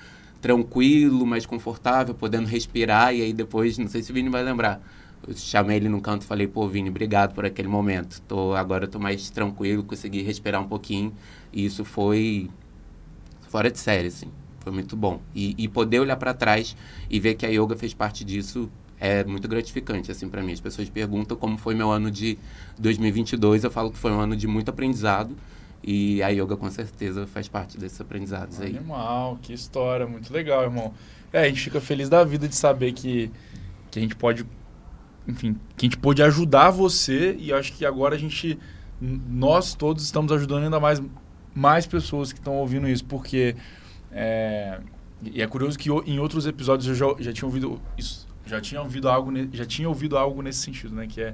tranquilo, 0.41 1.25
mais 1.25 1.45
confortável, 1.45 2.13
podendo 2.13 2.47
respirar. 2.47 3.13
E 3.15 3.21
aí, 3.21 3.33
depois, 3.33 3.77
não 3.77 3.87
sei 3.87 4.03
se 4.03 4.11
o 4.11 4.13
Vini 4.13 4.29
vai 4.29 4.43
lembrar, 4.43 4.81
eu 5.27 5.33
chamei 5.35 5.77
ele 5.77 5.89
num 5.89 5.99
canto 5.99 6.23
e 6.23 6.25
falei, 6.25 6.47
pô, 6.47 6.67
Vini, 6.67 6.89
obrigado 6.89 7.33
por 7.33 7.45
aquele 7.45 7.67
momento. 7.67 8.21
Tô, 8.27 8.53
agora 8.53 8.85
eu 8.85 8.87
tô 8.87 8.99
mais 8.99 9.29
tranquilo, 9.29 9.83
consegui 9.83 10.21
respirar 10.21 10.61
um 10.61 10.67
pouquinho. 10.67 11.13
E 11.51 11.65
isso 11.65 11.83
foi 11.83 12.49
fora 13.47 13.71
de 13.71 13.79
série, 13.79 14.09
assim. 14.09 14.27
Foi 14.59 14.71
muito 14.71 14.95
bom. 14.95 15.21
E, 15.33 15.55
e 15.57 15.67
poder 15.67 15.99
olhar 15.99 16.17
para 16.17 16.33
trás 16.33 16.75
e 17.09 17.19
ver 17.19 17.35
que 17.35 17.45
a 17.45 17.49
yoga 17.49 17.75
fez 17.75 17.93
parte 17.93 18.23
disso 18.23 18.69
é 18.99 19.23
muito 19.23 19.47
gratificante, 19.47 20.11
assim, 20.11 20.29
para 20.29 20.41
mim. 20.41 20.53
As 20.53 20.59
pessoas 20.59 20.89
perguntam 20.89 21.35
como 21.35 21.57
foi 21.57 21.75
meu 21.75 21.91
ano 21.91 22.09
de 22.09 22.37
2022. 22.79 23.63
Eu 23.63 23.71
falo 23.71 23.91
que 23.91 23.97
foi 23.97 24.11
um 24.11 24.19
ano 24.19 24.35
de 24.35 24.47
muito 24.47 24.69
aprendizado. 24.69 25.35
E 25.83 26.23
a 26.23 26.29
yoga, 26.29 26.57
com 26.57 26.69
certeza, 26.71 27.27
faz 27.27 27.47
parte 27.47 27.77
desses 27.77 27.99
aprendizados 28.01 28.59
aí. 28.59 28.75
Animal, 28.75 29.37
que 29.41 29.53
história, 29.53 30.07
muito 30.07 30.33
legal, 30.33 30.63
irmão. 30.63 30.93
É, 31.31 31.41
a 31.41 31.47
gente 31.47 31.61
fica 31.61 31.79
feliz 31.79 32.09
da 32.09 32.23
vida 32.23 32.47
de 32.47 32.55
saber 32.55 32.91
que, 32.93 33.29
que 33.91 33.99
a 33.99 34.01
gente 34.01 34.15
pode, 34.15 34.45
enfim, 35.27 35.55
que 35.75 35.85
a 35.85 35.89
gente 35.89 35.97
pôde 35.97 36.23
ajudar 36.23 36.71
você 36.71 37.35
e 37.37 37.53
acho 37.53 37.73
que 37.73 37.85
agora 37.85 38.15
a 38.15 38.17
gente, 38.17 38.57
nós 38.99 39.75
todos 39.75 40.03
estamos 40.03 40.31
ajudando 40.31 40.63
ainda 40.63 40.79
mais, 40.79 41.01
mais 41.53 41.85
pessoas 41.85 42.33
que 42.33 42.39
estão 42.39 42.55
ouvindo 42.55 42.87
isso, 42.87 43.05
porque 43.05 43.55
é, 44.11 44.79
e 45.21 45.41
é 45.41 45.47
curioso 45.47 45.77
que 45.77 45.89
em 45.89 46.19
outros 46.19 46.45
episódios 46.45 46.87
eu 46.87 46.95
já, 46.95 47.23
já 47.23 47.33
tinha 47.33 47.45
ouvido 47.45 47.81
isso, 47.97 48.27
já 48.45 48.59
tinha 48.61 48.81
ouvido 48.81 49.09
algo, 49.09 49.31
já 49.53 49.65
tinha 49.65 49.87
ouvido 49.89 50.17
algo 50.17 50.41
nesse 50.41 50.59
sentido, 50.59 50.93
né, 50.95 51.07
que 51.07 51.21
é 51.21 51.33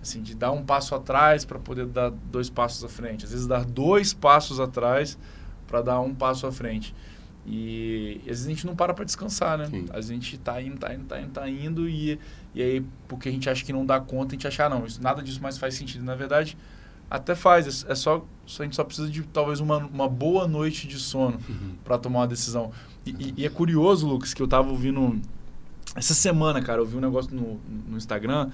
assim, 0.00 0.20
de 0.22 0.34
dar 0.34 0.50
um 0.52 0.64
passo 0.64 0.94
atrás 0.94 1.44
para 1.44 1.58
poder 1.58 1.86
dar 1.86 2.10
dois 2.10 2.50
passos 2.50 2.82
à 2.84 2.88
frente, 2.88 3.24
às 3.24 3.30
vezes 3.30 3.46
dar 3.46 3.64
dois 3.64 4.12
passos 4.12 4.58
atrás 4.60 5.16
para 5.66 5.80
dar 5.80 6.00
um 6.00 6.14
passo 6.14 6.46
à 6.46 6.52
frente. 6.52 6.94
E, 7.46 8.18
às 8.20 8.26
vezes 8.26 8.46
a 8.46 8.48
gente 8.50 8.66
não 8.66 8.74
para 8.76 8.94
para 8.94 9.04
descansar, 9.04 9.58
né? 9.58 9.66
Sim. 9.66 9.86
A 9.92 10.00
gente 10.00 10.38
tá 10.38 10.62
indo, 10.62 10.76
tá 10.78 10.94
indo, 10.94 11.04
tá 11.06 11.20
indo, 11.20 11.30
tá 11.30 11.48
indo 11.48 11.88
e, 11.88 12.18
e 12.54 12.62
aí 12.62 12.84
porque 13.08 13.28
a 13.28 13.32
gente 13.32 13.48
acha 13.50 13.64
que 13.64 13.72
não 13.72 13.84
dá 13.84 13.98
conta, 14.00 14.32
a 14.32 14.34
gente 14.36 14.46
acha, 14.46 14.66
ah, 14.66 14.68
não, 14.68 14.84
isso, 14.86 15.02
nada 15.02 15.22
disso 15.22 15.42
mais 15.42 15.58
faz 15.58 15.74
sentido. 15.74 16.04
Na 16.04 16.14
verdade, 16.14 16.56
até 17.10 17.34
faz, 17.34 17.84
é, 17.84 17.92
é 17.92 17.94
só, 17.96 18.24
a 18.58 18.62
gente 18.62 18.76
só 18.76 18.84
precisa 18.84 19.08
de 19.10 19.22
talvez 19.24 19.58
uma, 19.60 19.78
uma 19.78 20.08
boa 20.08 20.46
noite 20.46 20.86
de 20.86 20.98
sono 20.98 21.38
para 21.84 21.98
tomar 21.98 22.20
uma 22.20 22.28
decisão. 22.28 22.70
E, 23.04 23.10
e- 23.10 23.34
e 23.38 23.46
é 23.46 23.48
curioso, 23.48 24.06
Lucas, 24.06 24.32
que 24.32 24.40
eu 24.42 24.46
tava 24.48 24.70
ouvindo 24.70 25.20
essa 25.94 26.14
semana, 26.14 26.62
cara, 26.62 26.80
eu 26.80 26.86
vi 26.86 26.96
um 26.96 27.00
negócio 27.00 27.34
no, 27.34 27.60
no 27.88 27.96
Instagram, 27.96 28.50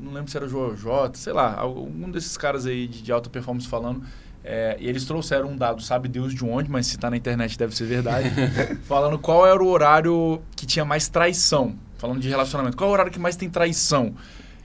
não 0.00 0.12
lembro 0.12 0.30
se 0.30 0.36
era 0.36 0.46
o 0.46 0.48
Jojo, 0.48 1.10
sei 1.14 1.32
lá, 1.32 1.54
algum 1.58 2.10
desses 2.10 2.36
caras 2.36 2.66
aí 2.66 2.86
de, 2.86 3.02
de 3.02 3.12
alta 3.12 3.28
performance 3.28 3.66
falando. 3.66 4.02
é, 4.44 4.76
e 4.80 4.88
eles 4.88 5.04
trouxeram 5.04 5.50
um 5.50 5.56
dado, 5.56 5.82
sabe 5.82 6.08
Deus 6.08 6.34
de 6.34 6.44
onde, 6.44 6.70
mas 6.70 6.86
se 6.86 6.96
tá 6.96 7.10
na 7.10 7.16
internet 7.16 7.58
deve 7.58 7.76
ser 7.76 7.84
verdade. 7.84 8.30
falando 8.84 9.18
qual 9.18 9.46
era 9.46 9.62
o 9.62 9.68
horário 9.68 10.40
que 10.56 10.64
tinha 10.64 10.84
mais 10.84 11.08
traição. 11.08 11.76
Falando 11.98 12.20
de 12.20 12.28
relacionamento. 12.28 12.76
Qual 12.76 12.88
é 12.88 12.90
o 12.90 12.92
horário 12.92 13.10
que 13.10 13.18
mais 13.18 13.34
tem 13.34 13.50
traição? 13.50 14.14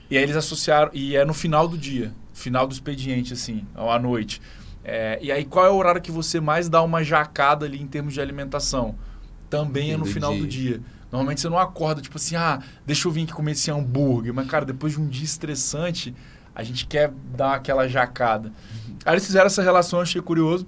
E 0.08 0.16
aí 0.16 0.22
eles 0.22 0.36
associaram. 0.36 0.90
E 0.94 1.16
é 1.16 1.24
no 1.24 1.34
final 1.34 1.66
do 1.66 1.76
dia. 1.76 2.14
Final 2.32 2.66
do 2.66 2.72
expediente, 2.72 3.32
assim, 3.32 3.66
à 3.74 3.98
noite. 3.98 4.40
É, 4.84 5.18
e 5.20 5.32
aí, 5.32 5.44
qual 5.44 5.66
é 5.66 5.70
o 5.70 5.74
horário 5.74 6.00
que 6.00 6.12
você 6.12 6.40
mais 6.40 6.68
dá 6.68 6.82
uma 6.82 7.02
jacada 7.02 7.66
ali 7.66 7.80
em 7.80 7.86
termos 7.86 8.14
de 8.14 8.20
alimentação? 8.20 8.94
Também 9.48 9.92
é 9.92 9.96
no 9.96 10.04
final 10.04 10.36
do 10.36 10.46
dia. 10.46 10.80
Normalmente 11.14 11.42
você 11.42 11.48
não 11.48 11.60
acorda, 11.60 12.02
tipo 12.02 12.16
assim, 12.16 12.34
ah, 12.34 12.60
deixa 12.84 13.06
eu 13.06 13.12
vir 13.12 13.22
aqui 13.22 13.32
comer 13.32 13.52
esse 13.52 13.70
hambúrguer. 13.70 14.34
Mas, 14.34 14.48
cara, 14.48 14.64
depois 14.64 14.94
de 14.94 15.00
um 15.00 15.06
dia 15.06 15.24
estressante, 15.24 16.12
a 16.52 16.64
gente 16.64 16.88
quer 16.88 17.12
dar 17.36 17.54
aquela 17.54 17.86
jacada. 17.86 18.50
Aí 19.04 19.14
eles 19.14 19.24
fizeram 19.24 19.46
essa 19.46 19.62
relação, 19.62 20.00
achei 20.00 20.20
curioso. 20.20 20.66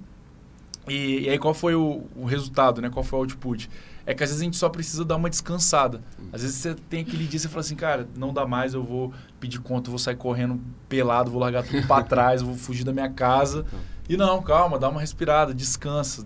E, 0.87 1.23
e 1.23 1.29
aí 1.29 1.37
qual 1.37 1.53
foi 1.53 1.75
o, 1.75 2.05
o 2.15 2.23
resultado, 2.23 2.81
né? 2.81 2.89
Qual 2.89 3.03
foi 3.03 3.19
o 3.19 3.21
output? 3.23 3.69
É 4.05 4.13
que 4.13 4.23
às 4.23 4.29
vezes 4.29 4.41
a 4.41 4.45
gente 4.45 4.55
só 4.55 4.69
precisa 4.69 5.03
dar 5.03 5.17
uma 5.17 5.29
descansada. 5.29 6.01
Às 6.31 6.43
vezes 6.43 6.55
você 6.55 6.75
tem 6.75 7.01
aquele 7.01 7.25
dia 7.25 7.37
você 7.37 7.49
fala 7.49 7.59
assim, 7.59 7.75
cara, 7.75 8.07
não 8.15 8.33
dá 8.33 8.47
mais, 8.47 8.73
eu 8.73 8.81
vou 8.81 9.11
pedir 9.41 9.59
conta, 9.59 9.89
eu 9.89 9.91
vou 9.91 9.99
sair 9.99 10.15
correndo 10.15 10.61
pelado, 10.87 11.29
vou 11.29 11.41
largar 11.41 11.65
tudo 11.65 11.85
para 11.85 12.03
trás, 12.07 12.41
vou 12.41 12.55
fugir 12.55 12.85
da 12.85 12.93
minha 12.93 13.09
casa. 13.09 13.65
E 14.07 14.15
não, 14.15 14.41
calma, 14.41 14.79
dá 14.79 14.87
uma 14.87 15.01
respirada, 15.01 15.53
descansa. 15.53 16.25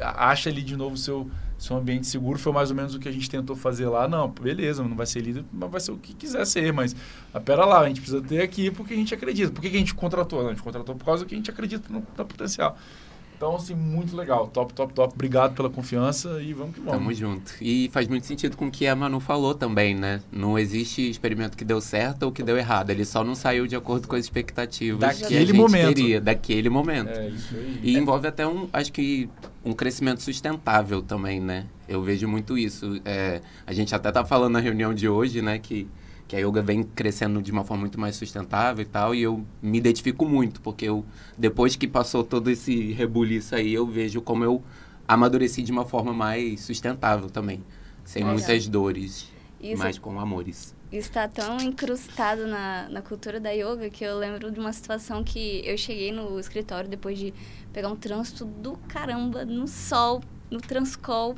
Acha 0.00 0.50
ali 0.50 0.60
de 0.60 0.76
novo 0.76 0.96
o 0.96 0.98
seu, 0.98 1.30
seu 1.60 1.76
ambiente 1.76 2.06
seguro. 2.06 2.38
Foi 2.38 2.52
mais 2.52 2.70
ou 2.70 2.76
menos 2.76 2.94
o 2.94 2.98
que 2.98 3.08
a 3.08 3.12
gente 3.12 3.28
tentou 3.28 3.54
fazer 3.54 3.86
lá. 3.86 4.08
Não, 4.08 4.28
beleza, 4.28 4.82
não 4.82 4.96
vai 4.96 5.06
ser 5.06 5.20
líder, 5.20 5.44
mas 5.52 5.70
vai 5.70 5.80
ser 5.80 5.92
o 5.92 5.98
que 5.98 6.14
quiser 6.14 6.44
ser. 6.46 6.72
Mas, 6.72 6.96
ah, 7.32 7.40
pera 7.40 7.64
lá, 7.64 7.80
a 7.80 7.88
gente 7.88 8.00
precisa 8.00 8.22
ter 8.22 8.40
aqui 8.40 8.70
porque 8.70 8.94
a 8.94 8.96
gente 8.96 9.14
acredita. 9.14 9.52
Por 9.52 9.60
que, 9.60 9.68
que 9.70 9.76
a 9.76 9.78
gente 9.78 9.94
contratou? 9.94 10.40
Não, 10.40 10.48
a 10.48 10.52
gente 10.52 10.62
contratou 10.62 10.94
por 10.94 11.04
causa 11.04 11.24
que 11.24 11.34
a 11.34 11.36
gente 11.36 11.50
acredita 11.50 11.86
no, 11.92 12.02
no 12.16 12.24
potencial. 12.24 12.76
Então, 13.40 13.56
assim, 13.56 13.74
muito 13.74 14.14
legal. 14.14 14.48
Top, 14.48 14.70
top, 14.74 14.92
top. 14.92 15.14
Obrigado 15.14 15.54
pela 15.54 15.70
confiança 15.70 16.42
e 16.42 16.52
vamos 16.52 16.74
que 16.74 16.80
vamos. 16.80 16.98
Tamo 16.98 17.14
junto. 17.14 17.54
E 17.58 17.88
faz 17.88 18.06
muito 18.06 18.26
sentido 18.26 18.54
com 18.54 18.66
o 18.66 18.70
que 18.70 18.86
a 18.86 18.94
Manu 18.94 19.18
falou 19.18 19.54
também, 19.54 19.94
né? 19.94 20.20
Não 20.30 20.58
existe 20.58 21.08
experimento 21.08 21.56
que 21.56 21.64
deu 21.64 21.80
certo 21.80 22.24
ou 22.24 22.32
que 22.32 22.42
deu 22.42 22.58
errado. 22.58 22.90
Ele 22.90 23.02
só 23.02 23.24
não 23.24 23.34
saiu 23.34 23.66
de 23.66 23.74
acordo 23.74 24.06
com 24.06 24.14
as 24.14 24.26
expectativas 24.26 25.00
daquele 25.00 25.26
que 25.26 25.36
a 25.36 25.40
gente 25.46 25.52
momento. 25.54 25.94
teria. 25.94 26.20
Daquele 26.20 26.68
momento. 26.68 27.18
É, 27.18 27.28
isso 27.28 27.54
aí. 27.56 27.80
E 27.82 27.96
envolve 27.96 28.28
até 28.28 28.46
um, 28.46 28.68
acho 28.74 28.92
que, 28.92 29.26
um 29.64 29.72
crescimento 29.72 30.20
sustentável 30.20 31.00
também, 31.00 31.40
né? 31.40 31.64
Eu 31.88 32.02
vejo 32.02 32.28
muito 32.28 32.58
isso. 32.58 33.00
É, 33.06 33.40
a 33.66 33.72
gente 33.72 33.94
até 33.94 34.12
tá 34.12 34.22
falando 34.22 34.52
na 34.52 34.60
reunião 34.60 34.92
de 34.92 35.08
hoje, 35.08 35.40
né, 35.40 35.58
que, 35.58 35.88
que 36.30 36.36
a 36.36 36.38
yoga 36.38 36.62
vem 36.62 36.84
crescendo 36.84 37.42
de 37.42 37.50
uma 37.50 37.64
forma 37.64 37.80
muito 37.80 37.98
mais 37.98 38.14
sustentável 38.14 38.82
e 38.82 38.86
tal, 38.86 39.12
e 39.12 39.20
eu 39.20 39.44
me 39.60 39.76
identifico 39.78 40.24
muito, 40.24 40.60
porque 40.60 40.84
eu, 40.84 41.04
depois 41.36 41.74
que 41.74 41.88
passou 41.88 42.22
todo 42.22 42.48
esse 42.48 42.92
rebuliço 42.92 43.56
aí, 43.56 43.74
eu 43.74 43.84
vejo 43.84 44.22
como 44.22 44.44
eu 44.44 44.62
amadureci 45.08 45.60
de 45.60 45.72
uma 45.72 45.84
forma 45.84 46.12
mais 46.12 46.60
sustentável 46.60 47.28
também. 47.28 47.64
Sem 48.04 48.22
Legal. 48.22 48.36
muitas 48.36 48.68
dores, 48.68 49.28
Isso 49.60 49.82
mas 49.82 49.98
com 49.98 50.20
amores. 50.20 50.72
está 50.92 51.26
tão 51.26 51.56
incrustado 51.58 52.46
na, 52.46 52.88
na 52.88 53.02
cultura 53.02 53.40
da 53.40 53.50
yoga 53.50 53.90
que 53.90 54.04
eu 54.04 54.16
lembro 54.16 54.52
de 54.52 54.60
uma 54.60 54.72
situação 54.72 55.24
que 55.24 55.62
eu 55.64 55.76
cheguei 55.76 56.12
no 56.12 56.38
escritório 56.38 56.88
depois 56.88 57.18
de 57.18 57.34
pegar 57.72 57.88
um 57.88 57.96
trânsito 57.96 58.44
do 58.44 58.76
caramba 58.86 59.44
no 59.44 59.66
sol, 59.66 60.22
no 60.48 60.60
transcol. 60.60 61.34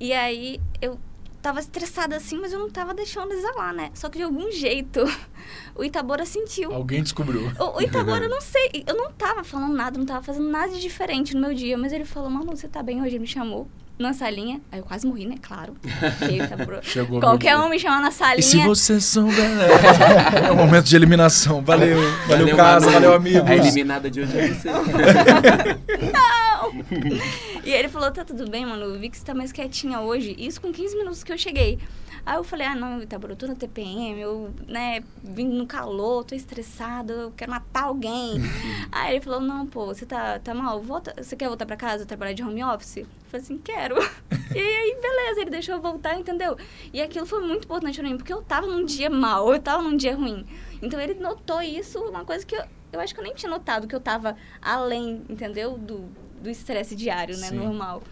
E 0.00 0.14
aí 0.14 0.58
eu 0.80 0.98
tava 1.42 1.58
estressada 1.58 2.16
assim, 2.16 2.38
mas 2.38 2.52
eu 2.52 2.58
não 2.60 2.70
tava 2.70 2.94
deixando 2.94 3.32
exalar, 3.32 3.74
né? 3.74 3.90
Só 3.94 4.08
que 4.08 4.18
de 4.18 4.24
algum 4.24 4.50
jeito 4.52 5.00
o 5.74 5.84
Itabora 5.84 6.24
sentiu. 6.24 6.72
Alguém 6.72 7.02
descobriu. 7.02 7.42
O, 7.58 7.78
o 7.78 7.82
Itabora, 7.82 8.24
eu 8.26 8.30
não 8.30 8.40
sei, 8.40 8.84
eu 8.86 8.96
não 8.96 9.10
tava 9.12 9.42
falando 9.42 9.74
nada, 9.74 9.98
não 9.98 10.06
tava 10.06 10.22
fazendo 10.22 10.48
nada 10.48 10.72
de 10.72 10.80
diferente 10.80 11.34
no 11.34 11.40
meu 11.40 11.52
dia, 11.52 11.76
mas 11.76 11.92
ele 11.92 12.04
falou, 12.04 12.30
Manu, 12.30 12.56
você 12.56 12.68
tá 12.68 12.82
bem 12.82 13.02
hoje? 13.02 13.16
Ele 13.16 13.20
me 13.20 13.26
chamou 13.26 13.68
na 13.98 14.12
salinha. 14.12 14.60
Aí 14.70 14.78
eu 14.80 14.84
quase 14.84 15.06
morri, 15.06 15.26
né? 15.26 15.36
Claro. 15.40 15.74
Chegou 16.82 17.20
Qualquer 17.20 17.56
um 17.56 17.68
me 17.68 17.78
chama 17.78 18.00
na 18.00 18.08
E 18.08 18.12
se 18.12 18.18
salinha. 18.18 18.66
você 18.66 19.00
souber... 19.00 19.34
É 20.46 20.50
o 20.50 20.56
momento 20.56 20.84
de 20.86 20.96
eliminação. 20.96 21.62
Valeu, 21.62 21.98
valeu, 22.26 22.56
casa, 22.56 22.86
Manu. 22.86 22.92
valeu, 22.98 23.14
amigos. 23.14 23.48
A 23.48 23.54
eliminada 23.54 24.10
de 24.10 24.20
hoje 24.20 24.38
é 24.38 24.48
você. 24.48 24.68
E 27.64 27.70
ele 27.70 27.88
falou, 27.88 28.10
tá 28.10 28.24
tudo 28.24 28.48
bem, 28.50 28.64
mano, 28.66 28.84
eu 28.84 28.98
vi 28.98 29.08
que 29.10 29.16
você 29.18 29.24
tá 29.24 29.34
mais 29.34 29.52
quietinha 29.52 30.00
hoje. 30.00 30.34
Isso 30.38 30.60
com 30.60 30.72
15 30.72 30.96
minutos 30.96 31.22
que 31.22 31.32
eu 31.32 31.38
cheguei. 31.38 31.78
Aí 32.24 32.36
eu 32.36 32.44
falei, 32.44 32.66
ah, 32.66 32.74
não, 32.74 33.02
Itabora, 33.02 33.32
eu 33.32 33.36
tô 33.36 33.46
na 33.46 33.54
TPM, 33.56 34.20
eu, 34.20 34.54
né, 34.68 35.02
vim 35.22 35.48
no 35.48 35.66
calor, 35.66 36.22
tô 36.24 36.34
estressada, 36.34 37.12
eu 37.12 37.32
quero 37.36 37.50
matar 37.50 37.84
alguém. 37.84 38.34
Aí 38.92 39.14
ele 39.14 39.20
falou, 39.20 39.40
não, 39.40 39.66
pô, 39.66 39.86
você 39.86 40.06
tá, 40.06 40.38
tá 40.38 40.54
mal, 40.54 40.80
volta, 40.80 41.14
você 41.20 41.34
quer 41.34 41.48
voltar 41.48 41.66
pra 41.66 41.76
casa, 41.76 42.06
trabalhar 42.06 42.32
de 42.32 42.42
home 42.42 42.62
office? 42.62 42.98
Eu 42.98 43.06
falei 43.28 43.44
assim, 43.44 43.58
quero. 43.58 43.96
E 44.54 44.58
aí, 44.58 44.98
beleza, 45.00 45.40
ele 45.40 45.50
deixou 45.50 45.76
eu 45.76 45.80
voltar, 45.80 46.14
entendeu? 46.18 46.58
E 46.92 47.00
aquilo 47.00 47.24
foi 47.24 47.40
muito 47.40 47.64
importante 47.64 47.98
pra 47.98 48.06
mim, 48.06 48.18
porque 48.18 48.34
eu 48.34 48.42
tava 48.42 48.66
num 48.66 48.84
dia 48.84 49.08
mal, 49.08 49.50
eu 49.50 49.58
tava 49.58 49.82
num 49.82 49.96
dia 49.96 50.14
ruim. 50.14 50.44
Então 50.82 51.00
ele 51.00 51.14
notou 51.14 51.62
isso, 51.62 51.98
uma 52.00 52.22
coisa 52.22 52.44
que 52.44 52.54
eu, 52.54 52.62
eu 52.92 53.00
acho 53.00 53.14
que 53.14 53.20
eu 53.20 53.24
nem 53.24 53.34
tinha 53.34 53.48
notado, 53.48 53.88
que 53.88 53.94
eu 53.94 54.00
tava 54.00 54.36
além, 54.60 55.22
entendeu? 55.30 55.78
Do 55.78 56.06
do 56.42 56.50
estresse 56.50 56.94
diário, 56.96 57.36
né, 57.38 57.48
Sim. 57.48 57.56
normal. 57.56 58.02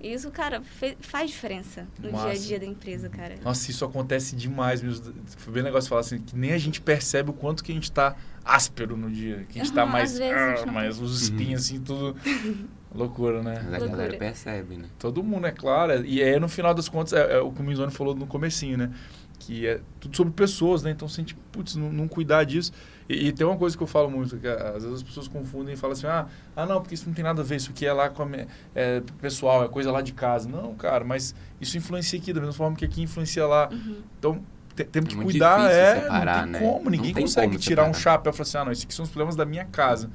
E 0.00 0.12
isso, 0.12 0.30
cara, 0.30 0.62
faz 1.00 1.30
diferença 1.30 1.86
no 1.98 2.12
Massa. 2.12 2.30
dia 2.30 2.32
a 2.32 2.38
dia 2.46 2.60
da 2.60 2.66
empresa, 2.66 3.08
cara. 3.08 3.34
Nossa, 3.42 3.70
isso 3.70 3.84
acontece 3.84 4.36
demais 4.36 4.80
mesmo. 4.80 5.12
Foi 5.36 5.52
bem 5.52 5.62
legal 5.62 5.80
você 5.80 5.88
falar 5.88 6.02
assim, 6.02 6.20
que 6.20 6.36
nem 6.36 6.52
a 6.52 6.58
gente 6.58 6.80
percebe 6.80 7.30
o 7.30 7.32
quanto 7.32 7.64
que 7.64 7.72
a 7.72 7.74
gente 7.74 7.90
tá 7.90 8.14
áspero 8.44 8.96
no 8.96 9.10
dia. 9.10 9.44
Que 9.48 9.60
a 9.60 9.64
gente 9.64 9.74
tá 9.74 9.82
Aham, 9.82 9.92
mais... 9.92 10.18
vezes 10.18 10.62
ah, 10.62 10.66
não 10.66 10.72
mais 10.72 11.00
os 11.00 11.22
espinhos 11.22 11.62
assim, 11.62 11.80
tudo... 11.80 12.16
Loucura, 12.94 13.42
né? 13.42 13.54
Mas 13.56 13.66
a 13.66 13.70
Loucura. 13.70 13.90
galera 13.90 14.16
percebe, 14.16 14.76
né? 14.76 14.88
Todo 14.98 15.22
mundo, 15.22 15.46
é 15.46 15.50
claro. 15.50 16.06
E 16.06 16.22
é 16.22 16.38
no 16.38 16.48
final 16.48 16.72
das 16.72 16.88
contas, 16.88 17.12
é, 17.12 17.34
é 17.34 17.38
o 17.40 17.52
que 17.52 17.60
o 17.60 17.64
Mizone 17.64 17.92
falou 17.92 18.14
no 18.14 18.26
comecinho, 18.26 18.78
né? 18.78 18.90
Que 19.38 19.66
é 19.66 19.80
tudo 20.00 20.16
sobre 20.16 20.32
pessoas, 20.32 20.82
né? 20.82 20.90
Então, 20.92 21.06
se 21.08 21.20
a 21.20 21.22
gente, 21.22 21.34
putz, 21.52 21.74
não, 21.74 21.92
não 21.92 22.08
cuidar 22.08 22.44
disso... 22.44 22.72
E, 23.08 23.28
e 23.28 23.32
tem 23.32 23.46
uma 23.46 23.56
coisa 23.56 23.76
que 23.76 23.82
eu 23.82 23.86
falo 23.86 24.10
muito, 24.10 24.36
que 24.36 24.46
ah, 24.46 24.72
às 24.76 24.82
vezes 24.82 24.98
as 24.98 25.02
pessoas 25.02 25.26
confundem 25.28 25.74
e 25.74 25.76
falam 25.76 25.92
assim, 25.92 26.06
ah, 26.06 26.26
ah, 26.54 26.66
não, 26.66 26.80
porque 26.80 26.94
isso 26.94 27.06
não 27.06 27.14
tem 27.14 27.24
nada 27.24 27.40
a 27.40 27.44
ver, 27.44 27.56
isso 27.56 27.70
aqui 27.70 27.86
é 27.86 27.92
lá 27.92 28.08
com 28.10 28.22
a 28.22 28.28
é 28.74 29.02
pessoal, 29.20 29.64
é 29.64 29.68
coisa 29.68 29.90
lá 29.90 30.02
de 30.02 30.12
casa. 30.12 30.48
Não, 30.48 30.74
cara, 30.74 31.04
mas 31.04 31.34
isso 31.60 31.76
influencia 31.78 32.18
aqui, 32.18 32.32
da 32.32 32.40
mesma 32.40 32.52
forma 32.54 32.76
que 32.76 32.84
aqui 32.84 33.02
influencia 33.02 33.46
lá. 33.46 33.68
Uhum. 33.72 34.02
Então, 34.18 34.42
te- 34.76 34.84
temos 34.84 35.08
que 35.08 35.14
É 35.14 35.16
muito 35.16 35.30
cuidar, 35.30 35.70
é, 35.70 36.02
separar, 36.02 36.46
não 36.46 36.52
tem 36.52 36.60
né? 36.62 36.68
como, 36.72 36.90
ninguém 36.90 37.14
tem 37.14 37.22
consegue 37.22 37.46
como 37.48 37.58
tirar 37.58 37.88
um 37.88 37.94
chapéu 37.94 38.30
e 38.30 38.36
falar 38.36 38.42
assim, 38.42 38.58
ah, 38.58 38.64
não, 38.66 38.72
esses 38.72 38.84
aqui 38.84 38.94
são 38.94 39.04
os 39.04 39.10
problemas 39.10 39.34
da 39.36 39.44
minha 39.46 39.64
casa. 39.64 40.10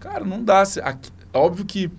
Cara, 0.00 0.24
não 0.24 0.42
dá. 0.42 0.62
Aqui- 0.82 1.10
óbvio 1.32 1.64
que 1.64 1.90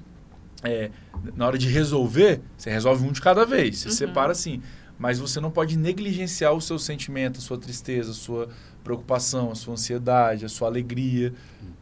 é, 0.62 0.92
na 1.36 1.46
hora 1.48 1.58
de 1.58 1.68
resolver, 1.70 2.42
você 2.58 2.70
resolve 2.70 3.06
um 3.08 3.12
de 3.12 3.22
cada 3.22 3.46
vez, 3.46 3.80
você 3.80 3.88
Uhum. 3.90 3.94
separa 3.96 4.32
assim. 4.34 4.62
Mas 4.98 5.20
você 5.20 5.40
não 5.40 5.52
pode 5.52 5.78
negligenciar 5.78 6.54
o 6.54 6.62
seu 6.62 6.78
sentimento, 6.78 7.40
a 7.40 7.42
sua 7.42 7.58
tristeza, 7.58 8.12
a 8.12 8.14
sua 8.14 8.50
preocupação, 8.84 9.52
a 9.52 9.56
sua 9.56 9.74
ansiedade, 9.74 10.46
a 10.46 10.50
sua 10.50 10.68
alegria. 10.68 11.34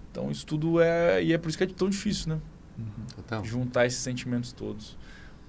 Então, 0.09 0.31
isso 0.31 0.45
tudo 0.45 0.81
é... 0.81 1.23
E 1.23 1.33
é 1.33 1.37
por 1.37 1.49
isso 1.49 1.57
que 1.57 1.63
é 1.63 1.67
tão 1.67 1.89
difícil, 1.89 2.29
né? 2.29 2.41
Total. 3.15 3.43
juntar 3.43 3.85
esses 3.85 3.99
sentimentos 3.99 4.51
todos. 4.51 4.97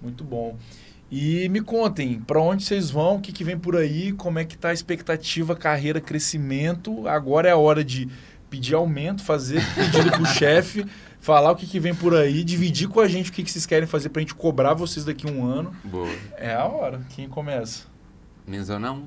Muito 0.00 0.24
bom. 0.24 0.58
E 1.10 1.48
me 1.50 1.60
contem, 1.60 2.20
para 2.20 2.40
onde 2.40 2.64
vocês 2.64 2.90
vão, 2.90 3.16
o 3.16 3.20
que, 3.20 3.32
que 3.32 3.44
vem 3.44 3.58
por 3.58 3.76
aí, 3.76 4.12
como 4.12 4.38
é 4.38 4.44
que 4.44 4.56
tá 4.56 4.70
a 4.70 4.72
expectativa, 4.72 5.54
carreira, 5.54 6.00
crescimento. 6.00 7.06
Agora 7.06 7.48
é 7.48 7.52
a 7.52 7.56
hora 7.56 7.84
de 7.84 8.08
pedir 8.48 8.74
aumento, 8.74 9.22
fazer 9.22 9.62
pedido 9.74 10.10
pro 10.10 10.24
chefe, 10.34 10.86
falar 11.22 11.52
o 11.52 11.56
que, 11.56 11.66
que 11.66 11.78
vem 11.78 11.94
por 11.94 12.14
aí, 12.14 12.42
dividir 12.42 12.88
com 12.88 13.00
a 13.00 13.06
gente 13.06 13.30
o 13.30 13.32
que, 13.32 13.44
que 13.44 13.50
vocês 13.50 13.64
querem 13.64 13.86
fazer 13.86 14.08
pra 14.08 14.20
gente 14.20 14.34
cobrar 14.34 14.74
vocês 14.74 15.04
daqui 15.04 15.26
a 15.26 15.32
um 15.32 15.46
ano. 15.46 15.72
Boa. 15.84 16.10
É 16.36 16.52
a 16.52 16.66
hora. 16.66 17.00
Quem 17.10 17.28
começa? 17.28 17.84
Menzo 18.46 18.76
não? 18.78 19.04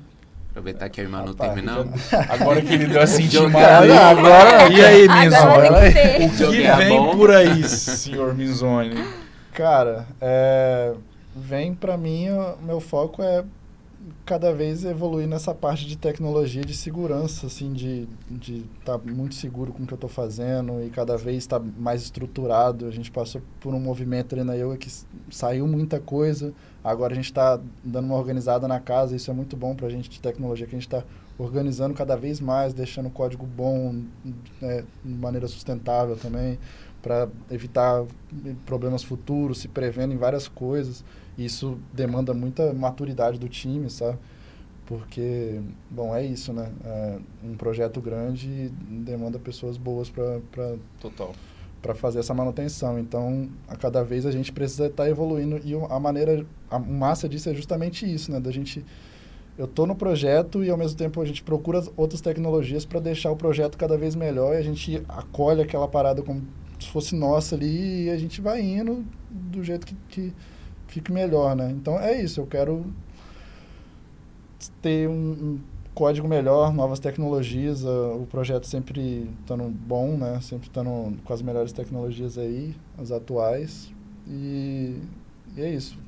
Aproveitar 0.48 0.88
que 0.88 1.02
eu 1.02 1.04
e 1.04 1.08
o 1.08 1.10
Manu 1.10 1.32
Rapaz, 1.32 1.52
terminamos. 1.52 2.00
Agora 2.30 2.62
que 2.62 2.72
ele 2.72 2.86
deu 2.86 3.02
a 3.02 3.06
sentir 3.06 3.36
ali. 3.36 3.92
Agora, 3.92 4.68
e 4.70 4.82
aí, 4.82 5.06
Minzone? 5.06 5.68
O 6.26 6.30
que 6.30 6.56
Jogar 6.56 6.78
vem 6.78 6.98
bom. 6.98 7.16
por 7.18 7.30
aí, 7.30 7.62
senhor 7.64 8.34
Minzone? 8.34 9.04
Cara, 9.52 10.06
é, 10.18 10.94
vem 11.34 11.74
pra 11.74 11.98
mim, 11.98 12.30
o 12.30 12.56
meu 12.62 12.80
foco 12.80 13.22
é 13.22 13.44
cada 14.24 14.52
vez 14.52 14.84
evoluir 14.84 15.26
nessa 15.26 15.54
parte 15.54 15.86
de 15.86 15.96
tecnologia, 15.96 16.62
de 16.62 16.74
segurança, 16.74 17.46
assim, 17.46 17.72
de 17.72 18.08
estar 18.78 18.98
muito 18.98 19.34
seguro 19.34 19.72
com 19.72 19.82
o 19.82 19.86
que 19.86 19.92
eu 19.92 19.96
estou 19.96 20.10
fazendo 20.10 20.82
e 20.84 20.90
cada 20.90 21.16
vez 21.16 21.38
estar 21.38 21.60
mais 21.60 22.02
estruturado. 22.02 22.86
A 22.86 22.90
gente 22.90 23.10
passou 23.10 23.42
por 23.60 23.74
um 23.74 23.80
movimento 23.80 24.34
ali 24.34 24.44
na 24.44 24.54
yoga 24.54 24.76
que 24.76 24.90
saiu 25.30 25.66
muita 25.66 25.98
coisa, 25.98 26.52
agora 26.82 27.12
a 27.12 27.16
gente 27.16 27.26
está 27.26 27.60
dando 27.82 28.06
uma 28.06 28.16
organizada 28.16 28.68
na 28.68 28.78
casa, 28.78 29.16
isso 29.16 29.30
é 29.30 29.34
muito 29.34 29.56
bom 29.56 29.74
para 29.74 29.86
a 29.86 29.90
gente 29.90 30.08
de 30.08 30.20
tecnologia, 30.20 30.66
que 30.66 30.74
a 30.74 30.78
gente 30.78 30.86
está 30.86 31.04
organizando 31.38 31.94
cada 31.94 32.16
vez 32.16 32.40
mais, 32.40 32.72
deixando 32.72 33.06
o 33.06 33.10
código 33.10 33.44
bom, 33.44 34.02
é, 34.62 34.84
de 35.04 35.14
maneira 35.14 35.46
sustentável 35.46 36.16
também, 36.16 36.58
para 37.02 37.28
evitar 37.50 38.04
problemas 38.64 39.02
futuros, 39.02 39.58
se 39.58 39.68
prevendo 39.68 40.12
em 40.14 40.16
várias 40.16 40.48
coisas. 40.48 41.04
Isso 41.36 41.78
demanda 41.92 42.32
muita 42.32 42.72
maturidade 42.72 43.38
do 43.38 43.48
time, 43.48 43.90
sabe? 43.90 44.18
Porque, 44.86 45.60
bom, 45.90 46.14
é 46.14 46.24
isso, 46.24 46.52
né? 46.52 46.70
É 46.84 47.18
um 47.44 47.56
projeto 47.56 48.00
grande 48.00 48.70
demanda 48.88 49.38
pessoas 49.38 49.76
boas 49.76 50.08
para 50.08 50.40
Total. 51.00 51.34
para 51.82 51.94
fazer 51.94 52.20
essa 52.20 52.32
manutenção. 52.32 52.98
Então, 52.98 53.48
a 53.68 53.76
cada 53.76 54.04
vez 54.04 54.24
a 54.24 54.30
gente 54.30 54.52
precisa 54.52 54.86
estar 54.86 55.08
evoluindo 55.08 55.60
e 55.64 55.74
a 55.74 55.98
maneira, 55.98 56.46
a 56.70 56.78
massa 56.78 57.28
disso 57.28 57.48
é 57.50 57.54
justamente 57.54 58.10
isso, 58.10 58.30
né? 58.30 58.38
Da 58.38 58.52
gente, 58.52 58.84
eu 59.58 59.66
tô 59.66 59.86
no 59.86 59.96
projeto 59.96 60.62
e 60.62 60.70
ao 60.70 60.78
mesmo 60.78 60.96
tempo 60.96 61.20
a 61.20 61.24
gente 61.24 61.42
procura 61.42 61.80
as 61.80 61.90
outras 61.96 62.20
tecnologias 62.20 62.84
para 62.84 63.00
deixar 63.00 63.32
o 63.32 63.36
projeto 63.36 63.76
cada 63.76 63.98
vez 63.98 64.14
melhor 64.14 64.54
e 64.54 64.58
a 64.58 64.62
gente 64.62 65.02
acolhe 65.08 65.60
aquela 65.60 65.88
parada 65.88 66.22
como 66.22 66.42
se 66.78 66.88
fosse 66.88 67.14
nossa 67.16 67.56
ali 67.56 68.04
e 68.04 68.10
a 68.10 68.16
gente 68.16 68.40
vai 68.40 68.60
indo 68.60 69.04
do 69.28 69.64
jeito 69.64 69.84
que, 69.84 69.96
que 70.08 70.32
fique 70.86 71.12
melhor, 71.12 71.54
né? 71.56 71.70
Então 71.70 71.98
é 71.98 72.20
isso, 72.20 72.40
eu 72.40 72.46
quero 72.46 72.86
ter 74.80 75.08
um, 75.08 75.12
um 75.12 75.60
código 75.94 76.28
melhor, 76.28 76.74
novas 76.74 77.00
tecnologias, 77.00 77.84
ah, 77.84 78.14
o 78.14 78.26
projeto 78.26 78.66
sempre 78.66 79.30
estando 79.40 79.64
bom, 79.64 80.16
né? 80.16 80.40
Sempre 80.42 80.68
estando 80.68 81.16
com 81.24 81.32
as 81.32 81.40
melhores 81.42 81.72
tecnologias 81.72 82.36
aí, 82.36 82.76
as 82.98 83.10
atuais. 83.10 83.90
E, 84.28 85.00
e 85.56 85.62
é 85.62 85.70
isso. 85.70 85.98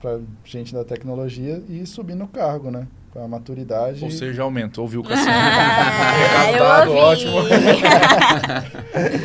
Para 0.00 0.20
gente 0.44 0.72
da 0.72 0.84
tecnologia 0.84 1.62
e 1.68 1.84
subir 1.84 2.14
no 2.14 2.28
cargo, 2.28 2.70
né? 2.70 2.86
Com 3.12 3.24
a 3.24 3.28
maturidade. 3.28 4.04
Ou 4.04 4.10
seja, 4.10 4.42
aumenta. 4.42 4.80
Ouviu 4.80 5.00
o 5.00 5.04
Cassiano? 5.08 5.30
Ah, 5.32 6.84
eu 6.86 6.94
ótimo. 6.96 7.32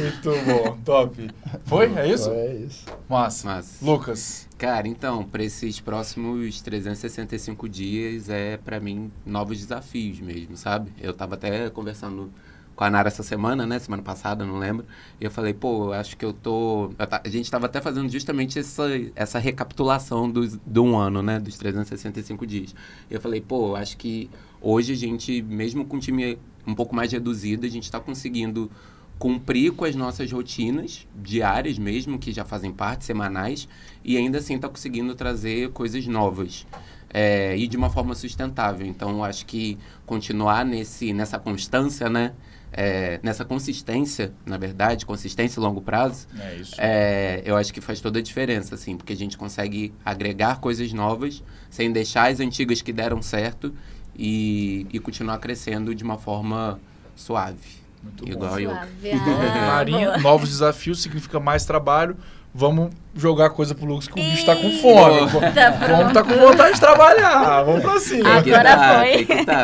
Muito 0.01 0.45
bom. 0.45 0.77
Top. 0.85 1.29
Foi? 1.65 1.93
É 1.95 2.07
isso? 2.07 2.29
É 2.31 2.53
isso. 2.53 2.85
Massa. 3.09 3.47
Mas, 3.47 3.77
Lucas. 3.81 4.47
cara, 4.57 4.87
então, 4.87 5.23
para 5.23 5.43
esses 5.43 5.79
próximos 5.79 6.61
365 6.61 7.67
dias 7.67 8.29
é 8.29 8.57
para 8.57 8.79
mim 8.79 9.11
novos 9.25 9.59
desafios 9.59 10.19
mesmo, 10.19 10.55
sabe? 10.55 10.91
Eu 10.99 11.13
tava 11.13 11.35
até 11.35 11.69
conversando 11.69 12.31
com 12.75 12.83
a 12.83 12.89
Nara 12.89 13.07
essa 13.07 13.23
semana, 13.23 13.65
né? 13.65 13.79
Semana 13.79 14.03
passada, 14.03 14.45
não 14.45 14.57
lembro. 14.57 14.85
E 15.19 15.25
eu 15.25 15.31
falei, 15.31 15.53
pô, 15.53 15.91
acho 15.93 16.17
que 16.17 16.25
eu 16.25 16.33
tô. 16.33 16.91
A 16.97 17.29
gente 17.29 17.49
tava 17.49 17.67
até 17.67 17.79
fazendo 17.79 18.09
justamente 18.09 18.59
essa, 18.59 18.83
essa 19.15 19.39
recapitulação 19.39 20.31
de 20.31 20.79
um 20.79 20.97
ano, 20.97 21.21
né? 21.21 21.39
Dos 21.39 21.57
365 21.57 22.45
dias. 22.45 22.75
E 23.09 23.13
eu 23.13 23.21
falei, 23.21 23.41
pô, 23.41 23.75
acho 23.75 23.97
que 23.97 24.29
hoje 24.61 24.93
a 24.93 24.95
gente, 24.95 25.41
mesmo 25.41 25.85
com 25.85 25.97
um 25.97 25.99
time 25.99 26.37
um 26.65 26.73
pouco 26.73 26.95
mais 26.95 27.11
reduzido, 27.11 27.65
a 27.65 27.69
gente 27.69 27.91
tá 27.91 27.99
conseguindo 27.99 28.71
cumprir 29.19 29.71
com 29.71 29.85
as 29.85 29.95
nossas 29.95 30.31
rotinas 30.31 31.07
diárias 31.15 31.77
mesmo, 31.77 32.17
que 32.17 32.31
já 32.31 32.43
fazem 32.43 32.71
parte, 32.71 33.05
semanais, 33.05 33.67
e 34.03 34.17
ainda 34.17 34.39
assim 34.39 34.55
está 34.55 34.67
conseguindo 34.67 35.15
trazer 35.15 35.69
coisas 35.71 36.05
novas. 36.07 36.65
É, 37.13 37.55
e 37.55 37.67
de 37.67 37.77
uma 37.77 37.91
forma 37.91 38.15
sustentável. 38.15 38.87
Então, 38.87 39.23
acho 39.23 39.45
que 39.45 39.77
continuar 40.05 40.65
nesse, 40.65 41.13
nessa 41.13 41.37
constância, 41.37 42.09
né? 42.09 42.33
É, 42.75 43.19
nessa 43.21 43.45
consistência, 43.45 44.33
na 44.45 44.57
verdade, 44.57 45.05
consistência 45.05 45.59
a 45.59 45.63
longo 45.63 45.79
prazo, 45.81 46.27
É 46.39 46.55
isso. 46.55 46.75
é, 46.77 47.41
eu 47.45 47.55
acho 47.55 47.71
que 47.73 47.79
faz 47.79 48.01
toda 48.01 48.17
a 48.19 48.21
diferença, 48.21 48.73
assim, 48.75 48.97
porque 48.97 49.13
a 49.13 49.15
gente 49.15 49.37
consegue 49.37 49.93
agregar 50.03 50.59
coisas 50.59 50.91
novas 50.91 51.43
sem 51.69 51.91
deixar 51.91 52.31
as 52.31 52.39
antigas 52.39 52.81
que 52.81 52.91
deram 52.91 53.21
certo 53.21 53.73
e, 54.17 54.87
e 54.91 54.99
continuar 54.99 55.37
crescendo 55.37 55.93
de 55.93 56.03
uma 56.03 56.17
forma 56.17 56.79
suave. 57.15 57.83
Muito 58.03 58.25
bom. 58.25 58.31
Igual 58.31 58.59
eu. 58.59 58.69
Suave. 58.71 58.89
Ah, 59.13 59.67
Marinha, 59.75 60.17
novos 60.17 60.49
desafios 60.49 61.01
significa 61.01 61.39
mais 61.39 61.65
trabalho. 61.65 62.17
Vamos 62.55 62.91
jogar 63.15 63.49
coisa 63.49 63.73
pro 63.73 63.85
Lucas 63.85 64.07
que 64.07 64.13
o 64.19 64.23
bicho 64.23 64.45
tá 64.45 64.55
com 64.55 64.69
fome. 64.79 65.31
tá 65.53 65.71
Vamos 65.87 66.13
tá 66.13 66.23
com 66.23 66.35
vontade 66.37 66.75
de 66.75 66.79
trabalhar. 66.79 67.63
Vamos 67.63 67.81
pra 67.81 67.99
cima. 67.99 68.33
Tem 68.35 68.43
que 68.43 68.53
Agora 68.53 68.75
tá, 68.75 68.99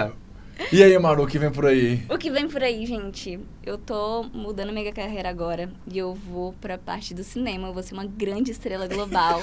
foi. 0.08 0.19
Que. 0.66 0.76
E 0.76 0.84
aí, 0.84 0.98
Maru, 0.98 1.24
o 1.24 1.28
que 1.28 1.40
vem 1.40 1.52
por 1.52 1.66
aí? 1.66 2.04
O 2.10 2.18
que 2.18 2.30
vem 2.30 2.48
por 2.48 2.62
aí, 2.62 2.86
gente? 2.86 3.40
Eu 3.66 3.78
tô 3.78 4.24
mudando 4.34 4.72
minha 4.72 4.92
carreira 4.92 5.30
agora 5.30 5.70
e 5.92 5.98
eu 5.98 6.14
vou 6.14 6.54
pra 6.54 6.78
parte 6.78 7.14
do 7.14 7.24
cinema. 7.24 7.68
Eu 7.68 7.74
vou 7.74 7.84
ser 7.84 7.94
uma 7.94 8.06
grande 8.06 8.52
estrela 8.52 8.88
global. 8.88 9.42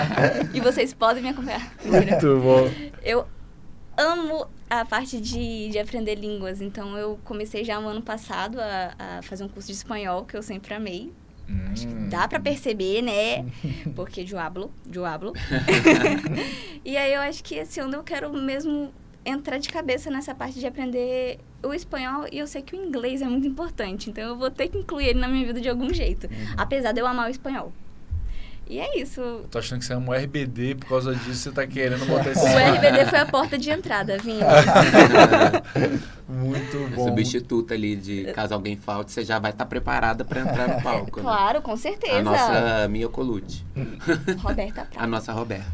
e 0.54 0.60
vocês 0.60 0.92
podem 0.94 1.22
me 1.22 1.30
acompanhar. 1.30 1.72
Muito 1.84 2.40
bom. 2.40 2.70
Eu 3.02 3.26
amo 3.96 4.46
a 4.68 4.84
parte 4.84 5.20
de, 5.20 5.68
de 5.68 5.78
aprender 5.78 6.16
línguas. 6.16 6.60
Então, 6.60 6.96
eu 6.96 7.18
comecei 7.24 7.64
já 7.64 7.80
no 7.80 7.88
ano 7.88 8.02
passado 8.02 8.58
a, 8.60 8.94
a 8.98 9.22
fazer 9.22 9.44
um 9.44 9.48
curso 9.48 9.68
de 9.68 9.74
espanhol, 9.74 10.24
que 10.24 10.36
eu 10.36 10.42
sempre 10.42 10.74
amei. 10.74 11.12
Hum. 11.48 12.08
Dá 12.08 12.26
pra 12.26 12.40
perceber, 12.40 13.02
né? 13.02 13.44
Porque 13.94 14.24
eu 14.30 14.38
hablo. 14.38 14.72
e 16.84 16.96
aí 16.96 17.12
eu 17.12 17.20
acho 17.20 17.44
que 17.44 17.54
esse 17.56 17.80
ano 17.80 17.96
eu 17.96 18.02
quero 18.02 18.32
mesmo 18.32 18.92
entrar 19.24 19.58
de 19.58 19.68
cabeça 19.68 20.10
nessa 20.10 20.34
parte 20.34 20.58
de 20.58 20.66
aprender 20.66 21.38
o 21.62 21.72
espanhol 21.72 22.26
e 22.30 22.38
eu 22.38 22.46
sei 22.46 22.62
que 22.62 22.76
o 22.76 22.84
inglês 22.84 23.22
é 23.22 23.26
muito 23.26 23.46
importante, 23.46 24.10
então 24.10 24.22
eu 24.22 24.36
vou 24.36 24.50
ter 24.50 24.68
que 24.68 24.78
incluir 24.78 25.08
ele 25.08 25.20
na 25.20 25.28
minha 25.28 25.46
vida 25.46 25.60
de 25.60 25.68
algum 25.68 25.92
jeito, 25.92 26.28
apesar 26.56 26.92
de 26.92 27.00
eu 27.00 27.06
amar 27.06 27.28
o 27.28 27.30
espanhol. 27.30 27.72
E 28.66 28.78
é 28.80 28.98
isso. 28.98 29.42
Tô 29.50 29.58
achando 29.58 29.80
que 29.80 29.84
você 29.84 29.92
ama 29.92 30.12
o 30.12 30.14
RBD, 30.14 30.76
por 30.76 30.88
causa 30.88 31.14
disso 31.14 31.34
você 31.34 31.50
tá 31.52 31.66
querendo 31.66 32.06
botar 32.06 32.30
esse... 32.30 32.40
O 32.44 32.46
RBD 32.74 33.04
foi 33.10 33.18
a 33.18 33.26
porta 33.26 33.58
de 33.58 33.70
entrada, 33.70 34.16
Vinho. 34.18 34.40
Muito 36.26 36.90
bom. 36.96 37.04
Substituta 37.08 37.74
ali 37.74 37.94
de 37.94 38.24
caso 38.32 38.54
alguém 38.54 38.76
falte, 38.76 39.12
você 39.12 39.22
já 39.22 39.38
vai 39.38 39.50
estar 39.50 39.66
preparada 39.66 40.24
para 40.24 40.40
entrar 40.40 40.68
no 40.68 40.82
palco. 40.82 41.18
né? 41.18 41.22
Claro, 41.22 41.60
com 41.60 41.76
certeza. 41.76 42.16
A 42.16 42.22
nossa 42.22 42.88
Mia 42.88 43.08
Colucci, 43.08 43.62
Roberta 44.38 44.80
a 44.82 44.84
Prata. 44.86 45.06
nossa 45.06 45.32
Roberta. 45.32 45.66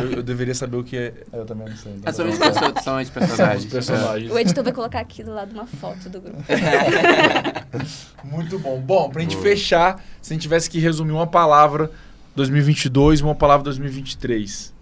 Eu, 0.00 0.12
eu 0.12 0.22
deveria 0.22 0.54
saber 0.54 0.78
o 0.78 0.82
que 0.84 0.96
é 0.96 1.12
Eu 1.32 1.44
também 1.44 1.68
não 1.68 1.76
sei. 1.76 1.94
Ah, 2.06 2.12
são, 2.12 2.26
os 2.26 2.38
perso- 2.38 2.60
são 2.82 2.98
os 3.00 3.10
personagens. 3.10 3.64
personagens. 3.70 4.32
O 4.32 4.38
editor 4.38 4.64
vai 4.64 4.72
colocar 4.72 5.00
aqui 5.00 5.22
do 5.22 5.34
lado 5.34 5.52
uma 5.52 5.66
foto 5.66 6.08
do 6.08 6.20
grupo. 6.20 6.42
Muito 8.24 8.58
bom. 8.58 8.80
Bom, 8.80 9.10
pra 9.10 9.20
gente 9.20 9.36
Boa. 9.36 9.42
fechar, 9.48 10.02
se 10.22 10.32
a 10.32 10.34
gente 10.34 10.42
tivesse 10.42 10.68
que 10.70 10.78
resumir 10.78 11.12
uma 11.12 11.26
palavra 11.26 11.90
2022 12.34 13.20
e 13.20 13.22
uma 13.22 13.34
palavra 13.34 13.64
2023. 13.64 14.74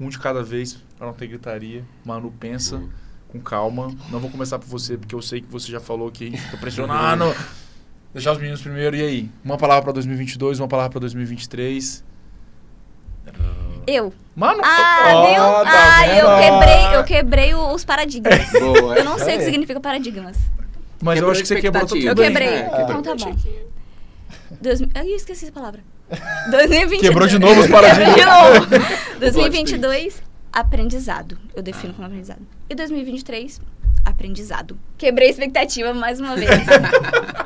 Um 0.00 0.08
de 0.08 0.18
cada 0.18 0.42
vez, 0.42 0.78
pra 0.96 1.06
não 1.06 1.14
ter 1.14 1.26
gritaria. 1.26 1.84
Manu, 2.04 2.32
pensa 2.32 2.78
Boa. 2.78 2.90
com 3.28 3.40
calma. 3.40 3.94
Não 4.10 4.18
vou 4.18 4.30
começar 4.30 4.58
por 4.58 4.66
você, 4.68 4.96
porque 4.96 5.14
eu 5.14 5.22
sei 5.22 5.40
que 5.40 5.50
você 5.50 5.70
já 5.70 5.80
falou 5.80 6.10
que 6.10 6.24
a 6.24 6.30
gente 6.30 6.40
fica 6.42 6.56
pressionando. 6.56 7.34
Deixar 8.12 8.32
os 8.32 8.38
meninos 8.38 8.60
primeiro. 8.62 8.96
E 8.96 9.02
aí? 9.02 9.30
Uma 9.44 9.56
palavra 9.56 9.82
pra 9.84 9.92
2022, 9.92 10.60
uma 10.60 10.68
palavra 10.68 10.90
pra 10.90 11.00
2023. 11.00 12.04
Eu. 13.86 14.12
Mano, 14.34 14.60
Ah, 14.64 15.12
ó, 15.14 15.26
viu? 15.26 15.64
tá 15.64 16.00
ah, 16.00 16.06
vendo? 16.06 16.18
eu 16.18 16.38
quebrei, 16.38 16.96
eu 16.96 17.04
quebrei 17.04 17.54
os 17.54 17.84
paradigmas. 17.84 18.50
Boa. 18.58 18.96
Eu 18.96 19.04
não 19.04 19.18
sei 19.18 19.34
o 19.34 19.38
que 19.38 19.44
Aí. 19.44 19.50
significa 19.50 19.80
paradigmas. 19.80 20.36
Mas 21.02 21.18
eu 21.18 21.26
Quebrou 21.26 21.30
acho 21.32 21.42
que 21.42 21.48
você 21.48 21.60
quebrou 21.60 21.86
tudo. 21.86 22.00
Eu 22.00 22.14
quebrei. 22.16 22.48
É, 22.48 22.82
então 22.82 23.02
tá 23.02 23.14
bom. 23.14 23.36
Dois, 24.60 24.80
eu 24.80 25.16
esqueci 25.16 25.44
essa 25.44 25.52
palavra. 25.52 25.80
2022. 26.50 27.00
Quebrou 27.00 27.28
de 27.28 27.38
novo 27.38 27.60
os 27.60 27.66
paradigmas. 27.68 28.14
De 28.14 28.24
novo. 28.24 29.18
2022, 29.20 30.22
aprendizado. 30.52 31.38
Eu 31.54 31.62
defino 31.62 31.94
como 31.94 32.06
aprendizado. 32.06 32.40
E 32.68 32.74
2023, 32.74 33.60
aprendizado. 34.04 34.78
Quebrei 34.98 35.28
a 35.28 35.30
expectativa 35.30 35.94
mais 35.94 36.20
uma 36.20 36.36
vez. 36.36 36.50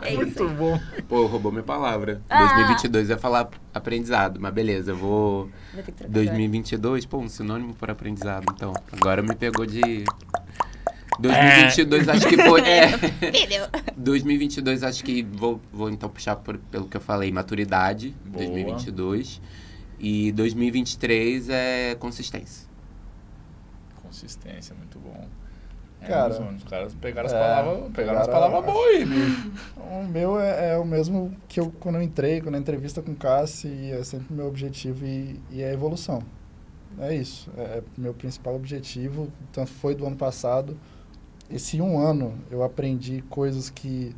É 0.01 0.13
isso. 0.13 0.23
Muito 0.45 0.49
bom. 0.51 0.81
Pô, 1.07 1.27
roubou 1.27 1.53
minha 1.53 1.63
palavra. 1.65 2.23
Ah. 2.31 2.47
2022 2.47 3.11
ia 3.11 3.19
falar 3.19 3.51
aprendizado, 3.75 4.41
mas 4.41 4.55
beleza, 4.55 4.93
eu 4.93 4.97
vou. 4.97 5.51
Vou 5.75 5.83
ter 5.83 5.93
que 5.93 5.93
trocar 5.93 6.13
2022, 6.13 7.05
pô, 7.05 7.19
um 7.19 7.29
sinônimo 7.29 7.75
para 7.75 7.93
aprendizado, 7.93 8.47
então. 8.55 8.73
Agora 8.93 9.21
me 9.23 9.35
pegou 9.35 9.67
de. 9.67 10.05
2022 11.19 12.09
acho 12.09 12.29
que 12.29 12.37
foi. 12.37 12.61
É. 12.63 12.85
agora. 12.85 13.07
Entendeu? 13.29 13.67
2022 13.97 14.83
acho 14.83 15.05
que 15.05 15.23
vou, 15.23 15.61
vou 15.73 15.91
então 15.91 16.09
puxar 16.09 16.37
por- 16.37 16.59
pelo 16.59 16.87
que 16.89 16.97
eu 16.97 17.01
falei, 17.01 17.31
maturidade. 17.33 18.15
Boa. 18.25 18.45
2022. 18.47 19.41
E 19.99 20.31
2023 20.33 21.49
é 21.49 21.95
consistência. 21.97 22.69
Consistência, 24.03 24.75
muito 24.75 24.99
bom. 24.99 25.27
É, 26.01 26.07
Cara, 26.07 26.41
os 26.41 26.65
caras 26.65 26.95
pegaram 26.95 27.27
as 27.27 27.33
é, 27.33 27.39
palavras, 27.41 27.91
pegaram 27.93 28.21
as 28.21 28.29
palavras 28.29 28.65
boas 28.65 28.87
aí, 28.95 29.05
bicho. 29.05 29.53
O 29.77 30.05
meu 30.05 30.39
é, 30.39 30.75
é 30.75 30.79
o 30.79 30.85
mesmo 30.85 31.37
que 31.49 31.59
eu 31.59 31.73
quando 31.81 31.97
eu 31.97 32.03
entrei, 32.03 32.41
quando 32.41 32.55
a 32.55 32.59
entrevista 32.59 33.03
com 33.03 33.11
o 33.11 33.17
Cassi, 33.17 33.67
e 33.67 33.91
é 33.91 34.05
sempre 34.05 34.33
o 34.33 34.37
meu 34.37 34.47
objetivo 34.47 35.05
e, 35.05 35.41
e 35.51 35.61
é 35.61 35.71
a 35.71 35.73
evolução. 35.73 36.23
É 37.01 37.13
isso. 37.15 37.51
É, 37.57 37.63
é 37.63 37.83
meu 37.97 38.15
principal 38.15 38.55
objetivo. 38.55 39.33
Tanto 39.53 39.71
foi 39.71 39.95
do 39.97 40.07
ano 40.07 40.17
passado. 40.17 40.79
Esse 41.51 41.81
um 41.81 41.99
ano 41.99 42.35
eu 42.51 42.63
aprendi 42.63 43.23
coisas 43.31 43.71
que 43.71 44.15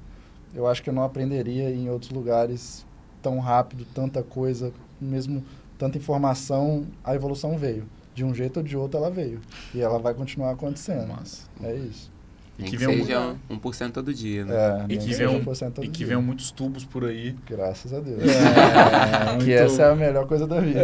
eu 0.55 0.67
acho 0.67 0.83
que 0.83 0.91
eu 0.91 0.95
não 0.95 1.05
aprenderia 1.05 1.71
em 1.71 1.89
outros 1.89 2.11
lugares 2.11 2.85
tão 3.23 3.39
rápido, 3.39 3.87
tanta 3.95 4.23
coisa, 4.23 4.73
mesmo 5.01 5.45
tanta 5.79 5.97
informação, 5.97 6.87
a 7.05 7.15
evolução 7.15 7.57
veio. 7.57 7.85
De 8.13 8.25
um 8.25 8.35
jeito 8.35 8.57
ou 8.59 8.63
de 8.63 8.77
outro 8.77 8.99
ela 8.99 9.11
veio. 9.11 9.41
E 9.75 9.81
ela 9.81 9.99
vai 9.99 10.13
continuar 10.13 10.51
acontecendo. 10.51 11.07
Massa. 11.09 11.43
É 11.63 11.75
isso. 11.75 12.11
E 12.59 12.65
que 12.65 12.71
que 12.73 12.77
vem 12.77 12.89
um- 12.89 13.07
seja 13.07 13.35
1% 13.49 13.93
todo 13.93 14.13
dia, 14.13 14.45
né? 14.45 14.55
É, 14.55 14.85
E 14.93 14.99
que, 14.99 15.15
cento 15.15 15.73
todo 15.75 15.85
e 15.85 15.89
que 15.89 15.99
dia. 15.99 16.07
venham 16.09 16.21
muitos 16.21 16.51
tubos 16.51 16.85
por 16.85 17.05
aí. 17.05 17.35
Graças 17.49 17.95
a 17.95 18.01
Deus. 18.01 18.21
É, 18.23 19.39
que 19.43 19.53
essa 19.53 19.83
é 19.85 19.91
a 19.93 19.95
melhor 19.95 20.27
coisa 20.27 20.47
da 20.47 20.61
vida. 20.61 20.81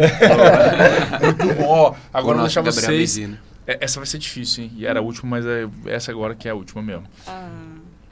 Muito 1.22 1.54
bom. 1.60 1.64
Ó, 1.68 1.94
agora 2.14 2.32
eu 2.32 2.36
vou 2.38 2.44
deixar 2.46 2.62
vocês. 2.62 3.18
É, 3.66 3.78
Essa 3.84 3.98
vai 4.00 4.06
ser 4.06 4.18
difícil, 4.18 4.64
hein? 4.64 4.72
E 4.76 4.86
era 4.86 5.00
a 5.00 5.02
última, 5.02 5.30
mas 5.30 5.44
é 5.46 5.68
essa 5.86 6.10
agora 6.10 6.34
que 6.34 6.46
é 6.48 6.50
a 6.50 6.54
última 6.54 6.82
mesmo. 6.82 7.06
Ah, 7.26 7.50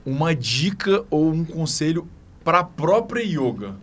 Uma 0.04 0.34
dica 0.34 1.04
ou 1.10 1.30
um 1.30 1.44
conselho 1.44 2.08
pra 2.42 2.62
própria 2.64 3.22
yoga. 3.22 3.74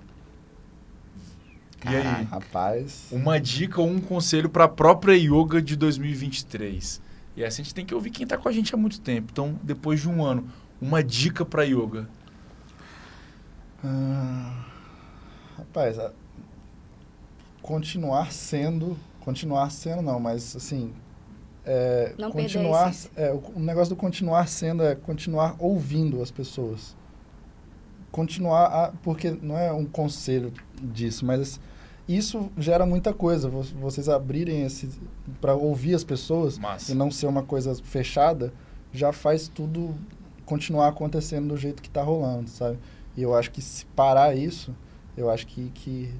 E 1.85 1.95
aí? 1.95 2.03
Caraca. 2.03 2.23
Rapaz. 2.29 3.07
Uma 3.11 3.39
dica 3.39 3.81
ou 3.81 3.87
um 3.89 3.99
conselho 3.99 4.49
pra 4.49 4.67
própria 4.67 5.15
yoga 5.17 5.61
de 5.61 5.75
2023. 5.75 7.01
E 7.35 7.43
essa 7.43 7.61
a 7.61 7.63
gente 7.63 7.73
tem 7.73 7.85
que 7.85 7.95
ouvir 7.95 8.11
quem 8.11 8.27
tá 8.27 8.37
com 8.37 8.47
a 8.47 8.51
gente 8.51 8.73
há 8.75 8.77
muito 8.77 8.99
tempo. 9.01 9.29
Então, 9.31 9.57
depois 9.63 9.99
de 10.01 10.07
um 10.09 10.23
ano, 10.23 10.47
uma 10.79 11.01
dica 11.03 11.43
pra 11.45 11.63
yoga. 11.63 12.07
ah, 13.83 14.65
rapaz, 15.57 15.97
a- 15.97 16.11
continuar 17.61 18.31
sendo. 18.31 18.97
Continuar 19.21 19.69
sendo 19.71 20.01
não, 20.01 20.19
mas 20.19 20.55
assim. 20.55 20.93
É, 21.65 22.13
Não 22.17 22.31
continuar, 22.31 22.91
é, 23.15 23.31
o, 23.31 23.59
negócio 23.59 23.93
do 23.93 23.99
continuar 23.99 24.47
sendo 24.47 24.83
é 24.83 24.95
continuar 24.95 25.55
ouvindo 25.59 26.21
as 26.21 26.31
pessoas. 26.31 26.95
Continuar, 28.11 28.65
a, 28.65 28.91
porque 29.03 29.31
não 29.31 29.57
é 29.57 29.71
um 29.71 29.85
conselho 29.85 30.51
disso, 30.81 31.25
mas 31.25 31.59
isso 32.07 32.51
gera 32.57 32.85
muita 32.85 33.13
coisa. 33.13 33.47
vo- 33.47 33.63
Vocês 33.79 34.09
abrirem 34.09 34.63
esse 34.65 34.89
para 35.39 35.53
ouvir 35.55 35.95
as 35.95 36.03
pessoas 36.03 36.57
Massa. 36.57 36.91
e 36.91 36.95
não 36.95 37.09
ser 37.09 37.27
uma 37.27 37.43
coisa 37.43 37.73
fechada, 37.75 38.51
já 38.91 39.13
faz 39.13 39.47
tudo 39.47 39.95
continuar 40.45 40.89
acontecendo 40.89 41.49
do 41.49 41.57
jeito 41.57 41.81
que 41.81 41.87
está 41.87 42.01
rolando, 42.03 42.49
sabe? 42.49 42.77
E 43.15 43.21
eu 43.21 43.33
acho 43.35 43.51
que 43.51 43.61
se 43.61 43.85
parar 43.85 44.35
isso, 44.35 44.75
eu 45.15 45.29
acho 45.29 45.47
que, 45.47 45.69
que 45.73 46.13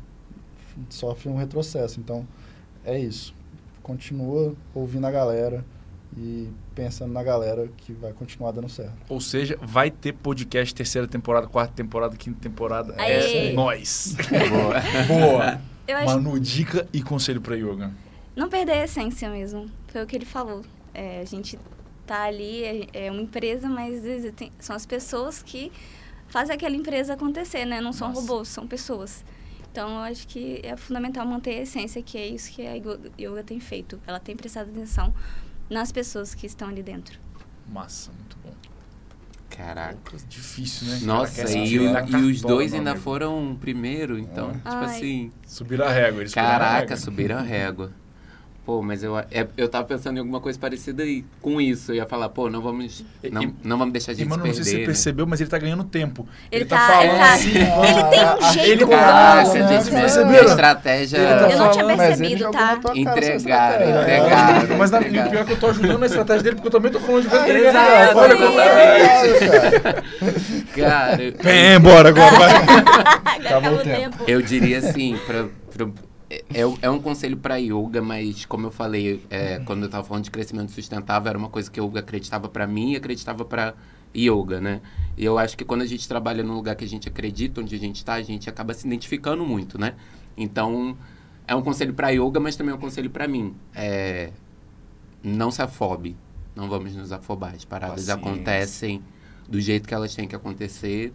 sofre 0.90 1.28
um 1.30 1.36
retrocesso. 1.36 2.00
Então, 2.00 2.26
é 2.86 2.98
isso. 2.98 3.34
Continua 3.92 4.56
ouvindo 4.74 5.06
a 5.06 5.12
galera 5.12 5.66
e 6.18 6.48
pensando 6.74 7.12
na 7.12 7.22
galera 7.22 7.68
que 7.76 7.92
vai 7.92 8.14
continuar 8.14 8.52
dando 8.52 8.70
certo. 8.70 8.94
Ou 9.10 9.20
seja, 9.20 9.58
vai 9.62 9.92
ter 9.92 10.14
podcast 10.14 10.74
terceira 10.74 11.06
temporada, 11.10 11.46
quarta 11.46 11.74
temporada, 11.74 12.16
quinta 12.16 12.40
temporada. 12.40 12.96
Aê. 12.98 13.50
É 13.50 13.54
nós. 13.54 14.16
Boa. 14.50 15.20
Boa. 15.20 15.62
Eu 15.86 15.98
acho 15.98 16.08
Manu, 16.08 16.40
dica 16.40 16.88
e 16.94 17.04
conselho 17.04 17.42
pra 17.42 17.56
yoga. 17.58 17.92
não 18.34 18.48
perder 18.48 18.72
a 18.72 18.84
essência 18.86 19.30
mesmo. 19.30 19.70
Foi 19.90 20.02
o 20.02 20.08
que 20.08 20.16
ele 20.16 20.26
falou. 20.26 20.62
É, 20.94 21.20
a 21.20 21.26
gente 21.26 21.60
tá 22.08 22.24
ali, 22.24 22.64
é, 22.64 23.08
é 23.08 23.12
uma 23.12 23.22
empresa, 23.22 23.68
mas 23.68 24.02
são 24.58 24.74
as 24.74 24.86
pessoas 24.86 25.44
que 25.44 25.70
fazem 26.30 26.56
aquela 26.56 26.78
empresa 26.78 27.16
acontecer, 27.16 27.66
né? 27.66 27.82
Não 27.82 27.92
são 27.92 28.08
Nossa. 28.08 28.22
robôs, 28.22 28.48
são 28.48 28.66
pessoas. 28.66 29.22
Então, 29.72 29.90
eu 29.92 30.00
acho 30.02 30.28
que 30.28 30.60
é 30.64 30.76
fundamental 30.76 31.26
manter 31.26 31.52
a 31.60 31.62
essência, 31.62 32.02
que 32.04 32.18
é 32.18 32.28
isso 32.28 32.52
que 32.52 32.62
a 32.68 32.74
yoga 33.20 33.44
tem 33.44 33.60
feito. 33.60 34.00
Ela 34.06 34.20
tem 34.20 34.36
prestado 34.36 34.70
atenção 34.70 35.14
nas 35.70 35.92
pessoas 35.92 36.36
que 36.36 36.46
estão 36.46 36.68
ali 36.68 36.84
dentro. 36.84 37.18
Massa, 37.70 38.12
muito 38.12 38.38
bom. 38.44 38.52
Caraca. 39.50 40.18
Difícil, 40.28 40.88
né? 40.88 41.00
Nossa, 41.04 41.50
e, 41.58 41.80
o- 41.80 42.10
e 42.10 42.16
os 42.32 42.42
dois 42.42 42.74
ainda 42.74 42.92
amigo. 42.92 43.04
foram 43.04 43.58
primeiro, 43.60 44.18
então, 44.20 44.50
É. 44.50 44.54
tipo 44.54 44.62
Ai. 44.66 44.86
assim. 44.86 45.32
Subiram 45.48 45.86
a 45.86 45.90
régua. 45.90 46.22
Eles 46.22 46.32
subiram 46.32 46.48
a 46.48 46.52
Caraca, 46.60 46.80
régua. 46.80 46.98
subiram 46.98 47.38
a 47.38 47.42
régua. 47.42 47.92
Pô, 48.72 48.82
mas 48.82 49.04
eu, 49.04 49.20
é- 49.20 49.26
eu 49.58 49.68
tava 49.68 49.84
pensando 49.84 50.16
em 50.16 50.20
alguma 50.22 50.40
coisa 50.40 50.58
parecida 50.58 51.04
aí 51.04 51.26
com 51.42 51.60
isso. 51.60 51.92
Eu 51.92 51.96
ia 51.98 52.06
falar, 52.06 52.30
pô, 52.30 52.50
não 52.50 52.62
vamos, 52.62 53.04
não, 53.30 53.44
e- 53.44 53.54
não 53.66 53.78
vamos 53.78 53.92
deixar 53.92 54.14
a 54.14 54.16
gente 54.16 54.30
mano, 54.30 54.44
se 54.44 54.48
não 54.48 54.56
sei 54.56 54.64
se 54.64 54.70
você 54.72 54.78
né? 54.78 54.86
percebeu, 54.86 55.28
mas 55.28 55.42
ele 55.42 55.50
tá 55.50 55.58
ganhando 55.58 55.84
tempo. 55.84 56.26
Ele 56.50 56.64
tá, 56.64 56.78
tá- 56.78 56.88
falando 56.88 57.10
ele 57.10 57.18
tá- 57.18 57.34
assim. 57.34 57.50
Ele 57.50 57.66
tem 57.66 58.48
um 58.48 58.54
jeito 58.54 58.70
ele 58.70 58.86
bom. 58.86 58.92
Caraca, 58.92 59.44
né? 59.44 59.44
gente, 59.44 59.68
Vocês 59.68 59.90
minha, 59.90 60.02
perceberam? 60.04 60.30
minha 60.32 60.44
estratégia... 60.46 61.18
Ele 61.18 61.28
tá 61.28 61.50
Eu 61.52 61.58
não 61.60 61.72
tinha 61.72 61.84
ele 61.84 61.98
percebido, 61.98 62.52
tá? 62.52 62.80
Entregaram, 62.96 63.90
entregaram. 63.90 64.78
Mas 64.78 64.92
na, 64.92 64.98
o 65.00 65.02
Entregaram. 65.02 65.32
pior 65.32 65.42
é 65.42 65.44
que 65.44 65.52
eu 65.52 65.60
tô 65.60 65.68
ajudando 65.68 66.00
na 66.00 66.06
estratégia 66.06 66.44
dele, 66.44 66.56
porque 66.56 66.68
eu 66.68 66.72
também 66.72 66.92
tô 66.94 67.00
falando 67.02 67.24
de 67.24 67.28
coisa 67.30 67.44
que 67.44 67.52
ele 67.52 67.68
Exato, 67.68 67.90
ganha. 67.92 68.16
Olha 68.16 68.36
como 68.38 68.62
exatamente. 68.62 69.82
cara. 69.82 70.04
Cara, 70.74 71.18
Vem 71.44 71.74
embora 71.76 72.08
agora, 72.08 72.38
vai. 72.38 72.52
Acabou 73.46 73.74
o 73.74 73.80
tempo. 73.84 74.24
Eu 74.26 74.42
diria 74.42 74.78
assim, 74.78 75.20
pra- 75.28 75.48
é, 76.32 76.62
é 76.82 76.90
um 76.90 77.02
conselho 77.02 77.36
para 77.36 77.58
yoga, 77.58 78.02
mas 78.02 78.46
como 78.46 78.68
eu 78.68 78.72
falei, 78.72 79.22
é, 79.30 79.60
quando 79.60 79.84
eu 79.84 79.90
tava 79.90 80.08
falando 80.08 80.24
de 80.24 80.32
crescimento 80.32 80.72
sustentável, 80.72 81.30
era 81.30 81.38
uma 81.38 81.50
coisa 81.50 81.70
que 81.70 81.80
eu 81.80 81.92
acreditava 81.96 82.48
para 82.48 82.66
mim 82.66 82.94
e 82.94 82.96
acreditava 82.96 83.44
para 83.44 83.74
yoga, 84.16 84.62
né? 84.62 84.82
E 85.18 85.26
eu 85.26 85.38
acho 85.38 85.58
que 85.58 85.66
quando 85.66 85.82
a 85.82 85.86
gente 85.86 86.08
trabalha 86.08 86.44
num 86.44 86.54
lugar 86.54 86.76
que 86.76 86.86
a 86.86 86.88
gente 86.88 87.08
acredita, 87.10 87.60
onde 87.60 87.76
a 87.76 87.80
gente 87.80 87.98
está, 87.98 88.14
a 88.14 88.22
gente 88.22 88.50
acaba 88.50 88.74
se 88.74 88.88
identificando 88.88 89.46
muito, 89.46 89.78
né? 89.78 89.96
Então, 90.38 90.98
é 91.48 91.56
um 91.56 91.62
conselho 91.62 91.94
para 91.94 92.10
yoga, 92.10 92.40
mas 92.40 92.56
também 92.56 92.72
é 92.72 92.76
um 92.76 92.80
conselho 92.80 93.10
para 93.10 93.28
mim. 93.28 93.54
É, 93.76 94.32
não 95.24 95.52
se 95.52 95.62
afobe, 95.62 96.16
não 96.56 96.70
vamos 96.70 96.96
nos 96.96 97.12
afobar. 97.12 97.56
As 97.56 97.66
paradas 97.66 98.06
Paciência. 98.06 98.14
acontecem 98.14 99.04
do 99.50 99.60
jeito 99.60 99.88
que 99.88 99.94
elas 99.94 100.16
têm 100.16 100.28
que 100.28 100.36
acontecer, 100.36 101.14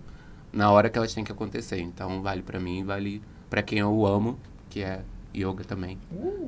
na 0.53 0.71
hora 0.71 0.91
que 0.91 0.99
elas 0.99 1.15
têm 1.15 1.25
que 1.25 1.33
acontecer. 1.33 1.81
Então, 1.81 2.23
vale 2.23 2.43
para 2.43 2.61
mim, 2.61 2.85
vale 2.85 3.23
para 3.49 3.63
quem 3.63 3.79
eu 3.79 4.05
amo, 4.07 4.39
que 4.77 4.83
é 4.83 5.01
yoga 5.35 5.65
também. 5.65 5.99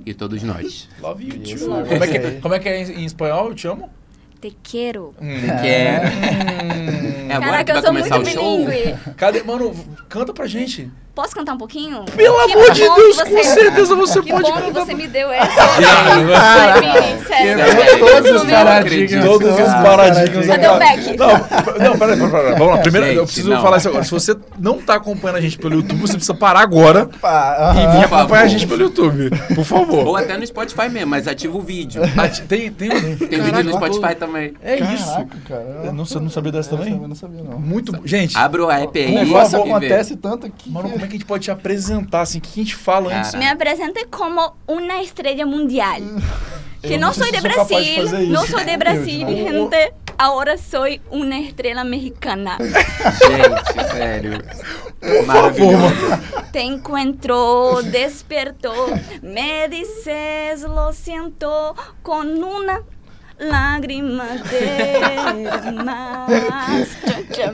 E 0.04 0.12
todos 0.12 0.42
nós. 0.42 0.86
Love 1.00 1.24
you 1.24 1.42
Isso, 1.42 1.64
too. 1.64 1.74
love 1.74 1.88
Como 1.88 2.04
é, 2.04 2.06
que, 2.06 2.40
como 2.42 2.54
é 2.54 2.58
que 2.58 2.68
é 2.68 2.82
em, 2.82 3.00
em 3.00 3.04
espanhol? 3.06 3.48
Eu 3.48 3.54
te 3.54 3.66
amo? 3.66 3.88
Te 4.38 4.54
quero. 4.62 5.14
Que 5.18 5.66
é... 5.66 6.02
É 7.28 7.34
agora 7.34 7.62
Caraca, 7.62 7.64
que 7.64 7.70
eu 7.70 7.74
vai 7.74 7.82
sou 7.82 7.92
começar 7.92 8.16
muito 8.16 8.28
o 8.28 8.32
show? 8.32 8.66
bilíngue. 8.66 9.14
Cadê? 9.16 9.42
Mano, 9.42 9.74
canta 10.10 10.34
pra 10.34 10.46
gente. 10.46 10.90
Posso 11.18 11.34
cantar 11.34 11.54
um 11.54 11.58
pouquinho? 11.58 12.04
Pelo 12.16 12.46
Que 12.46 12.52
amor 12.52 12.70
de 12.70 12.80
Deus, 12.80 13.20
que 13.22 13.30
com 13.34 13.42
certeza 13.42 13.96
você 13.96 14.22
Que 14.22 14.30
pode 14.30 14.42
bom 14.44 14.52
que 14.52 14.62
cantar. 14.62 14.84
você 14.86 14.94
me 14.94 15.08
deu 15.08 15.32
essa. 15.32 15.50
Todos 17.98 18.42
os 18.42 18.50
paradigmas. 18.50 19.24
Todos 19.24 19.48
os 19.54 19.60
Ah, 19.68 19.82
paradigmas. 19.82 20.46
Cadê 20.46 20.68
o 20.68 20.78
back? 20.78 21.16
Não, 21.16 21.28
não, 21.90 21.98
peraí, 21.98 22.16
peraí, 22.16 22.30
peraí. 22.30 22.54
Vamos 22.58 22.74
lá. 22.74 22.78
Primeiro, 22.78 23.06
eu 23.08 23.24
preciso 23.24 23.50
não. 23.50 23.60
falar 23.62 23.78
isso 23.78 23.88
agora. 23.88 24.04
Se 24.04 24.10
você 24.12 24.36
não 24.60 24.78
tá 24.78 24.94
acompanhando 24.94 25.36
a 25.38 25.40
gente 25.40 25.58
pelo 25.58 25.74
YouTube, 25.74 26.00
você 26.00 26.12
precisa 26.12 26.34
parar 26.34 26.60
agora 26.60 27.08
e 27.12 27.96
vir 27.98 28.04
acompanhar 28.04 28.42
a 28.44 28.46
gente 28.48 28.66
pelo 28.66 28.82
YouTube. 28.82 29.30
Por 29.48 29.58
Ou 29.58 29.64
favor. 29.64 30.16
até 30.20 30.36
no 30.36 30.46
Spotify 30.46 30.88
mesmo, 30.88 31.10
mas 31.10 31.26
ativa 31.26 31.56
o 31.56 31.60
vídeo. 31.60 32.00
Ati- 32.16 32.42
Tem, 32.42 32.70
tem, 32.70 32.90
um- 32.90 33.16
Tem 33.16 33.28
Caraca, 33.28 33.44
vídeo 33.56 33.64
no 33.64 33.72
Spotify 33.72 34.14
também. 34.14 34.54
É 34.62 34.76
isso. 34.78 35.04
Caraca, 35.12 35.36
cara. 35.48 35.80
Eu 35.84 35.92
não, 35.92 36.04
você 36.04 36.20
não 36.20 36.30
sabia 36.30 36.52
dessa 36.52 36.68
Essa 36.68 36.76
também? 36.76 37.00
Eu 37.00 37.08
não 37.08 37.14
sabia, 37.16 37.42
não. 37.42 37.58
Muito. 37.58 37.92
Gente, 38.04 38.36
Abre 38.36 38.60
o 38.60 38.70
app 38.70 38.98
aí 38.98 39.12
O 39.12 39.14
negócio 39.24 39.58
acontece 39.62 40.16
tanto 40.16 40.46
aqui. 40.46 40.70
mano, 40.70 40.90
como 40.90 41.04
é 41.04 41.07
que 41.08 41.16
a 41.16 41.18
gente 41.18 41.26
pode 41.26 41.44
te 41.44 41.50
apresentar 41.50 42.20
assim? 42.22 42.38
O 42.38 42.40
que 42.40 42.60
a 42.60 42.62
gente 42.64 42.74
fala 42.76 43.12
antes? 43.14 43.34
Me 43.34 43.46
apresente 43.46 44.04
como 44.06 44.54
uma 44.66 45.02
estrella 45.02 45.44
mundial. 45.46 46.00
Que 46.82 46.94
Eu 46.94 47.00
não 47.00 47.08
não 47.08 47.10
de 47.10 47.18
sou 47.18 47.30
de 47.32 47.40
Brasil, 47.40 48.04
no 48.28 48.42
isso. 48.44 48.52
soy 48.52 48.64
de 48.64 48.76
Brasil, 48.76 49.28
Eu- 49.28 49.68
gente. 49.70 49.92
Ahora 50.20 50.58
soy 50.58 51.00
una 51.12 51.38
estrella 51.38 51.84
mexicana. 51.84 52.58
Gente, 52.58 53.92
sério. 53.92 54.42
Maravilhoso. 55.26 55.94
Te 56.52 56.60
encuentro, 56.62 57.80
despertó, 57.84 58.72
me 59.22 59.68
dices 59.68 60.62
lo 60.62 60.92
siento 60.92 61.76
con 62.02 62.42
una 62.42 62.82
lágrima 63.40 64.24
derramas. 65.48 66.28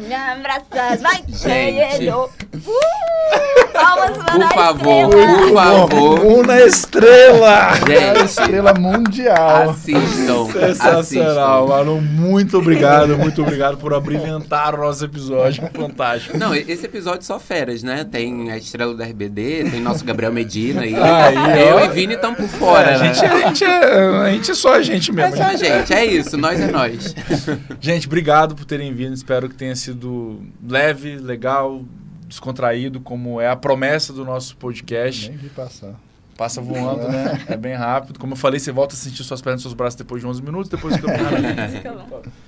Me 0.06 0.14
abrazas, 0.14 1.02
vai, 1.02 1.22
Gente. 1.28 2.00
lleno. 2.00 2.28
Uh, 2.54 3.72
palmas 3.72 4.16
para 4.16 4.32
Por 4.38 4.54
favor, 4.54 5.08
estrela. 5.14 5.38
por 5.38 5.54
favor. 5.54 6.20
Uma 6.24 6.60
estrela! 6.60 7.70
É 7.90 8.14
Gente, 8.14 8.24
estrela 8.26 8.74
mundial. 8.74 9.70
assistam. 9.70 10.46
Sensacional, 10.52 11.64
assistam. 11.64 11.66
mano. 11.66 12.00
Muito 12.00 12.58
obrigado, 12.58 13.16
muito 13.18 13.42
obrigado 13.42 13.76
por 13.76 13.92
abrilhantar 13.92 14.74
o 14.74 14.78
nosso 14.78 15.04
episódio. 15.04 15.68
Fantástico. 15.74 16.38
Não, 16.38 16.54
esse 16.54 16.86
episódio 16.86 17.22
só 17.24 17.38
feras, 17.38 17.82
né? 17.82 18.04
Tem 18.10 18.50
a 18.50 18.56
estrela 18.56 18.94
da 18.94 19.04
RBD, 19.04 19.70
tem 19.70 19.80
nosso 19.80 20.04
Gabriel 20.04 20.32
Medina 20.32 20.82
aí. 20.82 20.94
Aí, 20.94 21.68
eu 21.68 21.76
ó. 21.76 21.80
e 21.80 21.88
Vini 21.88 22.14
estão 22.14 22.34
por 22.34 22.48
fora, 22.48 22.94
a, 22.94 22.98
né? 22.98 23.12
gente, 23.14 23.24
a, 23.26 23.38
gente 23.48 23.64
é, 23.64 24.08
a 24.24 24.30
gente 24.30 24.50
é 24.50 24.54
só 24.54 24.74
a 24.74 24.82
gente 24.82 25.10
É 25.10 25.14
mesmo. 25.14 25.36
só 25.36 25.42
a 25.44 25.56
gente, 25.56 25.73
é 25.90 26.04
isso, 26.04 26.36
nós 26.36 26.60
é 26.60 26.70
nós. 26.70 27.14
Gente, 27.80 28.06
obrigado 28.06 28.54
por 28.54 28.64
terem 28.64 28.92
vindo. 28.92 29.14
Espero 29.14 29.48
que 29.48 29.54
tenha 29.54 29.74
sido 29.76 30.42
leve, 30.66 31.16
legal, 31.16 31.84
descontraído, 32.26 33.00
como 33.00 33.40
é 33.40 33.48
a 33.48 33.56
promessa 33.56 34.12
do 34.12 34.24
nosso 34.24 34.56
podcast. 34.56 35.28
Nem 35.28 35.38
vi 35.38 35.48
passar. 35.48 35.94
Passa 36.36 36.60
voando, 36.60 37.08
né? 37.08 37.40
É 37.48 37.56
bem 37.56 37.74
rápido. 37.74 38.18
Como 38.18 38.32
eu 38.32 38.36
falei, 38.36 38.58
você 38.58 38.72
volta 38.72 38.94
a 38.94 38.98
sentir 38.98 39.22
suas 39.22 39.40
pernas 39.40 39.60
e 39.60 39.62
seus 39.62 39.74
braços 39.74 39.96
depois 39.96 40.20
de 40.20 40.26
11 40.26 40.42
minutos, 40.42 40.68
depois 40.68 40.96
fica 40.96 41.08
bem. 41.08 41.22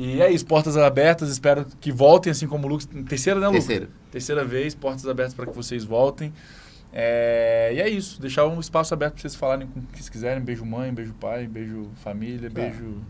E 0.00 0.22
é 0.22 0.30
isso, 0.30 0.46
portas 0.46 0.76
abertas. 0.76 1.28
Espero 1.28 1.66
que 1.80 1.90
voltem, 1.90 2.30
assim 2.30 2.46
como 2.46 2.68
o 2.68 2.70
Lucas. 2.70 2.88
Terceira, 3.08 3.40
né, 3.40 3.48
Lucas? 3.48 3.64
Terceiro. 3.64 3.90
Terceira 4.12 4.44
vez, 4.44 4.72
portas 4.72 5.04
abertas 5.04 5.34
para 5.34 5.46
que 5.46 5.56
vocês 5.56 5.82
voltem. 5.82 6.32
É, 6.92 7.72
E 7.74 7.80
é 7.80 7.88
isso, 7.88 8.20
deixar 8.20 8.46
um 8.46 8.58
espaço 8.60 8.94
aberto 8.94 9.14
para 9.14 9.22
vocês 9.22 9.34
falarem 9.34 9.66
com 9.66 9.80
o 9.80 9.82
que 9.82 9.96
vocês 9.96 10.08
quiserem. 10.08 10.42
Beijo 10.42 10.64
mãe, 10.64 10.92
beijo 10.92 11.14
pai, 11.14 11.46
beijo 11.46 11.88
família, 11.96 12.48
beijo... 12.48 13.02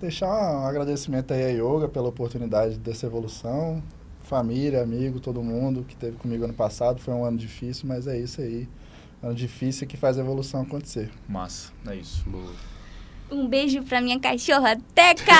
Deixar 0.00 0.26
um 0.26 0.66
agradecimento 0.66 1.32
aí 1.32 1.44
a 1.44 1.48
Yoga 1.50 1.88
pela 1.88 2.08
oportunidade 2.08 2.76
dessa 2.78 3.06
evolução. 3.06 3.80
Família, 4.24 4.82
amigo, 4.82 5.20
todo 5.20 5.42
mundo 5.42 5.84
que 5.84 5.94
esteve 5.94 6.16
comigo 6.16 6.42
ano 6.42 6.54
passado. 6.54 7.00
Foi 7.00 7.14
um 7.14 7.24
ano 7.24 7.38
difícil, 7.38 7.86
mas 7.86 8.08
é 8.08 8.18
isso 8.18 8.40
aí. 8.40 8.68
Ano 9.22 9.34
difícil 9.34 9.84
é 9.84 9.88
que 9.88 9.96
faz 9.96 10.18
a 10.18 10.20
evolução 10.20 10.62
acontecer. 10.62 11.08
Massa, 11.28 11.72
é 11.86 11.94
isso. 11.94 12.28
Boa. 12.28 12.52
Um 13.32 13.48
beijo 13.48 13.82
pra 13.82 14.00
minha 14.00 14.20
cachorra 14.20 14.76
Teca, 14.94 15.32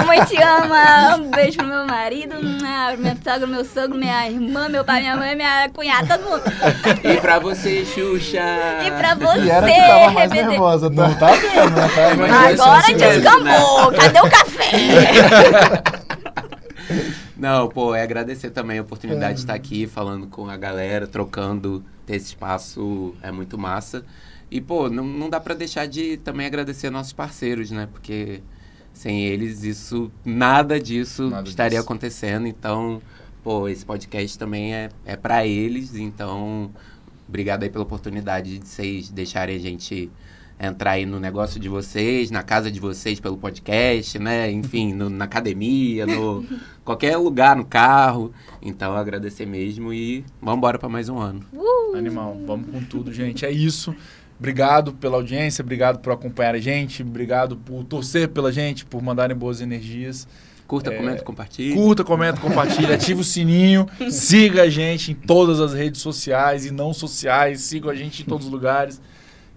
mamãe 0.00 0.24
te 0.24 0.36
ama. 0.42 1.16
Um 1.16 1.30
beijo 1.30 1.58
pro 1.58 1.66
meu 1.66 1.86
marido, 1.86 2.34
ah, 2.64 2.96
meu 2.98 3.14
sogro, 3.24 3.46
meu 3.48 3.64
sogro, 3.64 3.96
minha 3.96 4.28
irmã, 4.28 4.68
meu 4.68 4.84
pai, 4.84 5.00
minha 5.00 5.16
mãe, 5.16 5.36
minha 5.36 5.68
cunhada, 5.70 6.18
todo 6.18 6.28
mundo. 6.28 6.42
E 7.04 7.20
pra 7.20 7.38
você, 7.38 7.84
Xuxa! 7.84 8.40
E 8.84 8.90
pra 8.90 9.14
você, 9.14 9.40
e 9.44 9.50
era 9.50 9.66
que 9.66 9.80
tava 9.80 10.10
mais 10.10 10.30
RBD. 10.32 10.48
nervosa, 10.48 10.90
tá? 10.90 11.08
Não 11.08 11.14
tá 11.14 11.32
vendo, 11.32 11.70
né? 11.70 11.88
Tá? 12.56 12.64
Agora 12.64 12.94
descambou. 12.94 13.92
Cadê 13.92 14.18
o 14.20 14.30
café? 14.30 14.70
Não, 17.36 17.68
pô, 17.68 17.94
é 17.94 18.02
agradecer 18.02 18.50
também 18.50 18.78
a 18.78 18.82
oportunidade 18.82 19.30
É. 19.30 19.34
de 19.34 19.40
estar 19.40 19.54
aqui 19.54 19.86
falando 19.86 20.26
com 20.26 20.50
a 20.50 20.56
galera, 20.58 21.06
trocando, 21.06 21.82
ter 22.04 22.16
esse 22.16 22.26
espaço 22.26 23.14
é 23.22 23.30
muito 23.30 23.56
massa. 23.56 24.04
E, 24.50 24.60
pô, 24.60 24.90
não, 24.90 25.04
não 25.04 25.30
dá 25.30 25.38
pra 25.38 25.54
deixar 25.54 25.86
de 25.86 26.16
também 26.16 26.46
agradecer 26.46 26.90
nossos 26.90 27.12
parceiros, 27.12 27.70
né? 27.70 27.88
Porque 27.90 28.42
sem 28.92 29.24
eles, 29.24 29.62
isso, 29.62 30.10
nada 30.24 30.80
disso 30.80 31.30
Nada 31.30 31.48
estaria 31.48 31.78
disso. 31.78 31.84
acontecendo. 31.84 32.46
Então, 32.46 33.00
pô, 33.44 33.68
esse 33.68 33.84
podcast 33.84 34.36
também 34.38 34.74
é, 34.74 34.90
é 35.04 35.16
para 35.16 35.46
eles. 35.46 35.94
Então, 35.94 36.70
obrigado 37.28 37.62
aí 37.62 37.70
pela 37.70 37.84
oportunidade 37.84 38.58
de 38.58 38.66
vocês 38.66 39.08
deixarem 39.08 39.54
a 39.54 39.60
gente 39.60 40.10
entrar 40.58 40.90
aí 40.92 41.06
no 41.06 41.18
negócio 41.18 41.58
de 41.58 41.68
vocês, 41.70 42.30
na 42.30 42.42
casa 42.42 42.70
de 42.70 42.78
vocês 42.78 43.18
pelo 43.18 43.38
podcast, 43.38 44.18
né? 44.18 44.50
Enfim, 44.50 44.92
no, 44.92 45.08
na 45.08 45.24
academia, 45.24 46.04
no 46.06 46.44
qualquer 46.84 47.16
lugar, 47.16 47.56
no 47.56 47.64
carro. 47.64 48.32
Então, 48.60 48.94
agradecer 48.94 49.46
mesmo 49.46 49.92
e 49.94 50.24
vamos 50.42 50.58
embora 50.58 50.78
para 50.78 50.88
mais 50.88 51.08
um 51.08 51.18
ano. 51.18 51.42
Uh! 51.52 51.96
Animal, 51.96 52.38
vamos 52.46 52.70
com 52.70 52.82
tudo, 52.84 53.12
gente. 53.12 53.46
É 53.46 53.50
isso. 53.50 53.94
Obrigado 54.40 54.94
pela 54.94 55.16
audiência, 55.16 55.60
obrigado 55.62 55.98
por 55.98 56.14
acompanhar 56.14 56.54
a 56.54 56.58
gente, 56.58 57.02
obrigado 57.02 57.58
por 57.58 57.84
torcer 57.84 58.26
pela 58.28 58.50
gente, 58.50 58.86
por 58.86 59.02
mandarem 59.02 59.36
boas 59.36 59.60
energias. 59.60 60.26
Curta, 60.66 60.90
É, 60.90 60.96
comenta, 60.96 61.22
compartilha. 61.22 61.74
Curta, 61.74 62.02
comenta, 62.04 62.40
compartilha, 62.40 62.94
ativa 62.94 63.20
o 63.20 63.24
sininho, 63.24 63.86
siga 64.10 64.62
a 64.62 64.68
gente 64.70 65.12
em 65.12 65.14
todas 65.14 65.60
as 65.60 65.74
redes 65.74 66.00
sociais 66.00 66.64
e 66.64 66.70
não 66.70 66.94
sociais, 66.94 67.60
siga 67.60 67.90
a 67.90 67.94
gente 67.94 68.22
em 68.22 68.24
todos 68.24 68.46
os 68.46 68.52
lugares. 68.52 68.98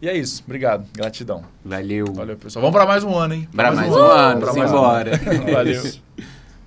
E 0.02 0.10
é 0.10 0.18
isso, 0.18 0.44
obrigado, 0.46 0.86
gratidão. 0.92 1.46
Valeu. 1.64 2.08
Valeu, 2.14 2.36
pessoal. 2.36 2.62
Vamos 2.62 2.76
para 2.76 2.86
mais 2.86 3.06
um 3.06 3.16
ano, 3.16 3.36
hein? 3.36 3.48
Para 3.56 3.72
mais 3.72 3.90
um 3.90 3.96
ano. 3.96 4.12
ano, 4.12 4.42
Pra 4.42 4.54
mais 4.54 4.72
um 4.72 4.84
ano. 4.84 5.12
Valeu. 5.50 5.84